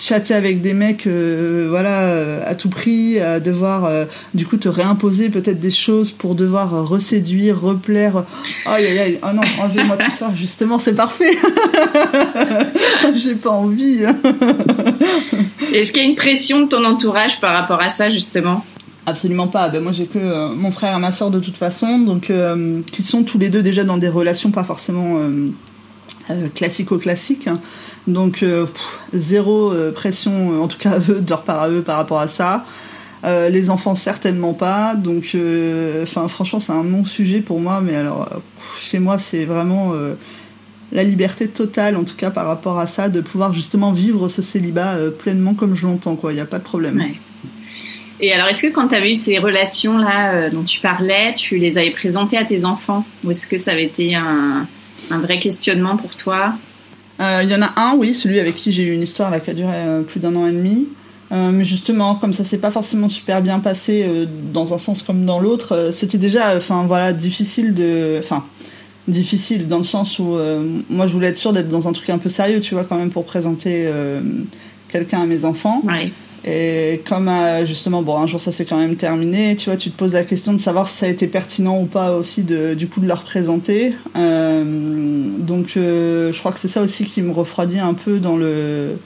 chatter 0.00 0.34
avec 0.34 0.60
des 0.60 0.74
mecs 0.74 1.06
euh, 1.06 1.66
voilà 1.70 2.02
euh, 2.02 2.42
à 2.46 2.54
tout 2.54 2.68
prix 2.68 3.18
à 3.20 3.40
devoir 3.40 3.84
euh, 3.84 4.04
du 4.34 4.46
coup 4.46 4.56
te 4.56 4.68
réimposer 4.68 5.28
peut-être 5.28 5.60
des 5.60 5.70
choses 5.70 6.10
pour 6.10 6.34
devoir 6.34 6.86
reséduire 6.86 7.60
replaire. 7.60 8.24
Aïe 8.66 8.86
aïe 8.86 8.98
aïe. 8.98 9.18
Oh 9.22 9.32
non 9.34 9.42
enlevez-moi 9.60 9.96
tout 9.96 10.10
ça. 10.10 10.30
Justement 10.34 10.78
c'est 10.78 10.94
parfait. 10.94 11.36
J'ai 13.14 13.34
pas 13.34 13.50
envie. 13.50 14.04
Est-ce 15.72 15.92
qu'il 15.92 16.02
y 16.02 16.06
a 16.06 16.08
une 16.08 16.16
pression 16.16 16.62
de 16.62 16.68
ton 16.68 16.84
entourage 16.84 17.40
par 17.40 17.54
rapport 17.54 17.80
à 17.80 17.88
ça 17.88 18.08
justement? 18.08 18.64
Absolument 19.06 19.48
pas. 19.48 19.68
Ben 19.68 19.82
moi 19.82 19.92
j'ai 19.92 20.06
que 20.06 20.54
mon 20.54 20.70
frère 20.70 20.96
et 20.96 21.00
ma 21.00 21.12
soeur 21.12 21.30
de 21.30 21.40
toute 21.40 21.56
façon, 21.56 21.98
donc 21.98 22.32
qui 22.92 23.02
sont 23.02 23.22
tous 23.24 23.38
les 23.38 23.48
deux 23.48 23.62
déjà 23.62 23.84
dans 23.84 23.98
des 23.98 24.08
relations 24.08 24.50
pas 24.50 24.64
forcément 24.64 25.18
classico-classiques. 26.54 27.48
Donc 28.06 28.42
euh, 28.42 28.66
zéro 29.12 29.72
euh, 29.72 29.92
pression, 29.92 30.62
en 30.62 30.68
tout 30.68 30.78
cas 30.78 30.98
eux, 31.08 31.20
de 31.20 31.30
leur 31.30 31.42
part 31.42 31.62
à 31.62 31.68
eux 31.68 31.82
par 31.82 31.96
rapport 31.96 32.20
à 32.20 32.28
ça. 32.28 32.64
Euh, 33.24 33.48
les 33.48 33.70
enfants 33.70 33.94
certainement 33.94 34.54
pas. 34.54 34.96
Donc, 34.96 35.36
franchement 36.06 36.60
c'est 36.60 36.72
un 36.72 36.84
non 36.84 37.04
sujet 37.04 37.40
pour 37.40 37.60
moi. 37.60 37.80
Mais 37.80 37.94
alors 37.94 38.28
chez 38.80 38.98
moi 38.98 39.18
c'est 39.18 39.44
vraiment 39.44 39.92
la 40.90 41.04
liberté 41.04 41.48
totale, 41.48 41.96
en 41.96 42.04
tout 42.04 42.16
cas 42.16 42.30
par 42.30 42.46
rapport 42.46 42.78
à 42.78 42.86
ça, 42.86 43.08
de 43.08 43.20
pouvoir 43.20 43.54
justement 43.54 43.92
vivre 43.92 44.28
ce 44.28 44.42
célibat 44.42 44.96
pleinement 45.18 45.54
comme 45.54 45.76
je 45.76 45.86
l'entends. 45.86 46.16
Quoi, 46.16 46.32
il 46.32 46.36
n'y 46.36 46.40
a 46.40 46.46
pas 46.46 46.58
de 46.58 46.64
problème. 46.64 47.02
Et 48.20 48.32
alors, 48.32 48.46
est-ce 48.46 48.66
que 48.68 48.72
quand 48.72 48.88
tu 48.88 48.94
avais 48.94 49.12
eu 49.12 49.16
ces 49.16 49.38
relations-là 49.38 50.50
dont 50.50 50.62
tu 50.62 50.80
parlais, 50.80 51.34
tu 51.34 51.58
les 51.58 51.78
avais 51.78 51.90
présentées 51.90 52.36
à 52.36 52.44
tes 52.44 52.64
enfants? 52.64 53.04
Ou 53.24 53.30
est-ce 53.30 53.46
que 53.46 53.58
ça 53.58 53.70
avait 53.72 53.84
été 53.84 54.16
un 54.16 54.66
vrai 55.10 55.38
questionnement 55.38 55.96
pour 55.96 56.16
toi? 56.16 56.54
Il 57.42 57.50
y 57.50 57.54
en 57.54 57.62
a 57.62 57.72
un, 57.76 57.94
oui, 57.96 58.14
celui 58.14 58.40
avec 58.40 58.56
qui 58.56 58.72
j'ai 58.72 58.84
eu 58.84 58.92
une 58.92 59.02
histoire 59.02 59.30
qui 59.42 59.50
a 59.50 59.54
duré 59.54 59.72
euh, 59.74 60.02
plus 60.02 60.20
d'un 60.20 60.34
an 60.36 60.46
et 60.46 60.52
demi. 60.52 60.88
Euh, 61.30 61.50
mais 61.50 61.64
justement, 61.64 62.16
comme 62.16 62.32
ça 62.32 62.44
s'est 62.44 62.58
pas 62.58 62.70
forcément 62.70 63.08
super 63.08 63.40
bien 63.40 63.58
passé 63.58 64.04
euh, 64.06 64.26
dans 64.52 64.74
un 64.74 64.78
sens 64.78 65.02
comme 65.02 65.24
dans 65.24 65.40
l'autre, 65.40 65.90
c'était 65.92 66.18
déjà, 66.18 66.58
voilà, 66.58 67.12
difficile 67.12 67.74
de, 67.74 68.18
enfin 68.18 68.44
difficile 69.08 69.66
dans 69.66 69.78
le 69.78 69.84
sens 69.84 70.20
où 70.20 70.36
moi 70.88 71.08
je 71.08 71.12
voulais 71.12 71.26
être 71.26 71.36
sûre 71.36 71.52
d'être 71.52 71.68
dans 71.68 71.88
un 71.88 71.92
truc 71.92 72.08
un 72.10 72.18
peu 72.18 72.28
sérieux, 72.28 72.60
tu 72.60 72.74
vois, 72.74 72.84
quand 72.84 72.96
même 72.96 73.10
pour 73.10 73.24
présenter 73.24 73.90
quelqu'un 74.88 75.22
à 75.22 75.26
mes 75.26 75.44
enfants. 75.44 75.82
Et 76.44 77.02
comme 77.08 77.30
justement, 77.66 78.02
bon, 78.02 78.18
un 78.18 78.26
jour 78.26 78.40
ça 78.40 78.50
s'est 78.50 78.64
quand 78.64 78.78
même 78.78 78.96
terminé, 78.96 79.54
tu 79.54 79.70
vois, 79.70 79.76
tu 79.76 79.90
te 79.90 79.96
poses 79.96 80.12
la 80.12 80.24
question 80.24 80.52
de 80.52 80.58
savoir 80.58 80.88
si 80.88 80.98
ça 80.98 81.06
a 81.06 81.08
été 81.08 81.28
pertinent 81.28 81.80
ou 81.80 81.86
pas 81.86 82.16
aussi 82.16 82.42
de, 82.42 82.74
du 82.74 82.88
coup 82.88 83.00
de 83.00 83.06
leur 83.06 83.22
présenter. 83.22 83.94
Euh, 84.16 84.64
donc 85.38 85.76
euh, 85.76 86.32
je 86.32 86.38
crois 86.40 86.50
que 86.50 86.58
c'est 86.58 86.68
ça 86.68 86.82
aussi 86.82 87.04
qui 87.04 87.22
me 87.22 87.30
refroidit 87.30 87.78
un 87.78 87.94
peu 87.94 88.18
dans 88.18 88.36
le 88.36 88.96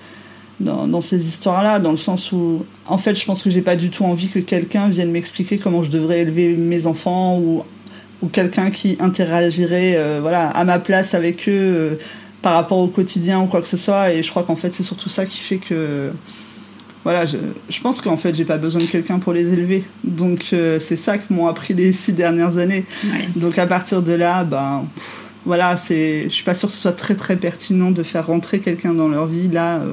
dans, 0.58 0.86
dans 0.86 1.02
ces 1.02 1.28
histoires-là, 1.28 1.78
dans 1.78 1.90
le 1.90 1.98
sens 1.98 2.32
où 2.32 2.64
en 2.86 2.96
fait 2.96 3.14
je 3.14 3.26
pense 3.26 3.42
que 3.42 3.50
j'ai 3.50 3.60
pas 3.60 3.76
du 3.76 3.90
tout 3.90 4.04
envie 4.04 4.28
que 4.28 4.38
quelqu'un 4.38 4.88
vienne 4.88 5.10
m'expliquer 5.10 5.58
comment 5.58 5.82
je 5.84 5.90
devrais 5.90 6.20
élever 6.20 6.54
mes 6.54 6.86
enfants 6.86 7.38
ou 7.38 7.62
ou 8.22 8.28
quelqu'un 8.28 8.70
qui 8.70 8.96
interagirait 8.98 9.96
euh, 9.96 10.20
voilà 10.22 10.48
à 10.48 10.64
ma 10.64 10.78
place 10.78 11.12
avec 11.12 11.48
eux 11.48 11.52
euh, 11.52 11.94
par 12.40 12.54
rapport 12.54 12.78
au 12.78 12.88
quotidien 12.88 13.42
ou 13.42 13.46
quoi 13.46 13.60
que 13.60 13.68
ce 13.68 13.76
soit. 13.76 14.12
Et 14.12 14.22
je 14.22 14.30
crois 14.30 14.44
qu'en 14.44 14.56
fait 14.56 14.72
c'est 14.72 14.82
surtout 14.82 15.10
ça 15.10 15.26
qui 15.26 15.38
fait 15.38 15.58
que 15.58 16.12
voilà, 17.06 17.24
je, 17.24 17.36
je, 17.68 17.80
pense 17.80 18.00
qu'en 18.00 18.16
fait, 18.16 18.34
j'ai 18.34 18.44
pas 18.44 18.56
besoin 18.56 18.80
de 18.80 18.88
quelqu'un 18.88 19.20
pour 19.20 19.32
les 19.32 19.52
élever. 19.52 19.84
Donc, 20.02 20.48
euh, 20.52 20.80
c'est 20.80 20.96
ça 20.96 21.18
que 21.18 21.32
m'ont 21.32 21.46
appris 21.46 21.72
les 21.72 21.92
six 21.92 22.12
dernières 22.12 22.58
années. 22.58 22.84
Ouais. 23.04 23.28
Donc, 23.36 23.58
à 23.58 23.66
partir 23.68 24.02
de 24.02 24.10
là, 24.10 24.42
ben, 24.42 24.86
voilà, 25.44 25.76
c'est, 25.76 26.24
je 26.24 26.34
suis 26.34 26.42
pas 26.42 26.56
sûre 26.56 26.68
que 26.68 26.74
ce 26.74 26.80
soit 26.80 26.94
très 26.94 27.14
très 27.14 27.36
pertinent 27.36 27.92
de 27.92 28.02
faire 28.02 28.26
rentrer 28.26 28.58
quelqu'un 28.58 28.92
dans 28.92 29.06
leur 29.06 29.26
vie 29.26 29.46
là, 29.46 29.76
euh, 29.76 29.92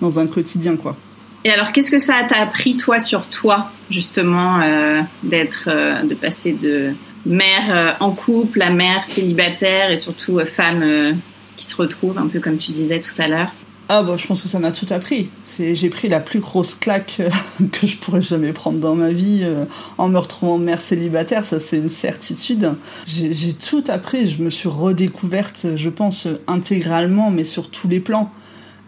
dans 0.00 0.18
un 0.20 0.26
quotidien, 0.26 0.76
quoi. 0.76 0.96
Et 1.44 1.50
alors, 1.50 1.70
qu'est-ce 1.70 1.90
que 1.90 1.98
ça 1.98 2.14
t'a 2.26 2.40
appris 2.40 2.78
toi 2.78 2.98
sur 2.98 3.26
toi, 3.26 3.70
justement, 3.90 4.62
euh, 4.62 5.02
d'être, 5.22 5.68
de 6.06 6.14
passer 6.14 6.52
de 6.52 6.94
mère 7.26 7.98
en 8.00 8.12
couple 8.12 8.62
à 8.62 8.70
mère 8.70 9.04
célibataire 9.04 9.90
et 9.90 9.98
surtout 9.98 10.40
femme 10.46 11.14
qui 11.56 11.66
se 11.66 11.76
retrouve, 11.76 12.16
un 12.16 12.28
peu 12.28 12.40
comme 12.40 12.56
tu 12.56 12.72
disais 12.72 13.02
tout 13.02 13.20
à 13.20 13.28
l'heure? 13.28 13.52
Ah 13.90 14.02
bah 14.02 14.16
je 14.18 14.26
pense 14.26 14.42
que 14.42 14.48
ça 14.48 14.58
m'a 14.58 14.70
tout 14.70 14.86
appris. 14.90 15.30
J'ai 15.58 15.88
pris 15.88 16.08
la 16.08 16.20
plus 16.20 16.40
grosse 16.40 16.74
claque 16.74 17.16
euh, 17.20 17.30
que 17.72 17.86
je 17.86 17.96
pourrais 17.96 18.20
jamais 18.20 18.52
prendre 18.52 18.78
dans 18.78 18.94
ma 18.94 19.12
vie 19.12 19.40
euh, 19.42 19.64
en 19.96 20.08
me 20.08 20.18
retrouvant 20.18 20.58
mère 20.58 20.82
célibataire, 20.82 21.46
ça 21.46 21.58
c'est 21.58 21.78
une 21.78 21.88
certitude. 21.88 22.74
J'ai 23.06 23.54
tout 23.54 23.84
appris, 23.88 24.30
je 24.30 24.42
me 24.42 24.50
suis 24.50 24.68
redécouverte, 24.68 25.68
je 25.76 25.88
pense 25.88 26.28
intégralement, 26.46 27.30
mais 27.30 27.44
sur 27.44 27.70
tous 27.70 27.88
les 27.88 28.00
plans. 28.00 28.30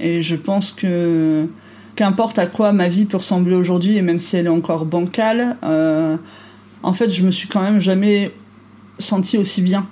Et 0.01 0.23
je 0.23 0.37
pense 0.37 0.73
que 0.73 1.47
qu'importe 1.97 2.39
à 2.39 2.47
quoi 2.47 2.73
ma 2.73 2.89
vie 2.89 3.07
peut 3.07 3.17
ressembler 3.17 3.57
aujourd'hui, 3.57 3.97
et 3.97 4.03
même 4.03 4.19
si 4.19 4.37
elle 4.37 4.47
est 4.47 4.51
encore 4.51 4.85
bancale, 4.85 5.57
euh, 5.65 6.17
en 6.83 6.93
fait 6.93 7.11
je 7.11 7.23
me 7.23 7.31
suis 7.31 7.49
quand 7.49 7.63
même 7.63 7.81
jamais 7.81 8.33
sentie 8.99 9.39
aussi 9.39 9.63
bien 9.63 9.87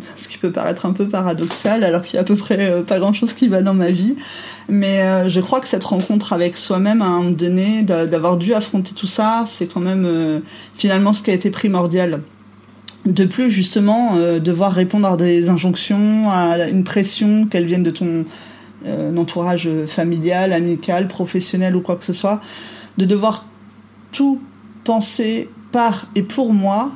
ce 0.16 0.28
qui 0.28 0.38
peut 0.38 0.50
paraître 0.50 0.86
un 0.86 0.92
peu 0.92 1.08
paradoxal 1.08 1.84
alors 1.84 2.02
qu'il 2.02 2.14
y 2.14 2.18
a 2.18 2.20
à 2.20 2.24
peu 2.24 2.36
près 2.36 2.70
euh, 2.70 2.82
pas 2.82 2.98
grand 2.98 3.12
chose 3.12 3.32
qui 3.32 3.48
va 3.48 3.62
dans 3.62 3.74
ma 3.74 3.90
vie. 3.90 4.16
Mais 4.68 5.00
euh, 5.00 5.28
je 5.28 5.40
crois 5.40 5.60
que 5.60 5.68
cette 5.68 5.84
rencontre 5.84 6.32
avec 6.32 6.56
soi-même 6.56 7.02
à 7.02 7.06
un 7.06 7.18
moment 7.18 7.30
donné, 7.30 7.82
d'avoir 7.82 8.36
dû 8.36 8.52
affronter 8.54 8.94
tout 8.94 9.06
ça, 9.06 9.44
c'est 9.48 9.66
quand 9.66 9.80
même 9.80 10.04
euh, 10.04 10.40
finalement 10.74 11.12
ce 11.12 11.22
qui 11.22 11.30
a 11.30 11.34
été 11.34 11.50
primordial. 11.50 12.22
De 13.04 13.24
plus, 13.24 13.52
justement, 13.52 14.16
devoir 14.40 14.72
répondre 14.72 15.06
à 15.06 15.16
des 15.16 15.48
injonctions, 15.48 16.28
à 16.28 16.68
une 16.68 16.82
pression, 16.82 17.46
qu'elle 17.46 17.64
vienne 17.64 17.84
de 17.84 17.92
ton 17.92 18.24
entourage 19.16 19.68
familial, 19.86 20.52
amical, 20.52 21.06
professionnel 21.06 21.76
ou 21.76 21.82
quoi 21.82 21.94
que 21.94 22.04
ce 22.04 22.12
soit, 22.12 22.40
de 22.98 23.04
devoir 23.04 23.46
tout 24.10 24.40
penser 24.82 25.48
par 25.70 26.08
et 26.16 26.22
pour 26.22 26.52
moi, 26.52 26.90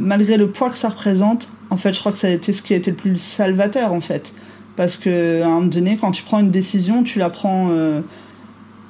malgré 0.00 0.38
le 0.38 0.46
poids 0.46 0.70
que 0.70 0.78
ça 0.78 0.88
représente, 0.88 1.50
en 1.72 1.78
fait, 1.78 1.94
je 1.94 2.00
crois 2.00 2.12
que 2.12 2.18
ça 2.18 2.26
a 2.26 2.30
été 2.30 2.52
ce 2.52 2.60
qui 2.60 2.74
a 2.74 2.76
été 2.76 2.90
le 2.90 2.96
plus 2.98 3.16
salvateur, 3.16 3.94
en 3.94 4.02
fait. 4.02 4.34
Parce 4.76 4.98
que 4.98 5.40
à 5.40 5.46
un 5.46 5.48
moment 5.48 5.66
donné, 5.68 5.96
quand 5.96 6.12
tu 6.12 6.22
prends 6.22 6.38
une 6.38 6.50
décision, 6.50 7.02
tu 7.02 7.18
la 7.18 7.30
prends 7.30 7.70
euh, 7.70 8.02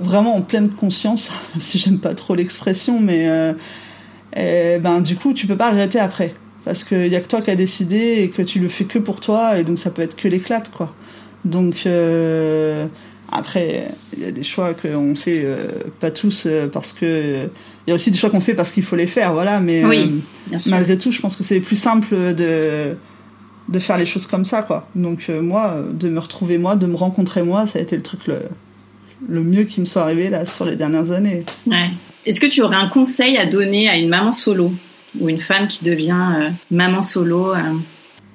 vraiment 0.01 0.35
en 0.35 0.43
pleine 0.43 0.69
conscience, 0.69 1.31
si 1.61 1.79
j'aime 1.79 2.01
pas 2.01 2.15
trop 2.15 2.35
l'expression, 2.35 2.99
mais 2.99 3.29
euh, 3.29 4.79
ben 4.81 5.01
du 5.01 5.15
coup, 5.15 5.33
tu 5.33 5.47
peux 5.47 5.57
pas 5.57 5.69
arrêter 5.69 6.01
après, 6.01 6.35
parce 6.65 6.83
qu'il 6.83 7.07
y 7.07 7.15
a 7.15 7.21
que 7.21 7.29
toi 7.29 7.41
qui 7.41 7.53
as 7.53 7.57
décidé 7.57 8.19
et 8.19 8.31
que 8.31 8.43
tu 8.43 8.59
le 8.59 8.69
fais 8.69 8.85
que 8.85 8.99
pour 8.99 9.21
toi, 9.21 9.61
et 9.61 9.63
donc 9.63 9.79
ça 9.79 9.91
peut 9.91 10.03
être 10.03 10.17
que 10.17 10.27
l'éclate, 10.27 10.73
quoi. 10.73 10.93
Donc 11.45 11.85
euh, 11.87 12.87
après, 13.33 13.89
il 14.17 14.23
y 14.23 14.27
a 14.27 14.31
des 14.31 14.45
choix 14.45 14.75
qu'on 14.75 15.15
fait 15.15 15.47
pas 16.01 16.11
tous 16.11 16.47
parce 16.73 16.93
que 16.93 17.49
il 17.87 17.91
y 17.91 17.93
a 17.93 17.95
aussi 17.95 18.11
des 18.11 18.19
choix 18.19 18.31
qu'on 18.31 18.41
fait 18.41 18.55
parce 18.55 18.73
qu'il 18.73 18.83
faut 18.85 18.97
les 18.97 19.07
faire, 19.07 19.33
voilà. 19.33 19.61
Mais 19.61 19.85
oui, 19.85 20.23
euh, 20.53 20.59
malgré 20.67 20.97
tout, 20.97 21.11
je 21.11 21.21
pense 21.21 21.37
que 21.37 21.43
c'est 21.43 21.61
plus 21.61 21.77
simple 21.77 22.35
de 22.35 22.95
de 23.69 23.79
faire 23.79 23.97
les 23.97 24.07
choses 24.07 24.27
comme 24.27 24.45
ça, 24.45 24.63
quoi. 24.63 24.89
Donc 24.95 25.27
euh, 25.29 25.41
moi, 25.41 25.83
de 25.93 26.09
me 26.09 26.21
retrouver 26.21 26.59
moi, 26.59 26.77
de 26.77 26.87
me 26.87 26.97
rencontrer 26.97 27.43
moi, 27.43 27.67
ça 27.67 27.79
a 27.79 27.83
été 27.83 27.97
le 27.97 28.03
truc 28.03 28.27
le, 28.27 28.41
le 29.29 29.43
mieux 29.43 29.65
qui 29.65 29.81
me 29.81 29.87
soit 29.87 30.03
arrivé 30.03 30.31
là 30.31 30.47
sur 30.47 30.65
les 30.65 30.77
dernières 30.77 31.11
années. 31.11 31.45
Ouais. 31.67 31.91
Est-ce 32.25 32.41
que 32.41 32.47
tu 32.47 32.63
aurais 32.63 32.77
un 32.77 32.89
conseil 32.89 33.37
à 33.37 33.47
donner 33.47 33.89
à 33.89 33.97
une 33.97 34.09
maman 34.09 34.33
solo? 34.33 34.73
Ou 35.21 35.29
une 35.29 35.39
femme 35.39 35.69
qui 35.69 35.85
devient 35.85 36.25
euh, 36.39 36.51
maman 36.71 37.03
solo 37.03 37.53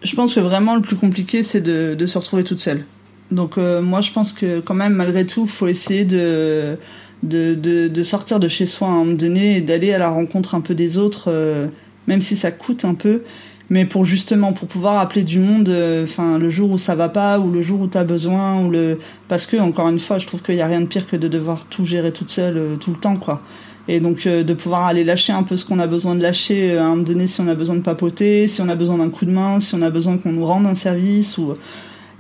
Je 0.03 0.15
pense 0.15 0.33
que 0.33 0.39
vraiment 0.39 0.75
le 0.75 0.81
plus 0.81 0.95
compliqué, 0.95 1.41
c'est 1.41 1.61
de, 1.61 1.95
de 1.95 2.05
se 2.05 2.17
retrouver 2.17 2.43
toute 2.43 2.59
seule. 2.59 2.85
Donc 3.31 3.57
moi, 3.57 4.01
je 4.01 4.11
pense 4.11 4.31
que 4.31 4.61
quand 4.61 4.73
même, 4.73 4.93
malgré 4.93 5.25
tout, 5.25 5.47
faut 5.47 5.67
essayer 5.67 6.05
de 6.05 6.77
de, 7.23 7.55
de, 7.87 8.03
sortir 8.03 8.39
de 8.39 8.47
chez 8.47 8.65
soi 8.65 8.87
à 8.87 8.91
un 8.91 9.03
moment 9.03 9.13
donné 9.13 9.57
et 9.57 9.61
d'aller 9.61 9.93
à 9.93 9.97
la 9.97 10.09
rencontre 10.09 10.55
un 10.55 10.61
peu 10.61 10.75
des 10.75 10.97
autres, 10.97 11.25
euh, 11.27 11.67
même 12.07 12.21
si 12.21 12.35
ça 12.37 12.51
coûte 12.51 12.85
un 12.85 12.93
peu, 12.93 13.23
mais 13.69 13.85
pour 13.85 14.05
justement 14.05 14.53
pour 14.53 14.67
pouvoir 14.67 14.99
appeler 14.99 15.23
du 15.23 15.39
monde, 15.39 15.67
euh, 15.69 16.05
le 16.39 16.49
jour 16.49 16.71
où 16.71 16.77
ça 16.77 16.95
va 16.95 17.09
pas 17.09 17.39
ou 17.39 17.51
le 17.51 17.61
jour 17.61 17.81
où 17.81 17.87
tu 17.87 17.97
as 17.97 18.03
besoin 18.03 18.63
ou 18.63 18.69
le 18.69 18.99
parce 19.27 19.45
que 19.45 19.57
encore 19.57 19.89
une 19.89 19.99
fois, 19.99 20.19
je 20.19 20.27
trouve 20.27 20.41
qu'il 20.41 20.55
y 20.55 20.61
a 20.61 20.67
rien 20.67 20.81
de 20.81 20.85
pire 20.85 21.07
que 21.07 21.15
de 21.15 21.27
devoir 21.27 21.65
tout 21.65 21.85
gérer 21.85 22.11
toute 22.11 22.29
seule 22.29 22.57
euh, 22.57 22.75
tout 22.75 22.91
le 22.91 22.97
temps 22.97 23.17
quoi. 23.17 23.41
Et 23.89 24.01
donc 24.01 24.27
de 24.27 24.53
pouvoir 24.53 24.85
aller 24.85 25.05
lâcher 25.05 25.31
un 25.31 25.43
peu 25.43 25.55
ce 25.55 25.63
qu'on 25.63 25.79
a 25.79 25.87
besoin 25.87 26.13
de 26.13 26.21
lâcher 26.21 26.77
à 26.77 26.83
un 26.83 26.89
moment 26.89 27.03
donné 27.03 27.25
si 27.25 27.39
on 27.39 27.47
a 27.47 27.55
besoin 27.55 27.75
de 27.75 27.81
papoter, 27.81 28.49
si 28.49 28.61
on 28.61 28.67
a 28.67 28.75
besoin 28.75 28.97
d'un 28.97 29.07
coup 29.07 29.23
de 29.23 29.31
main, 29.31 29.61
si 29.61 29.75
on 29.75 29.81
a 29.81 29.89
besoin 29.89 30.17
qu'on 30.17 30.33
nous 30.33 30.45
rende 30.45 30.65
un 30.65 30.75
service 30.75 31.37
ou 31.37 31.55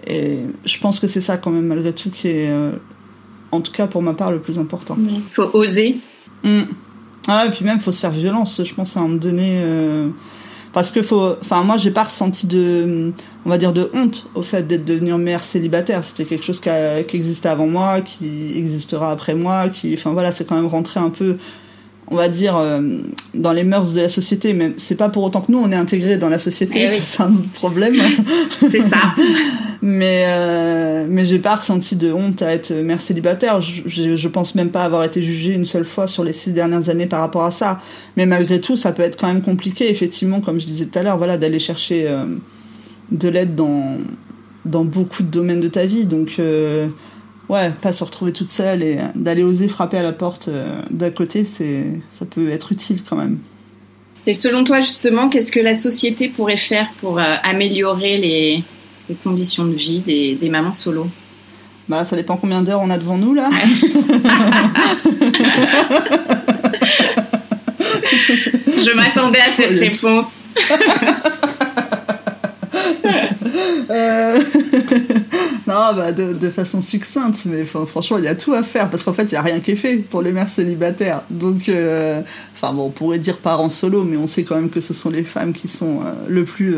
et 0.07 0.39
je 0.65 0.79
pense 0.79 0.99
que 0.99 1.07
c'est 1.07 1.21
ça 1.21 1.37
quand 1.37 1.51
même 1.51 1.67
malgré 1.67 1.93
tout 1.93 2.09
qui 2.09 2.27
est 2.29 2.49
en 3.51 3.61
tout 3.61 3.71
cas 3.71 3.87
pour 3.87 4.01
ma 4.01 4.13
part, 4.13 4.31
le 4.31 4.39
plus 4.39 4.59
important. 4.59 4.97
Il 4.99 5.21
faut 5.31 5.49
oser. 5.53 5.97
Mm. 6.43 6.63
Ah, 7.27 7.45
et 7.45 7.51
puis 7.51 7.65
même, 7.65 7.79
faut 7.79 7.91
se 7.91 7.99
faire 7.99 8.11
violence, 8.11 8.61
je 8.63 8.73
pense, 8.73 8.95
à 8.95 9.01
un 9.01 9.03
moment 9.03 9.15
donné. 9.15 9.61
Euh, 9.61 10.09
parce 10.73 10.91
que 10.91 11.01
faut. 11.01 11.35
Enfin, 11.41 11.63
moi, 11.63 11.77
j'ai 11.77 11.91
pas 11.91 12.03
ressenti 12.03 12.47
de. 12.47 13.11
On 13.45 13.49
va 13.49 13.57
dire 13.57 13.73
de 13.73 13.89
honte 13.93 14.29
au 14.35 14.43
fait 14.43 14.67
d'être 14.67 14.85
devenue 14.85 15.13
mère 15.13 15.43
célibataire. 15.43 16.03
C'était 16.03 16.25
quelque 16.25 16.43
chose 16.43 16.59
qui, 16.59 16.69
qui, 17.07 17.15
existait 17.15 17.49
avant 17.49 17.67
moi, 17.67 18.01
qui 18.01 18.57
existera 18.57 19.11
après 19.11 19.33
moi, 19.33 19.69
qui. 19.69 19.93
Enfin, 19.93 20.11
voilà, 20.11 20.31
c'est 20.31 20.45
quand 20.45 20.55
même 20.55 20.67
rentré 20.67 20.99
un 20.99 21.09
peu 21.09 21.37
on 22.09 22.15
va 22.15 22.29
dire, 22.29 22.55
euh, 22.57 22.81
dans 23.33 23.51
les 23.51 23.63
mœurs 23.63 23.93
de 23.93 24.01
la 24.01 24.09
société. 24.09 24.53
Mais 24.53 24.71
c'est 24.77 24.95
pas 24.95 25.09
pour 25.09 25.23
autant 25.23 25.41
que 25.41 25.51
nous, 25.51 25.59
on 25.59 25.71
est 25.71 25.75
intégrés 25.75 26.17
dans 26.17 26.29
la 26.29 26.39
société. 26.39 26.87
Eh 26.89 27.01
c'est 27.01 27.21
un 27.21 27.33
problème. 27.53 27.95
c'est 28.67 28.79
ça. 28.79 29.13
mais 29.81 30.23
euh, 30.27 31.05
mais 31.09 31.25
j'ai 31.25 31.39
pas 31.39 31.55
ressenti 31.55 31.95
de 31.95 32.11
honte 32.11 32.41
à 32.41 32.53
être 32.53 32.71
mère 32.71 33.01
célibataire. 33.01 33.61
Je, 33.61 34.15
je, 34.15 34.27
pense 34.27 34.55
même 34.55 34.69
pas 34.69 34.83
avoir 34.83 35.03
été 35.03 35.21
jugée 35.21 35.53
une 35.53 35.65
seule 35.65 35.85
fois 35.85 36.07
sur 36.07 36.23
les 36.23 36.33
six 36.33 36.51
dernières 36.51 36.89
années 36.89 37.07
par 37.07 37.19
rapport 37.19 37.43
à 37.43 37.51
ça. 37.51 37.79
Mais 38.15 38.25
malgré 38.25 38.61
tout, 38.61 38.77
ça 38.77 38.91
peut 38.91 39.03
être 39.03 39.17
quand 39.17 39.27
même 39.27 39.41
compliqué, 39.41 39.89
effectivement, 39.89 40.39
comme 40.39 40.59
je 40.61 40.65
disais 40.65 40.85
tout 40.85 40.97
à 40.97 41.03
l'heure, 41.03 41.17
voilà, 41.17 41.37
d'aller 41.37 41.59
chercher 41.59 42.07
euh, 42.07 42.25
de 43.11 43.27
l'aide 43.27 43.55
dans 43.55 43.97
dans 44.65 44.83
beaucoup 44.83 45.23
de 45.23 45.29
domaines 45.29 45.61
de 45.61 45.69
ta 45.69 45.85
vie. 45.85 46.05
Donc 46.05 46.35
euh, 46.39 46.87
ouais, 47.49 47.71
pas 47.81 47.93
se 47.93 48.03
retrouver 48.03 48.33
toute 48.33 48.51
seule 48.51 48.83
et 48.83 48.99
d'aller 49.15 49.43
oser 49.43 49.67
frapper 49.67 49.97
à 49.97 50.03
la 50.03 50.13
porte 50.13 50.47
euh, 50.47 50.81
d'à 50.89 51.09
côté, 51.09 51.45
c'est, 51.45 51.85
ça 52.17 52.25
peut 52.25 52.51
être 52.51 52.71
utile 52.71 53.01
quand 53.07 53.15
même. 53.15 53.39
Et 54.25 54.33
selon 54.33 54.63
toi, 54.63 54.79
justement, 54.79 55.29
qu'est-ce 55.29 55.51
que 55.51 55.59
la 55.59 55.73
société 55.73 56.27
pourrait 56.27 56.57
faire 56.57 56.89
pour 56.99 57.19
euh, 57.19 57.35
améliorer 57.43 58.17
les, 58.17 58.63
les, 59.07 59.15
conditions 59.15 59.65
de 59.65 59.73
vie 59.73 59.99
des, 59.99 60.35
des 60.35 60.49
mamans 60.49 60.73
solo? 60.73 61.07
Bah, 61.87 62.03
ça 62.03 62.17
dépend 62.17 62.35
combien 62.35 62.61
d'heures 62.61 62.81
on 62.81 62.89
a 62.89 62.97
devant 62.97 63.17
nous 63.17 63.33
là. 63.33 63.49
Je 68.67 68.93
m'attendais 68.93 69.39
à 69.39 69.51
cette 69.55 69.75
réponse. 69.75 70.41
Euh, 73.89 74.41
non, 75.77 75.93
bah, 75.95 76.11
de, 76.11 76.49
façon 76.49 76.81
succincte, 76.81 77.45
mais 77.45 77.63
franchement, 77.65 78.17
il 78.17 78.23
y 78.23 78.27
a 78.27 78.35
tout 78.35 78.53
à 78.53 78.63
faire 78.63 78.89
parce 78.89 79.03
qu'en 79.03 79.13
fait, 79.13 79.23
il 79.23 79.31
n'y 79.31 79.37
a 79.37 79.41
rien 79.41 79.59
qui 79.59 79.71
est 79.71 79.75
fait 79.75 79.97
pour 79.97 80.21
les 80.21 80.31
mères 80.31 80.49
célibataires. 80.49 81.21
Donc, 81.29 81.69
euh, 81.69 82.21
enfin 82.55 82.73
bon, 82.73 82.85
on 82.85 82.89
pourrait 82.89 83.19
dire 83.19 83.37
parents 83.37 83.69
solo, 83.69 84.03
mais 84.03 84.17
on 84.17 84.27
sait 84.27 84.43
quand 84.43 84.55
même 84.55 84.69
que 84.69 84.81
ce 84.81 84.93
sont 84.93 85.09
les 85.09 85.23
femmes 85.23 85.53
qui 85.53 85.67
sont 85.67 85.99
euh, 86.01 86.13
le 86.27 86.45
plus 86.45 86.75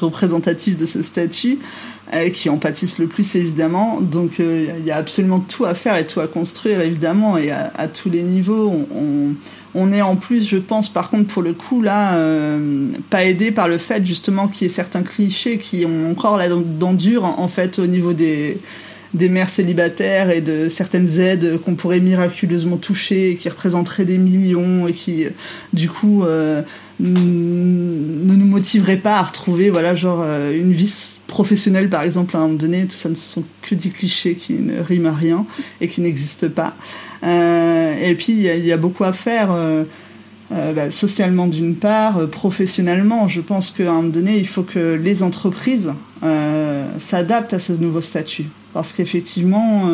représentatives 0.00 0.76
de 0.76 0.86
ce 0.86 1.02
statut, 1.02 1.58
qui 2.34 2.48
en 2.48 2.56
pâtissent 2.56 2.98
le 2.98 3.06
plus 3.06 3.36
évidemment. 3.36 4.00
Donc, 4.00 4.40
il 4.40 4.84
y 4.84 4.90
a 4.90 4.96
absolument 4.96 5.38
tout 5.40 5.64
à 5.64 5.74
faire 5.74 5.96
et 5.96 6.06
tout 6.06 6.20
à 6.20 6.26
construire 6.26 6.80
évidemment, 6.80 7.36
et 7.36 7.50
à, 7.50 7.88
tous 7.88 8.10
les 8.10 8.22
niveaux. 8.22 8.68
on 8.92 9.34
on 9.74 9.92
est 9.92 10.02
en 10.02 10.16
plus, 10.16 10.48
je 10.48 10.56
pense, 10.56 10.88
par 10.88 11.10
contre, 11.10 11.28
pour 11.28 11.42
le 11.42 11.52
coup, 11.52 11.80
là, 11.80 12.14
euh, 12.14 12.88
pas 13.08 13.24
aidé 13.24 13.52
par 13.52 13.68
le 13.68 13.78
fait, 13.78 14.04
justement, 14.04 14.48
qu'il 14.48 14.66
y 14.66 14.70
ait 14.70 14.72
certains 14.72 15.02
clichés 15.02 15.58
qui 15.58 15.86
ont 15.86 16.10
encore 16.10 16.36
la 16.36 16.48
dent 16.48 16.92
dure, 16.92 17.24
en 17.24 17.48
fait, 17.48 17.78
au 17.78 17.86
niveau 17.86 18.12
des, 18.12 18.58
des 19.14 19.28
mères 19.28 19.48
célibataires 19.48 20.30
et 20.30 20.40
de 20.40 20.68
certaines 20.68 21.20
aides 21.20 21.60
qu'on 21.64 21.76
pourrait 21.76 22.00
miraculeusement 22.00 22.78
toucher 22.78 23.30
et 23.30 23.36
qui 23.36 23.48
représenteraient 23.48 24.04
des 24.04 24.18
millions 24.18 24.88
et 24.88 24.92
qui, 24.92 25.26
du 25.72 25.88
coup, 25.88 26.24
euh, 26.24 26.62
ne 28.20 28.34
nous 28.34 28.46
motiveraient 28.46 28.96
pas 28.96 29.16
à 29.16 29.22
retrouver, 29.22 29.70
voilà, 29.70 29.94
genre, 29.94 30.20
euh, 30.22 30.56
une 30.56 30.72
vie 30.72 30.92
professionnelle, 31.26 31.88
par 31.88 32.02
exemple, 32.02 32.36
à 32.36 32.40
un 32.40 32.42
moment 32.42 32.54
donné. 32.54 32.86
Tout 32.86 32.96
ça 32.96 33.08
ne 33.08 33.14
sont 33.14 33.44
que 33.62 33.74
des 33.74 33.90
clichés 33.90 34.34
qui 34.34 34.54
ne 34.54 34.80
riment 34.80 35.06
à 35.06 35.12
rien 35.12 35.46
et 35.80 35.88
qui 35.88 36.00
n'existent 36.00 36.48
pas. 36.48 36.74
Euh, 37.24 37.94
et 38.02 38.14
puis, 38.14 38.32
il 38.32 38.66
y, 38.66 38.72
a 38.72 38.76
beaucoup 38.76 39.04
à 39.04 39.12
faire. 39.12 39.50
Euh, 39.50 39.84
bah, 40.50 40.90
socialement 40.90 41.46
d'une 41.46 41.76
part, 41.76 42.28
professionnellement, 42.28 43.28
je 43.28 43.40
pense 43.40 43.70
qu'à 43.70 43.90
un 43.90 43.94
moment 43.94 44.08
donné, 44.08 44.36
il 44.36 44.48
faut 44.48 44.64
que 44.64 44.94
les 45.00 45.22
entreprises 45.22 45.92
s'adaptent 46.98 47.54
à 47.54 47.60
ce 47.60 47.72
nouveau 47.72 48.00
statut. 48.00 48.46
Parce 48.72 48.92
qu'effectivement, 48.92 49.88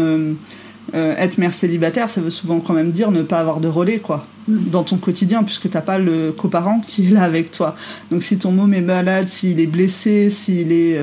être 0.95 1.39
mère 1.39 1.53
célibataire, 1.53 2.09
ça 2.09 2.21
veut 2.21 2.31
souvent 2.31 2.61
quand 2.61 2.73
même 2.73 2.93
dire 2.93 3.11
ne 3.11 3.23
pas 3.23 3.41
avoir 3.41 3.61
de 3.61 3.69
relais, 3.69 3.99
quoi, 3.99 4.27
mm. 4.49 4.71
dans 4.71 4.85
ton 4.85 4.97
quotidien, 4.97 5.43
puisque 5.43 5.69
t'as 5.69 5.81
pas 5.81 5.99
le 5.99 6.33
coparent 6.33 6.81
qui 6.87 7.07
est 7.07 7.11
là 7.11 7.23
avec 7.23 7.51
toi. 7.51 7.77
Donc 8.11 8.23
si 8.23 8.39
ton 8.39 8.53
môme 8.53 8.75
est 8.75 8.81
malade, 8.81 9.29
s'il 9.29 9.61
est 9.61 9.67
blessé, 9.67 10.31
s'il 10.31 10.73
est, 10.73 10.99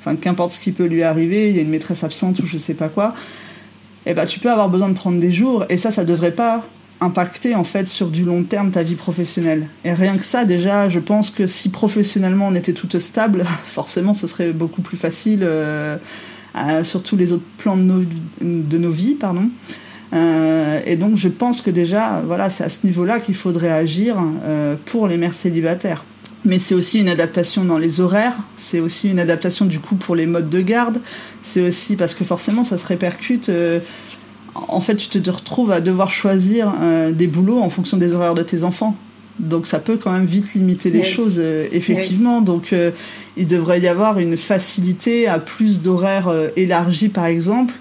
enfin 0.00 0.16
qu'importe 0.16 0.52
ce 0.52 0.60
qui 0.60 0.72
peut 0.72 0.86
lui 0.86 1.02
arriver, 1.02 1.50
il 1.50 1.56
y 1.56 1.58
a 1.58 1.62
une 1.62 1.70
maîtresse 1.70 2.04
absente 2.04 2.38
ou 2.40 2.46
je 2.46 2.58
sais 2.58 2.74
pas 2.74 2.88
quoi, 2.88 3.14
eh 4.06 4.14
ben, 4.14 4.26
tu 4.26 4.38
peux 4.38 4.50
avoir 4.50 4.68
besoin 4.68 4.88
de 4.88 4.94
prendre 4.94 5.18
des 5.18 5.32
jours 5.32 5.64
et 5.68 5.78
ça, 5.78 5.90
ça 5.90 6.04
devrait 6.04 6.34
pas 6.34 6.64
impacter 7.00 7.54
en 7.54 7.64
fait 7.64 7.88
sur 7.88 8.08
du 8.08 8.24
long 8.24 8.42
terme 8.42 8.70
ta 8.70 8.82
vie 8.82 8.94
professionnelle. 8.94 9.68
Et 9.84 9.92
rien 9.92 10.16
que 10.16 10.24
ça, 10.24 10.44
déjà, 10.44 10.88
je 10.88 10.98
pense 10.98 11.30
que 11.30 11.46
si 11.46 11.68
professionnellement 11.68 12.48
on 12.48 12.54
était 12.54 12.72
toutes 12.72 12.98
stable, 12.98 13.44
forcément, 13.66 14.14
ce 14.14 14.26
serait 14.26 14.52
beaucoup 14.52 14.82
plus 14.82 14.96
facile 14.96 15.40
euh, 15.42 15.96
sur 16.82 17.02
tous 17.02 17.16
les 17.16 17.32
autres 17.32 17.44
plans 17.58 17.76
de 17.76 18.78
nos, 18.78 18.90
vies, 18.90 19.14
pardon. 19.14 19.48
et 20.12 20.96
donc 20.96 21.16
je 21.16 21.28
pense 21.28 21.60
que 21.60 21.70
déjà, 21.70 22.22
voilà, 22.26 22.50
c'est 22.50 22.64
à 22.64 22.68
ce 22.68 22.86
niveau-là 22.86 23.20
qu'il 23.20 23.34
faudrait 23.34 23.72
agir 23.72 24.16
pour 24.86 25.08
les 25.08 25.16
mères 25.16 25.34
célibataires 25.34 26.04
mais 26.44 26.58
c'est 26.58 26.74
aussi 26.74 27.00
une 27.00 27.08
adaptation 27.08 27.64
dans 27.64 27.78
les 27.78 28.00
horaires, 28.00 28.36
c'est 28.56 28.80
aussi 28.80 29.10
une 29.10 29.18
adaptation 29.18 29.64
du 29.64 29.80
coup 29.80 29.96
pour 29.96 30.14
les 30.14 30.26
modes 30.26 30.50
de 30.50 30.60
garde, 30.60 31.00
c'est 31.42 31.66
aussi 31.66 31.96
parce 31.96 32.14
que 32.14 32.24
forcément 32.24 32.64
ça 32.64 32.78
se 32.78 32.86
répercute. 32.86 33.48
Euh, 33.48 33.80
en 34.54 34.80
fait, 34.80 34.96
tu 34.96 35.08
te 35.08 35.30
retrouves 35.30 35.72
à 35.72 35.80
devoir 35.80 36.10
choisir 36.10 36.72
euh, 36.80 37.12
des 37.12 37.26
boulots 37.26 37.60
en 37.60 37.70
fonction 37.70 37.96
des 37.96 38.12
horaires 38.12 38.34
de 38.34 38.42
tes 38.42 38.62
enfants. 38.62 38.96
Donc 39.38 39.66
ça 39.66 39.78
peut 39.78 39.96
quand 39.96 40.12
même 40.12 40.26
vite 40.26 40.54
limiter 40.54 40.90
les 40.90 41.02
choses, 41.02 41.36
euh, 41.38 41.66
effectivement. 41.72 42.40
Donc 42.40 42.74
il 43.36 43.46
devrait 43.46 43.80
y 43.80 43.88
avoir 43.88 44.18
une 44.18 44.36
facilité 44.36 45.26
à 45.26 45.38
plus 45.38 45.82
d'horaires 45.82 46.32
élargis, 46.56 47.08
par 47.08 47.26
exemple, 47.26 47.74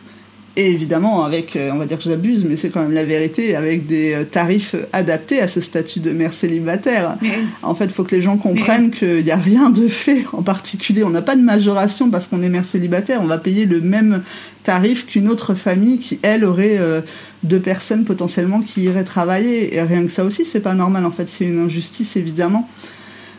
et 0.55 0.69
évidemment, 0.69 1.25
avec, 1.25 1.55
euh, 1.55 1.71
on 1.73 1.77
va 1.77 1.87
dire 1.87 1.97
que 1.97 2.03
j'abuse, 2.03 2.45
mais 2.45 2.57
c'est 2.57 2.69
quand 2.69 2.83
même 2.83 2.91
la 2.91 3.03
vérité, 3.03 3.55
avec 3.55 3.87
des 3.87 4.13
euh, 4.13 4.23
tarifs 4.23 4.75
adaptés 4.93 5.39
à 5.39 5.47
ce 5.47 5.61
statut 5.61 5.99
de 5.99 6.11
mère 6.11 6.31
célibataire. 6.31 7.17
En 7.63 7.73
fait, 7.73 7.85
il 7.85 7.91
faut 7.91 8.03
que 8.03 8.15
les 8.15 8.21
gens 8.21 8.37
comprennent 8.37 8.91
qu'il 8.91 9.23
n'y 9.23 9.31
a 9.31 9.35
rien 9.35 9.71
de 9.71 9.87
fait 9.87 10.25
en 10.31 10.43
particulier. 10.43 11.03
On 11.03 11.09
n'a 11.09 11.23
pas 11.23 11.35
de 11.35 11.41
majoration 11.41 12.11
parce 12.11 12.27
qu'on 12.27 12.43
est 12.43 12.49
mère 12.49 12.65
célibataire. 12.65 13.21
On 13.23 13.25
va 13.25 13.39
payer 13.39 13.65
le 13.65 13.81
même 13.81 14.21
tarif 14.63 15.07
qu'une 15.07 15.27
autre 15.27 15.55
famille 15.55 15.97
qui, 15.97 16.19
elle, 16.21 16.45
aurait 16.45 16.77
euh, 16.77 17.01
deux 17.41 17.59
personnes 17.59 18.05
potentiellement 18.05 18.61
qui 18.61 18.83
iraient 18.83 19.05
travailler. 19.05 19.75
Et 19.75 19.81
rien 19.81 20.03
que 20.03 20.11
ça 20.11 20.23
aussi, 20.23 20.45
c'est 20.45 20.59
pas 20.59 20.75
normal. 20.75 21.03
En 21.05 21.11
fait, 21.11 21.29
c'est 21.29 21.45
une 21.45 21.65
injustice, 21.65 22.15
évidemment. 22.15 22.69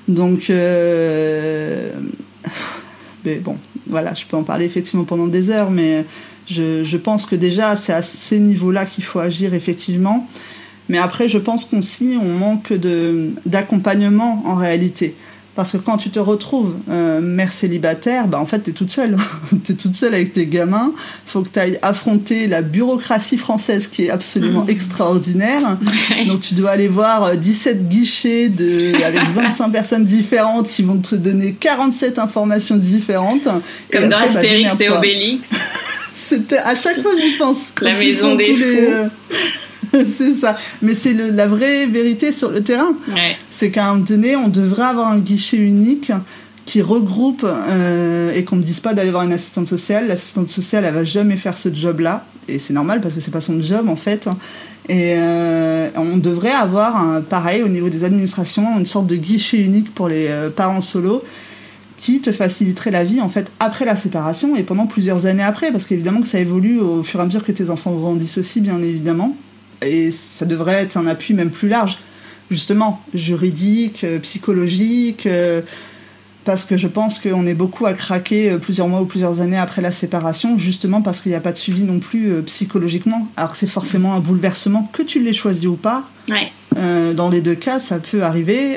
Donc, 0.09 0.51
mais 3.25 3.37
bon, 3.37 3.57
voilà, 3.87 4.15
je 4.15 4.27
peux 4.27 4.37
en 4.37 4.43
parler 4.43 4.67
effectivement 4.67 5.05
pendant 5.05 5.29
des 5.29 5.51
heures, 5.51 5.71
mais 5.71 6.05
je, 6.47 6.85
je 6.85 6.97
pense 6.97 7.27
que 7.27 7.37
déjà, 7.37 7.77
c'est 7.77 7.93
à 7.93 8.03
ces 8.03 8.39
niveaux-là 8.39 8.87
qu'il 8.87 9.05
faut 9.05 9.21
agir 9.21 9.55
effectivement. 9.55 10.29
Mais 10.89 10.99
après, 10.99 11.29
je 11.29 11.39
pense 11.39 11.65
qu'aussi, 11.65 12.19
on 12.21 12.35
manque 12.35 12.73
d'accompagnement 13.47 14.43
en 14.47 14.55
réalité. 14.55 15.15
Parce 15.55 15.71
que 15.71 15.77
quand 15.77 15.99
tu 15.99 16.11
te 16.11 16.19
retrouves 16.19 16.75
euh, 16.91 17.21
mère 17.21 17.53
célibataire, 17.53 18.27
bah 18.27 18.41
en 18.41 18.45
fait, 18.45 18.65
tu 18.65 18.71
es 18.71 18.73
toute 18.73 18.91
seule. 18.91 19.17
tu 19.65 19.73
es 19.73 19.75
toute 19.77 19.95
seule 19.95 20.13
avec 20.13 20.33
tes 20.33 20.47
gamins. 20.47 20.93
Il 21.27 21.31
faut 21.31 21.43
que 21.43 21.49
tu 21.49 21.59
ailles 21.61 21.79
affronter 21.81 22.49
la 22.49 22.61
bureaucratie 22.61 23.39
française 23.39 23.87
qui 23.87 24.07
est 24.07 24.11
absolument 24.11 24.65
mmh. 24.65 24.71
extraordinaire. 24.71 25.79
Donc, 26.27 26.41
tu 26.41 26.55
dois 26.55 26.71
aller 26.71 26.89
voir 26.89 27.37
17 27.37 27.77
euh, 27.77 27.85
guichets 27.85 28.49
de, 28.49 29.01
avec 29.05 29.23
25 29.35 29.71
personnes 29.71 30.05
différentes 30.05 30.69
qui 30.69 30.83
vont 30.83 30.99
te 30.99 31.15
donner 31.15 31.53
47 31.53 32.19
informations 32.19 32.77
différentes. 32.77 33.49
Comme 33.93 34.09
dans 34.09 34.11
bah, 34.11 34.25
Astérix 34.25 34.81
et 34.81 34.89
Obélix. 34.89 35.53
C'était 36.25 36.59
à 36.59 36.75
chaque 36.75 37.03
fois 37.03 37.13
j'y 37.15 37.37
pense. 37.37 37.73
La 37.83 37.95
maison 37.95 38.35
des 38.35 38.55
fous. 38.55 38.79
Euh, 38.79 39.09
c'est 40.17 40.35
ça. 40.35 40.57
Mais 40.81 40.95
c'est 40.95 41.13
la 41.13 41.47
vraie 41.47 41.87
vérité 41.87 42.33
sur 42.33 42.51
le 42.51 42.63
terrain. 42.63 42.95
C'est 43.51 43.71
qu'à 43.71 43.87
un 43.87 43.95
moment 43.95 44.05
donné, 44.05 44.37
on 44.37 44.49
devrait 44.49 44.85
avoir 44.85 45.09
un 45.09 45.19
guichet 45.19 45.59
unique 45.59 46.13
qui 46.65 46.81
regroupe 46.81 47.45
euh, 47.45 48.33
et 48.33 48.45
qu'on 48.45 48.57
ne 48.57 48.63
dise 48.63 48.81
pas 48.81 48.95
d'aller 48.95 49.11
voir 49.11 49.23
une 49.23 49.35
assistante 49.35 49.67
sociale. 49.67 50.09
L'assistante 50.09 50.49
sociale, 50.49 50.87
elle 50.87 50.95
va 50.95 51.05
jamais 51.05 51.37
faire 51.37 51.59
ce 51.59 51.69
job-là. 51.73 52.25
Et 52.49 52.59
c'est 52.59 52.73
normal 52.73 53.03
parce 53.03 53.13
que 53.13 53.21
c'est 53.21 53.31
pas 53.31 53.43
son 53.43 53.63
job 53.63 53.89
en 53.91 53.97
fait. 53.97 54.27
Et 54.89 55.15
euh, 55.17 55.91
on 55.95 56.17
devrait 56.17 56.53
avoir, 56.53 56.97
un, 56.97 57.21
pareil, 57.21 57.63
au 57.63 57.69
niveau 57.69 57.91
des 57.91 58.05
administrations, 58.05 58.79
une 58.79 58.87
sorte 58.87 59.07
de 59.07 59.17
guichet 59.17 59.59
unique 59.59 59.95
pour 59.95 60.09
les 60.09 60.31
parents 60.57 60.81
solos 60.81 61.23
qui 62.05 62.21
te 62.21 62.33
faciliterait 62.33 62.91
la 62.91 63.03
vie 63.03 63.23
en 63.23 63.31
fait 63.31 63.51
après 63.61 63.87
la 63.87 63.97
séparation 63.97 64.57
et 64.57 64.63
pendant 64.63 64.87
plusieurs 64.87 65.25
années 65.25 65.43
après 65.43 65.73
parce 65.73 65.87
qu'évidemment 65.87 66.21
que 66.21 66.27
ça 66.27 66.39
évolue 66.39 66.79
au 66.79 67.03
fur 67.03 67.19
et 67.19 67.23
à 67.23 67.25
mesure 67.25 67.43
que 67.43 67.51
tes 67.51 67.71
enfants 67.71 67.93
grandissent 67.93 68.37
aussi 68.37 68.61
bien 68.61 68.83
évidemment 68.83 69.35
et 69.81 70.11
ça 70.11 70.45
devrait 70.45 70.83
être 70.83 70.99
un 70.99 71.07
appui 71.07 71.33
même 71.33 71.49
plus 71.49 71.69
large 71.69 71.99
justement 72.51 73.01
juridique 73.15 74.05
euh, 74.05 74.19
psychologique 74.19 75.25
euh, 75.25 75.63
parce 76.45 76.67
que 76.67 76.77
je 76.77 76.89
pense 76.89 77.21
qu'on 77.21 77.47
est 77.47 77.55
beaucoup 77.55 77.87
à 77.87 77.95
craquer 77.95 78.51
euh, 78.51 78.59
plusieurs 78.59 78.87
mois 78.87 79.01
ou 79.01 79.07
plusieurs 79.07 79.41
années 79.41 79.57
après 79.57 79.81
la 79.81 79.91
séparation, 79.91 80.59
justement 80.59 81.01
parce 81.01 81.23
qu'il 81.23 81.33
n'y 81.33 81.37
a 81.37 81.41
pas 81.41 81.53
de 81.53 81.57
suivi 81.57 81.85
non 81.85 82.01
plus 82.01 82.43
psychologiquement. 82.43 83.29
Alors 83.39 83.53
que 83.53 83.57
c'est 83.57 83.67
forcément 83.67 84.13
un 84.13 84.21
bouleversement, 84.21 84.91
que 84.93 85.03
tu 85.03 85.21
l'aies 85.21 85.33
choisi 85.33 85.67
ou 85.67 85.77
pas. 85.77 86.07
dans 86.77 87.31
les 87.31 87.41
deux 87.41 87.55
cas, 87.55 87.79
ça 87.79 87.99
peut 87.99 88.23
arriver 88.23 88.77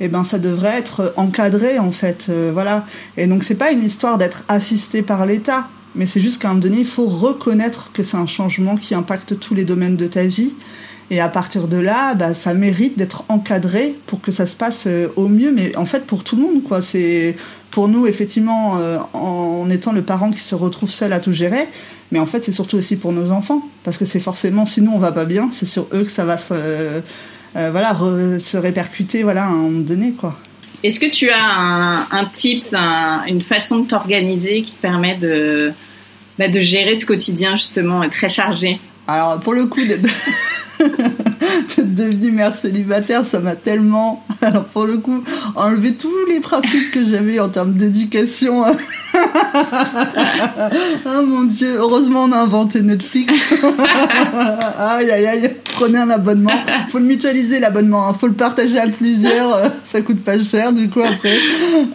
eh 0.00 0.08
ben 0.08 0.24
ça 0.24 0.38
devrait 0.38 0.76
être 0.78 1.12
encadré 1.16 1.78
en 1.78 1.92
fait, 1.92 2.26
euh, 2.28 2.50
voilà. 2.52 2.86
Et 3.16 3.26
donc 3.26 3.44
c'est 3.44 3.54
pas 3.54 3.70
une 3.70 3.82
histoire 3.82 4.18
d'être 4.18 4.44
assisté 4.48 5.02
par 5.02 5.24
l'État, 5.26 5.68
mais 5.94 6.06
c'est 6.06 6.20
juste 6.20 6.42
qu'à 6.42 6.48
un 6.48 6.52
moment 6.52 6.62
donné 6.62 6.78
il 6.78 6.86
faut 6.86 7.06
reconnaître 7.06 7.90
que 7.92 8.02
c'est 8.02 8.16
un 8.16 8.26
changement 8.26 8.76
qui 8.76 8.94
impacte 8.94 9.38
tous 9.38 9.54
les 9.54 9.64
domaines 9.64 9.96
de 9.96 10.06
ta 10.06 10.24
vie. 10.24 10.54
Et 11.10 11.20
à 11.20 11.28
partir 11.28 11.68
de 11.68 11.76
là, 11.76 12.14
bah, 12.14 12.32
ça 12.32 12.54
mérite 12.54 12.96
d'être 12.96 13.24
encadré 13.28 13.94
pour 14.06 14.22
que 14.22 14.32
ça 14.32 14.46
se 14.46 14.56
passe 14.56 14.84
euh, 14.86 15.08
au 15.16 15.28
mieux, 15.28 15.52
mais 15.52 15.76
en 15.76 15.86
fait 15.86 16.06
pour 16.06 16.24
tout 16.24 16.36
le 16.36 16.42
monde 16.42 16.62
quoi. 16.64 16.82
C'est 16.82 17.36
pour 17.70 17.88
nous 17.88 18.06
effectivement 18.06 18.78
euh, 18.78 18.98
en 19.12 19.68
étant 19.70 19.92
le 19.92 20.02
parent 20.02 20.30
qui 20.30 20.40
se 20.40 20.54
retrouve 20.54 20.90
seul 20.90 21.12
à 21.12 21.20
tout 21.20 21.32
gérer, 21.32 21.68
mais 22.10 22.18
en 22.18 22.26
fait 22.26 22.44
c'est 22.44 22.52
surtout 22.52 22.78
aussi 22.78 22.96
pour 22.96 23.12
nos 23.12 23.30
enfants 23.30 23.68
parce 23.84 23.98
que 23.98 24.06
c'est 24.06 24.20
forcément 24.20 24.66
sinon 24.66 24.92
on 24.94 24.98
va 24.98 25.12
pas 25.12 25.24
bien, 25.24 25.50
c'est 25.52 25.66
sur 25.66 25.86
eux 25.92 26.04
que 26.04 26.10
ça 26.10 26.24
va 26.24 26.38
se 26.38 26.54
voilà, 27.54 27.96
se 28.38 28.56
répercuter 28.56 29.22
voilà, 29.22 29.44
à 29.44 29.48
un 29.48 29.54
moment 29.54 29.80
donné. 29.80 30.12
Quoi. 30.12 30.36
Est-ce 30.82 31.00
que 31.00 31.10
tu 31.10 31.30
as 31.30 31.42
un, 31.42 32.06
un 32.10 32.24
tips, 32.26 32.74
une 33.26 33.40
façon 33.40 33.80
de 33.80 33.86
t'organiser 33.86 34.62
qui 34.62 34.74
permet 34.74 35.16
de, 35.16 35.72
bah, 36.38 36.48
de 36.48 36.60
gérer 36.60 36.94
ce 36.94 37.06
quotidien 37.06 37.56
justement 37.56 38.08
très 38.10 38.28
chargé? 38.28 38.78
Alors 39.06 39.38
pour 39.40 39.54
le 39.54 39.66
coup, 39.66 39.84
d'être 39.84 40.08
devenue 41.78 42.32
mère 42.32 42.54
célibataire, 42.54 43.24
ça 43.24 43.38
m'a 43.38 43.54
tellement, 43.54 44.24
alors 44.42 44.64
pour 44.64 44.84
le 44.84 44.98
coup, 44.98 45.22
enlevé 45.56 45.94
tous 45.94 46.26
les 46.28 46.40
principes 46.40 46.90
que 46.90 47.04
j'avais 47.04 47.38
en 47.38 47.48
termes 47.48 47.74
d'éducation. 47.74 48.64
oh 51.06 51.22
mon 51.26 51.44
dieu, 51.44 51.76
heureusement 51.76 52.24
on 52.24 52.32
a 52.32 52.38
inventé 52.38 52.82
Netflix. 52.82 53.54
aïe 54.78 55.10
aïe 55.10 55.26
aïe, 55.26 55.56
prenez 55.74 55.98
un 55.98 56.10
abonnement. 56.10 56.50
Faut 56.88 56.98
le 56.98 57.04
mutualiser 57.04 57.58
l'abonnement, 57.58 58.08
hein. 58.08 58.14
faut 58.14 58.28
le 58.28 58.34
partager 58.34 58.78
à 58.78 58.86
plusieurs, 58.86 59.54
euh, 59.56 59.68
ça 59.84 60.00
coûte 60.00 60.22
pas 60.22 60.40
cher 60.40 60.72
du 60.72 60.88
coup 60.88 61.00
après. 61.00 61.38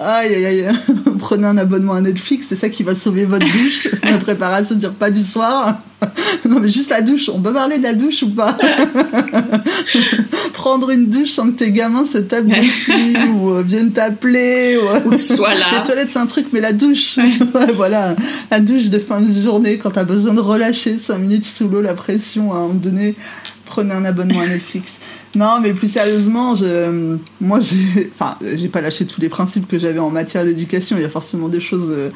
Aïe 0.02 0.36
aïe 0.36 0.46
aïe, 0.46 0.68
prenez 1.20 1.48
un 1.48 1.58
abonnement 1.58 1.94
à 1.94 2.02
Netflix, 2.02 2.48
c'est 2.50 2.58
ça 2.58 2.68
qui 2.68 2.84
va 2.84 2.96
sauver 2.96 3.24
votre 3.24 3.46
douche, 3.46 3.88
la 4.04 4.18
préparation 4.18 4.76
du 4.76 4.86
repas 4.86 5.10
du 5.10 5.24
soir. 5.24 5.80
non 6.46 6.60
mais 6.60 6.68
juste 6.68 6.90
la 6.90 7.02
douche, 7.02 7.30
on 7.30 7.40
peut 7.40 7.54
parler 7.54 7.78
de 7.78 7.84
la 7.84 7.94
douche 7.94 8.24
ou 8.24 8.30
pas? 8.30 8.58
Prendre 10.54 10.90
une 10.90 11.10
douche 11.10 11.32
sans 11.32 11.52
que 11.52 11.58
tes 11.58 11.72
gamins 11.72 12.06
se 12.06 12.18
tapent 12.18 12.48
dessus 12.48 13.18
ou 13.34 13.52
euh, 13.52 13.64
viennent 13.66 13.92
t'appeler 13.92 14.78
ou, 15.06 15.14
soit 15.14 15.54
là. 15.56 15.78
Les 15.78 15.84
toilettes 15.84 16.12
c'est 16.12 16.20
un 16.20 16.26
truc 16.26 16.48
mais 16.52 16.62
la 16.62 16.74
douche, 16.74 17.20
voilà, 17.76 18.16
la 18.52 18.60
douche 18.60 18.90
de 18.90 19.00
fin 19.00 19.22
de 19.22 19.32
journée 19.32 19.78
quand 19.78 19.92
t'as 19.92 20.04
besoin 20.04 20.34
de 20.34 20.42
relâcher 20.42 20.98
5 20.98 21.18
minutes 21.18 21.46
sous 21.46 21.70
l'eau 21.70 21.82
la 21.82 21.94
pression 21.94 22.52
à 22.54 22.58
un 22.58 22.62
moment 22.62 22.74
donné, 22.74 23.16
prenez 23.70 23.94
un 23.94 24.04
abonnement 24.04 24.42
à 24.42 24.48
Netflix. 24.48 25.00
Non, 25.36 25.60
mais 25.62 25.74
plus 25.74 25.90
sérieusement, 25.90 26.56
je, 26.56 27.18
moi, 27.40 27.60
j'ai, 27.60 28.12
enfin, 28.14 28.38
j'ai 28.56 28.68
pas 28.68 28.82
lâché 28.82 29.06
tous 29.06 29.22
les 29.22 29.30
principes 29.30 29.68
que 29.68 29.80
j'avais 29.80 30.00
en 30.00 30.10
matière 30.10 30.44
d'éducation. 30.44 30.98
Il 30.98 31.04
y 31.04 31.06
a 31.06 31.10
forcément 31.10 31.48
des 31.48 31.60
choses 31.60 31.90
euh, 31.90 32.10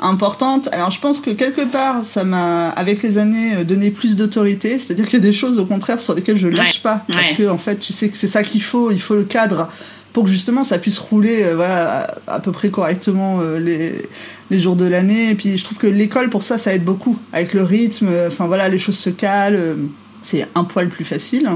importante. 0.00 0.68
Alors 0.72 0.90
je 0.90 1.00
pense 1.00 1.20
que 1.20 1.30
quelque 1.30 1.62
part, 1.62 2.04
ça 2.04 2.24
m'a, 2.24 2.70
avec 2.70 3.02
les 3.02 3.18
années, 3.18 3.56
euh, 3.56 3.64
donné 3.64 3.90
plus 3.90 4.16
d'autorité. 4.16 4.78
C'est-à-dire 4.78 5.04
qu'il 5.04 5.18
y 5.18 5.22
a 5.22 5.26
des 5.26 5.32
choses, 5.32 5.58
au 5.58 5.66
contraire, 5.66 6.00
sur 6.00 6.14
lesquelles 6.14 6.38
je 6.38 6.48
lâche 6.48 6.82
pas. 6.82 7.04
Parce 7.10 7.32
que, 7.32 7.48
en 7.48 7.58
fait, 7.58 7.76
tu 7.76 7.92
sais 7.92 8.08
que 8.08 8.16
c'est 8.16 8.28
ça 8.28 8.42
qu'il 8.42 8.62
faut. 8.62 8.90
Il 8.90 9.00
faut 9.00 9.14
le 9.14 9.24
cadre 9.24 9.68
pour 10.12 10.24
que 10.24 10.30
justement 10.30 10.64
ça 10.64 10.78
puisse 10.78 10.98
rouler 10.98 11.44
euh, 11.44 11.54
voilà, 11.54 12.16
à, 12.26 12.40
peu 12.40 12.50
près 12.50 12.70
correctement 12.70 13.40
euh, 13.42 13.58
les, 13.58 14.08
les, 14.50 14.58
jours 14.58 14.74
de 14.74 14.86
l'année. 14.86 15.30
Et 15.30 15.34
puis 15.34 15.58
je 15.58 15.64
trouve 15.64 15.76
que 15.76 15.86
l'école, 15.86 16.30
pour 16.30 16.42
ça, 16.42 16.56
ça 16.56 16.74
aide 16.74 16.84
beaucoup. 16.84 17.18
Avec 17.34 17.52
le 17.52 17.62
rythme, 17.62 18.08
enfin 18.26 18.46
voilà, 18.46 18.70
les 18.70 18.78
choses 18.78 18.98
se 18.98 19.10
calent. 19.10 19.76
C'est 20.22 20.46
un 20.54 20.64
poil 20.64 20.88
plus 20.88 21.04
facile. 21.04 21.48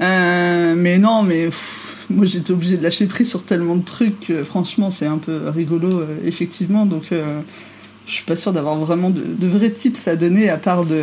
mais 0.00 0.98
non, 0.98 1.22
mais... 1.22 1.50
moi 2.10 2.26
j'étais 2.26 2.52
obligée 2.52 2.76
de 2.76 2.82
lâcher 2.82 3.06
prise 3.06 3.28
sur 3.28 3.44
tellement 3.44 3.76
de 3.76 3.84
trucs, 3.84 4.32
franchement 4.44 4.90
c'est 4.90 5.06
un 5.06 5.18
peu 5.18 5.48
rigolo 5.48 6.00
euh, 6.00 6.16
effectivement, 6.24 6.86
donc 6.86 7.12
euh, 7.12 7.40
je 8.06 8.12
suis 8.12 8.24
pas 8.24 8.36
sûre 8.36 8.52
d'avoir 8.52 8.76
vraiment 8.76 9.10
de, 9.10 9.46
vrais 9.46 9.70
tips 9.70 10.08
à 10.08 10.16
donner 10.16 10.48
à 10.48 10.56
part 10.56 10.84
de... 10.84 11.02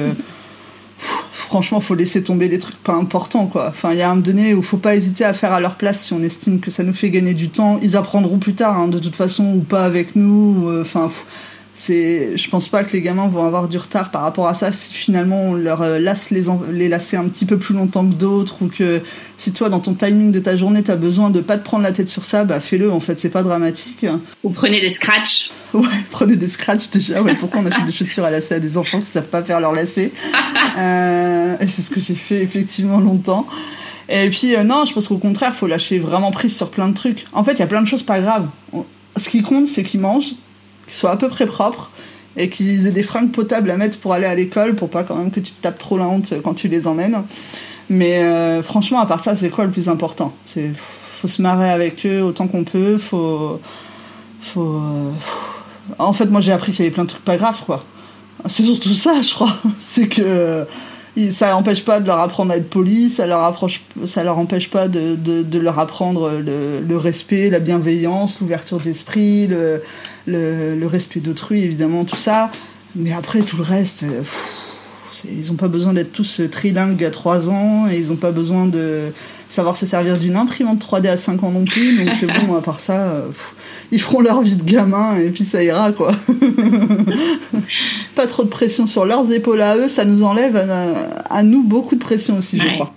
franchement 1.32 1.80
faut 1.80 1.96
laisser 1.96 2.24
tomber 2.24 2.48
les 2.48 2.60
trucs 2.60 2.78
pas 2.78 2.94
importants 2.94 3.46
quoi. 3.46 3.68
Enfin 3.70 3.92
il 3.92 4.00
y 4.00 4.02
a 4.02 4.08
un 4.08 4.16
moment 4.16 4.22
donné 4.22 4.54
où 4.54 4.64
faut 4.64 4.78
pas 4.78 4.96
hésiter 4.96 5.24
à 5.24 5.34
faire 5.34 5.54
à 5.54 5.60
leur 5.60 5.76
place 5.76 6.06
si 6.06 6.14
on 6.14 6.24
estime 6.24 6.60
que 6.60 6.72
ça 6.72 6.84
nous 6.84 6.94
fait 6.94 7.12
gagner 7.12 7.36
du 7.36 7.50
temps. 7.50 7.78
Ils 7.84 7.96
apprendront 7.96 8.40
plus 8.40 8.56
tard 8.56 8.80
hein, 8.80 8.88
de 8.88 8.98
toute 8.98 9.16
façon 9.16 9.54
ou 9.54 9.60
pas 9.62 9.86
avec 9.86 10.16
nous. 10.16 10.68
Euh, 10.70 10.82
enfin 10.82 11.12
c'est, 11.78 12.38
je 12.38 12.50
pense 12.50 12.70
pas 12.70 12.86
que 12.86 12.94
les 12.94 13.02
gamins 13.02 13.28
vont 13.28 13.46
avoir 13.46 13.68
du 13.68 13.78
retard 13.78 14.10
par 14.10 14.22
rapport 14.22 14.48
à 14.48 14.54
ça 14.54 14.72
si 14.72 14.94
finalement 14.94 15.50
on 15.50 15.54
leur 15.54 15.82
euh, 15.82 16.00
lasse 16.00 16.30
les, 16.30 16.44
les 16.72 16.88
lasser 16.88 17.18
un 17.18 17.26
petit 17.26 17.46
peu 17.46 17.58
plus 17.58 17.76
longtemps 17.76 18.08
que 18.08 18.16
d'autres 18.16 18.62
ou 18.62 18.70
que 18.70 19.02
si 19.38 19.52
toi 19.52 19.68
dans 19.68 19.82
ton 19.82 19.94
timing 19.94 20.32
de 20.32 20.40
ta 20.40 20.56
journée 20.56 20.84
t'as 20.84 20.96
besoin 20.96 21.30
de 21.30 21.42
pas 21.42 21.58
te 21.58 21.66
prendre 21.66 21.84
la 21.84 21.92
tête 21.92 22.08
sur 22.08 22.24
ça, 22.24 22.46
bah 22.46 22.62
fais-le 22.62 22.90
en 22.90 23.02
fait, 23.02 23.20
c'est 23.20 23.30
pas 23.30 23.44
dramatique. 23.44 24.06
Ou 24.46 24.52
prenez 24.52 24.80
des 24.80 24.90
scratchs. 24.90 25.52
Ouais, 25.74 25.90
prenez 26.10 26.38
des 26.38 26.48
scratchs 26.48 26.90
déjà. 26.90 27.22
Ouais, 27.22 27.36
pourquoi 27.36 27.60
on 27.60 27.66
achète 27.66 27.86
des 27.86 27.92
chaussures 27.92 28.24
à 28.24 28.32
lacets 28.32 28.56
à 28.56 28.60
des 28.62 28.78
enfants 28.78 29.02
qui 29.02 29.08
savent 29.08 29.28
pas 29.28 29.44
faire 29.44 29.60
leur 29.60 29.74
lacets 29.74 30.14
euh, 30.78 31.58
Et 31.60 31.68
c'est 31.68 31.82
ce 31.82 31.90
que 31.90 32.00
j'ai 32.00 32.16
fait 32.16 32.42
effectivement 32.42 33.02
longtemps. 33.02 33.46
Et 34.08 34.30
puis 34.30 34.56
euh, 34.56 34.64
non, 34.64 34.86
je 34.86 34.94
pense 34.94 35.10
qu'au 35.10 35.18
contraire, 35.18 35.54
faut 35.54 35.68
lâcher 35.68 36.00
vraiment 36.00 36.32
prise 36.32 36.56
sur 36.56 36.72
plein 36.72 36.88
de 36.88 36.94
trucs. 36.94 37.26
En 37.34 37.44
fait, 37.44 37.54
il 37.54 37.60
y 37.60 37.64
a 37.64 37.68
plein 37.68 37.82
de 37.82 37.88
choses 37.88 38.04
pas 38.04 38.22
graves. 38.22 38.48
Ce 39.18 39.28
qui 39.28 39.42
compte, 39.42 39.68
c'est 39.68 39.84
qu'ils 39.84 40.00
mangent 40.00 40.36
qu'ils 40.86 40.94
soient 40.94 41.12
à 41.12 41.18
peu 41.18 41.30
près 41.30 41.46
propres 41.46 41.92
et 42.38 42.50
qu'ils 42.50 42.88
aient 42.88 42.92
des 42.92 43.04
fringues 43.04 43.32
potables 43.32 43.72
à 43.72 43.78
mettre 43.78 43.98
pour 44.00 44.14
aller 44.14 44.26
à 44.26 44.36
l'école 44.36 44.76
pour 44.76 44.90
pas 44.90 45.04
quand 45.04 45.16
même 45.16 45.32
que 45.32 45.40
tu 45.40 45.52
te 45.52 45.62
tapes 45.62 45.78
trop 45.78 45.98
la 45.98 46.06
honte 46.06 46.34
quand 46.44 46.54
tu 46.54 46.68
les 46.68 46.88
emmènes. 46.88 47.24
Mais 47.90 48.24
euh, 48.24 48.64
franchement, 48.64 49.00
à 49.00 49.06
part 49.06 49.20
ça, 49.20 49.36
c'est 49.36 49.50
quoi 49.50 49.66
le 49.66 49.72
plus 49.72 49.90
important? 49.90 50.34
C'est 50.46 50.72
faut 51.22 51.28
se 51.28 51.42
marrer 51.42 51.70
avec 51.70 52.06
eux 52.06 52.22
autant 52.22 52.48
qu'on 52.48 52.64
peut. 52.64 52.98
Faut, 52.98 53.60
faut. 54.42 54.76
Euh, 54.76 55.12
en 55.98 56.14
fait, 56.14 56.26
moi, 56.26 56.42
j'ai 56.42 56.52
appris 56.52 56.72
qu'il 56.72 56.84
y 56.84 56.88
avait 56.88 56.94
plein 56.94 57.04
de 57.04 57.10
trucs 57.10 57.24
pas 57.24 57.38
graves, 57.38 57.64
quoi. 57.66 57.86
C'est 58.48 58.64
surtout 58.64 58.90
ça, 58.90 59.22
je 59.22 59.34
crois. 59.34 59.56
C'est 59.80 60.08
que 60.08 60.66
ça 61.32 61.52
n'empêche 61.52 61.86
pas 61.86 62.00
de 62.00 62.08
leur 62.08 62.20
apprendre 62.20 62.52
à 62.52 62.58
être 62.58 62.70
poli, 62.70 63.10
ça 63.10 63.26
leur 63.26 63.42
approche, 63.42 63.82
ça 64.06 64.24
leur 64.24 64.38
empêche 64.38 64.70
pas 64.70 64.88
de, 64.88 65.16
de, 65.16 65.60
leur 65.60 65.80
apprendre 65.80 66.32
le, 66.32 66.98
respect, 66.98 67.50
la 67.50 67.60
bienveillance, 67.60 68.42
l'ouverture 68.42 68.80
d'esprit, 68.80 69.48
le, 69.48 69.82
le, 70.26 70.76
le, 70.76 70.88
respect 70.88 71.22
d'autrui, 71.22 71.64
évidemment, 71.64 72.04
tout 72.04 72.18
ça. 72.18 72.52
Mais 72.96 73.14
après, 73.14 73.42
tout 73.42 73.58
le 73.58 73.64
reste, 73.64 74.04
euh, 74.04 74.24
ils 75.24 75.48
n'ont 75.48 75.56
pas 75.56 75.68
besoin 75.68 75.94
d'être 75.94 76.12
tous 76.12 76.42
trilingues 76.52 77.04
à 77.04 77.12
3 77.12 77.50
ans, 77.50 77.88
et 77.90 77.98
ils 77.98 78.08
n'ont 78.10 78.16
pas 78.16 78.32
besoin 78.32 78.66
de 78.66 79.12
savoir 79.50 79.76
se 79.76 79.86
servir 79.86 80.18
d'une 80.18 80.36
imprimante 80.36 80.86
3D 80.86 81.08
à 81.08 81.18
5 81.18 81.44
ans 81.44 81.52
non 81.52 81.66
plus. 81.66 82.04
Donc 82.04 82.46
bon, 82.46 82.56
à 82.56 82.62
part 82.62 82.80
ça, 82.80 82.94
euh, 82.94 83.28
ils 83.92 84.02
feront 84.02 84.22
leur 84.22 84.42
vie 84.42 84.56
de 84.56 84.64
gamin 84.64 85.16
et 85.16 85.30
puis 85.30 85.46
ça 85.46 85.64
ira 85.64 85.92
quoi. 85.92 86.12
pas 88.16 88.28
trop 88.28 88.44
de 88.44 88.50
pression 88.50 88.86
sur 88.86 89.06
leurs 89.06 89.32
épaules 89.32 89.62
à 89.62 89.78
eux, 89.78 89.88
ça 89.88 90.06
nous 90.06 90.24
enlève 90.24 90.58
à, 91.30 91.44
nous 91.44 91.64
beaucoup 91.64 91.96
de 91.96 92.02
pression 92.02 92.38
aussi, 92.38 92.60
je 92.60 92.68
crois. 92.74 92.94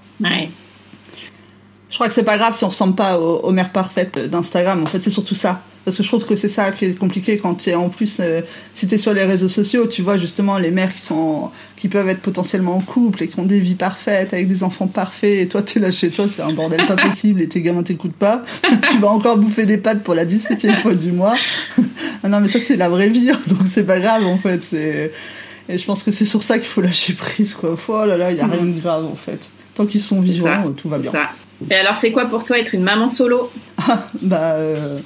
Je 1.90 1.94
crois 1.94 2.08
que 2.08 2.14
c'est 2.14 2.24
pas 2.24 2.36
grave 2.36 2.54
si 2.54 2.64
on 2.64 2.68
ressemble 2.68 2.94
pas 2.94 3.18
aux 3.18 3.50
mères 3.50 3.72
parfaites 3.72 4.18
d'Instagram. 4.18 4.82
En 4.82 4.86
fait, 4.86 5.02
c'est 5.02 5.10
surtout 5.10 5.34
ça. 5.34 5.62
Parce 5.88 5.96
que 5.96 6.02
je 6.02 6.08
trouve 6.08 6.26
que 6.26 6.36
c'est 6.36 6.50
ça 6.50 6.70
qui 6.70 6.84
est 6.84 6.92
compliqué 6.92 7.38
quand 7.38 7.54
tu 7.54 7.70
es 7.70 7.74
en 7.74 7.88
plus, 7.88 8.18
euh, 8.20 8.42
si 8.74 8.86
tu 8.86 8.96
es 8.96 8.98
sur 8.98 9.14
les 9.14 9.24
réseaux 9.24 9.48
sociaux, 9.48 9.86
tu 9.86 10.02
vois 10.02 10.18
justement 10.18 10.58
les 10.58 10.70
mères 10.70 10.94
qui, 10.94 11.00
sont, 11.00 11.48
qui 11.76 11.88
peuvent 11.88 12.10
être 12.10 12.20
potentiellement 12.20 12.76
en 12.76 12.82
couple 12.82 13.22
et 13.22 13.28
qui 13.28 13.40
ont 13.40 13.46
des 13.46 13.58
vies 13.58 13.74
parfaites 13.74 14.34
avec 14.34 14.48
des 14.48 14.62
enfants 14.64 14.86
parfaits 14.86 15.40
et 15.40 15.48
toi 15.48 15.62
tu 15.62 15.78
es 15.78 15.80
là 15.80 15.90
chez 15.90 16.10
toi, 16.10 16.26
c'est 16.28 16.42
un 16.42 16.52
bordel 16.52 16.86
pas 16.86 16.96
possible 16.96 17.40
et 17.40 17.48
tes 17.48 17.62
gamins 17.62 17.82
t'écoutent 17.82 18.12
pas. 18.12 18.44
tu 18.90 18.98
vas 18.98 19.08
encore 19.08 19.38
bouffer 19.38 19.64
des 19.64 19.78
pâtes 19.78 20.02
pour 20.04 20.14
la 20.14 20.26
17e 20.26 20.82
fois 20.82 20.94
du 20.94 21.10
mois. 21.10 21.36
ah 22.22 22.28
non, 22.28 22.40
mais 22.40 22.48
ça 22.48 22.60
c'est 22.60 22.76
la 22.76 22.90
vraie 22.90 23.08
vie, 23.08 23.30
hein, 23.30 23.40
donc 23.46 23.60
c'est 23.64 23.84
pas 23.84 23.98
grave 23.98 24.26
en 24.26 24.36
fait. 24.36 24.70
Et 24.74 25.78
je 25.78 25.84
pense 25.86 26.02
que 26.02 26.10
c'est 26.10 26.26
sur 26.26 26.42
ça 26.42 26.58
qu'il 26.58 26.68
faut 26.68 26.82
lâcher 26.82 27.14
prise 27.14 27.54
quoi. 27.54 27.76
Oh 27.88 28.04
là 28.04 28.18
là, 28.18 28.30
il 28.30 28.36
y 28.36 28.42
a 28.42 28.46
rien 28.46 28.66
de 28.66 28.78
grave 28.78 29.06
en 29.06 29.16
fait. 29.16 29.40
Tant 29.74 29.86
qu'ils 29.86 30.02
sont 30.02 30.20
vivants, 30.20 30.70
tout 30.76 30.90
va 30.90 30.98
bien. 30.98 31.10
Ça. 31.10 31.30
Et 31.70 31.76
alors 31.76 31.96
c'est 31.96 32.12
quoi 32.12 32.26
pour 32.26 32.44
toi 32.44 32.58
être 32.58 32.74
une 32.74 32.82
maman 32.82 33.08
solo? 33.08 33.50
Ah, 33.78 34.06
Bah. 34.20 34.52
Euh, 34.52 34.98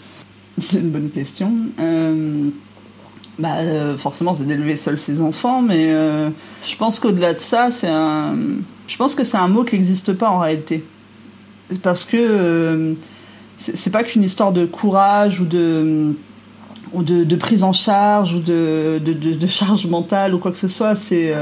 c'est 0.60 0.78
une 0.78 0.90
bonne 0.90 1.10
question. 1.10 1.52
Euh, 1.80 2.50
bah, 3.38 3.58
euh, 3.58 3.96
forcément, 3.96 4.34
c'est 4.34 4.44
d'élever 4.46 4.76
seul 4.76 4.98
ses 4.98 5.20
enfants, 5.20 5.62
mais 5.62 5.92
euh, 5.92 6.30
je 6.66 6.76
pense 6.76 7.00
qu'au-delà 7.00 7.34
de 7.34 7.38
ça, 7.38 7.70
c'est 7.70 7.88
un. 7.88 8.36
Je 8.86 8.96
pense 8.96 9.14
que 9.14 9.24
c'est 9.24 9.38
un 9.38 9.48
mot 9.48 9.64
qui 9.64 9.76
n'existe 9.76 10.12
pas 10.12 10.28
en 10.30 10.38
réalité. 10.38 10.84
Parce 11.82 12.04
que 12.04 12.94
c'est 13.56 13.90
pas 13.90 14.04
qu'une 14.04 14.22
histoire 14.22 14.52
de 14.52 14.66
courage 14.66 15.40
ou 15.40 15.46
de. 15.46 16.14
ou 16.92 17.02
de, 17.02 17.36
prise 17.36 17.64
en 17.64 17.72
charge 17.72 18.34
ou 18.34 18.40
de, 18.40 19.00
de, 19.02 19.12
de, 19.12 19.46
charge 19.46 19.86
mentale 19.86 20.34
ou 20.34 20.38
quoi 20.38 20.52
que 20.52 20.58
ce 20.58 20.68
soit, 20.68 20.94
c'est 20.96 21.34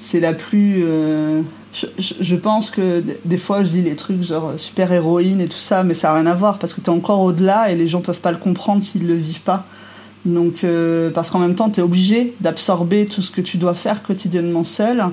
c'est 0.00 0.18
la 0.18 0.32
plus 0.32 0.84
je, 1.72 2.34
pense 2.36 2.70
que 2.70 3.02
des 3.24 3.38
fois 3.38 3.62
je 3.62 3.68
dis 3.68 3.82
les 3.82 3.94
trucs 3.94 4.22
genre 4.22 4.52
super 4.56 4.90
héroïne 4.92 5.40
et 5.40 5.48
tout 5.48 5.58
ça, 5.58 5.84
mais 5.84 5.94
ça 5.94 6.08
n'a 6.08 6.14
rien 6.14 6.26
à 6.26 6.34
voir 6.34 6.58
parce 6.58 6.72
que 6.72 6.80
tu 6.80 6.86
es 6.86 6.92
encore 6.92 7.20
au-delà 7.20 7.70
et 7.70 7.76
les 7.76 7.86
gens 7.86 8.00
peuvent 8.00 8.20
pas 8.20 8.32
le 8.32 8.38
comprendre 8.38 8.82
s'ils 8.82 9.06
le 9.06 9.14
vivent 9.14 9.42
pas. 9.42 9.66
Donc, 10.24 10.64
euh, 10.64 11.10
parce 11.10 11.30
qu'en 11.30 11.38
même 11.38 11.54
temps, 11.54 11.70
tu 11.70 11.80
es 11.80 11.82
obligé 11.82 12.34
d'absorber 12.40 13.06
tout 13.06 13.22
ce 13.22 13.30
que 13.30 13.40
tu 13.40 13.56
dois 13.56 13.74
faire 13.74 14.02
quotidiennement 14.02 14.64
seul. 14.64 15.04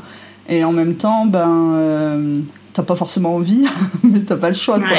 Et 0.50 0.64
en 0.64 0.72
même 0.72 0.96
temps, 0.96 1.26
ben, 1.26 1.74
euh, 1.76 2.40
t'as 2.74 2.84
pas 2.84 2.96
forcément 2.96 3.36
envie, 3.36 3.66
mais 4.04 4.20
t'as 4.20 4.36
pas 4.36 4.50
le 4.50 4.56
choix, 4.56 4.80
quoi. 4.80 4.98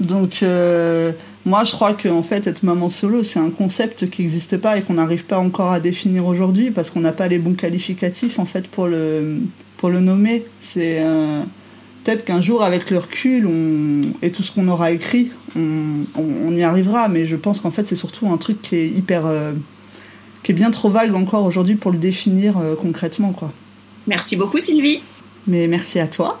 Donc, 0.00 0.42
euh, 0.42 1.12
moi, 1.44 1.64
je 1.64 1.72
crois 1.72 1.94
qu'en 1.94 2.22
fait, 2.22 2.46
être 2.46 2.62
maman 2.62 2.88
solo, 2.88 3.22
c'est 3.22 3.38
un 3.38 3.50
concept 3.50 4.08
qui 4.10 4.22
n'existe 4.22 4.56
pas 4.56 4.78
et 4.78 4.82
qu'on 4.82 4.94
n'arrive 4.94 5.26
pas 5.26 5.38
encore 5.38 5.72
à 5.72 5.80
définir 5.80 6.26
aujourd'hui 6.26 6.70
parce 6.70 6.90
qu'on 6.90 7.00
n'a 7.00 7.12
pas 7.12 7.28
les 7.28 7.38
bons 7.38 7.54
qualificatifs, 7.54 8.38
en 8.38 8.46
fait, 8.46 8.66
pour 8.68 8.86
le, 8.86 9.40
pour 9.80 9.88
le 9.88 10.00
nommer. 10.00 10.44
C'est 10.60 10.98
euh, 11.00 11.42
peut-être 12.04 12.26
qu'un 12.26 12.42
jour, 12.42 12.62
avec 12.62 12.90
le 12.90 12.98
recul 12.98 13.48
et 14.20 14.30
tout 14.30 14.42
ce 14.42 14.52
qu'on 14.52 14.68
aura 14.68 14.92
écrit, 14.92 15.30
on, 15.56 16.54
y 16.54 16.62
arrivera. 16.62 17.08
Mais 17.08 17.24
je 17.24 17.34
pense 17.34 17.60
qu'en 17.60 17.70
fait, 17.70 17.88
c'est 17.88 17.96
surtout 17.96 18.28
un 18.28 18.36
truc 18.36 18.60
qui 18.60 18.76
est 18.76 18.88
hyper, 18.88 19.26
euh, 19.26 19.52
qui 20.42 20.52
est 20.52 20.54
bien 20.54 20.70
trop 20.70 20.90
vague 20.90 21.14
encore 21.14 21.44
aujourd'hui 21.46 21.76
pour 21.76 21.90
le 21.90 21.98
définir 21.98 22.58
euh, 22.58 22.74
concrètement, 22.76 23.32
quoi. 23.32 23.52
Merci 24.06 24.36
beaucoup, 24.36 24.60
Sylvie. 24.60 25.02
Mais 25.46 25.66
merci 25.66 25.98
à 25.98 26.06
toi. 26.06 26.40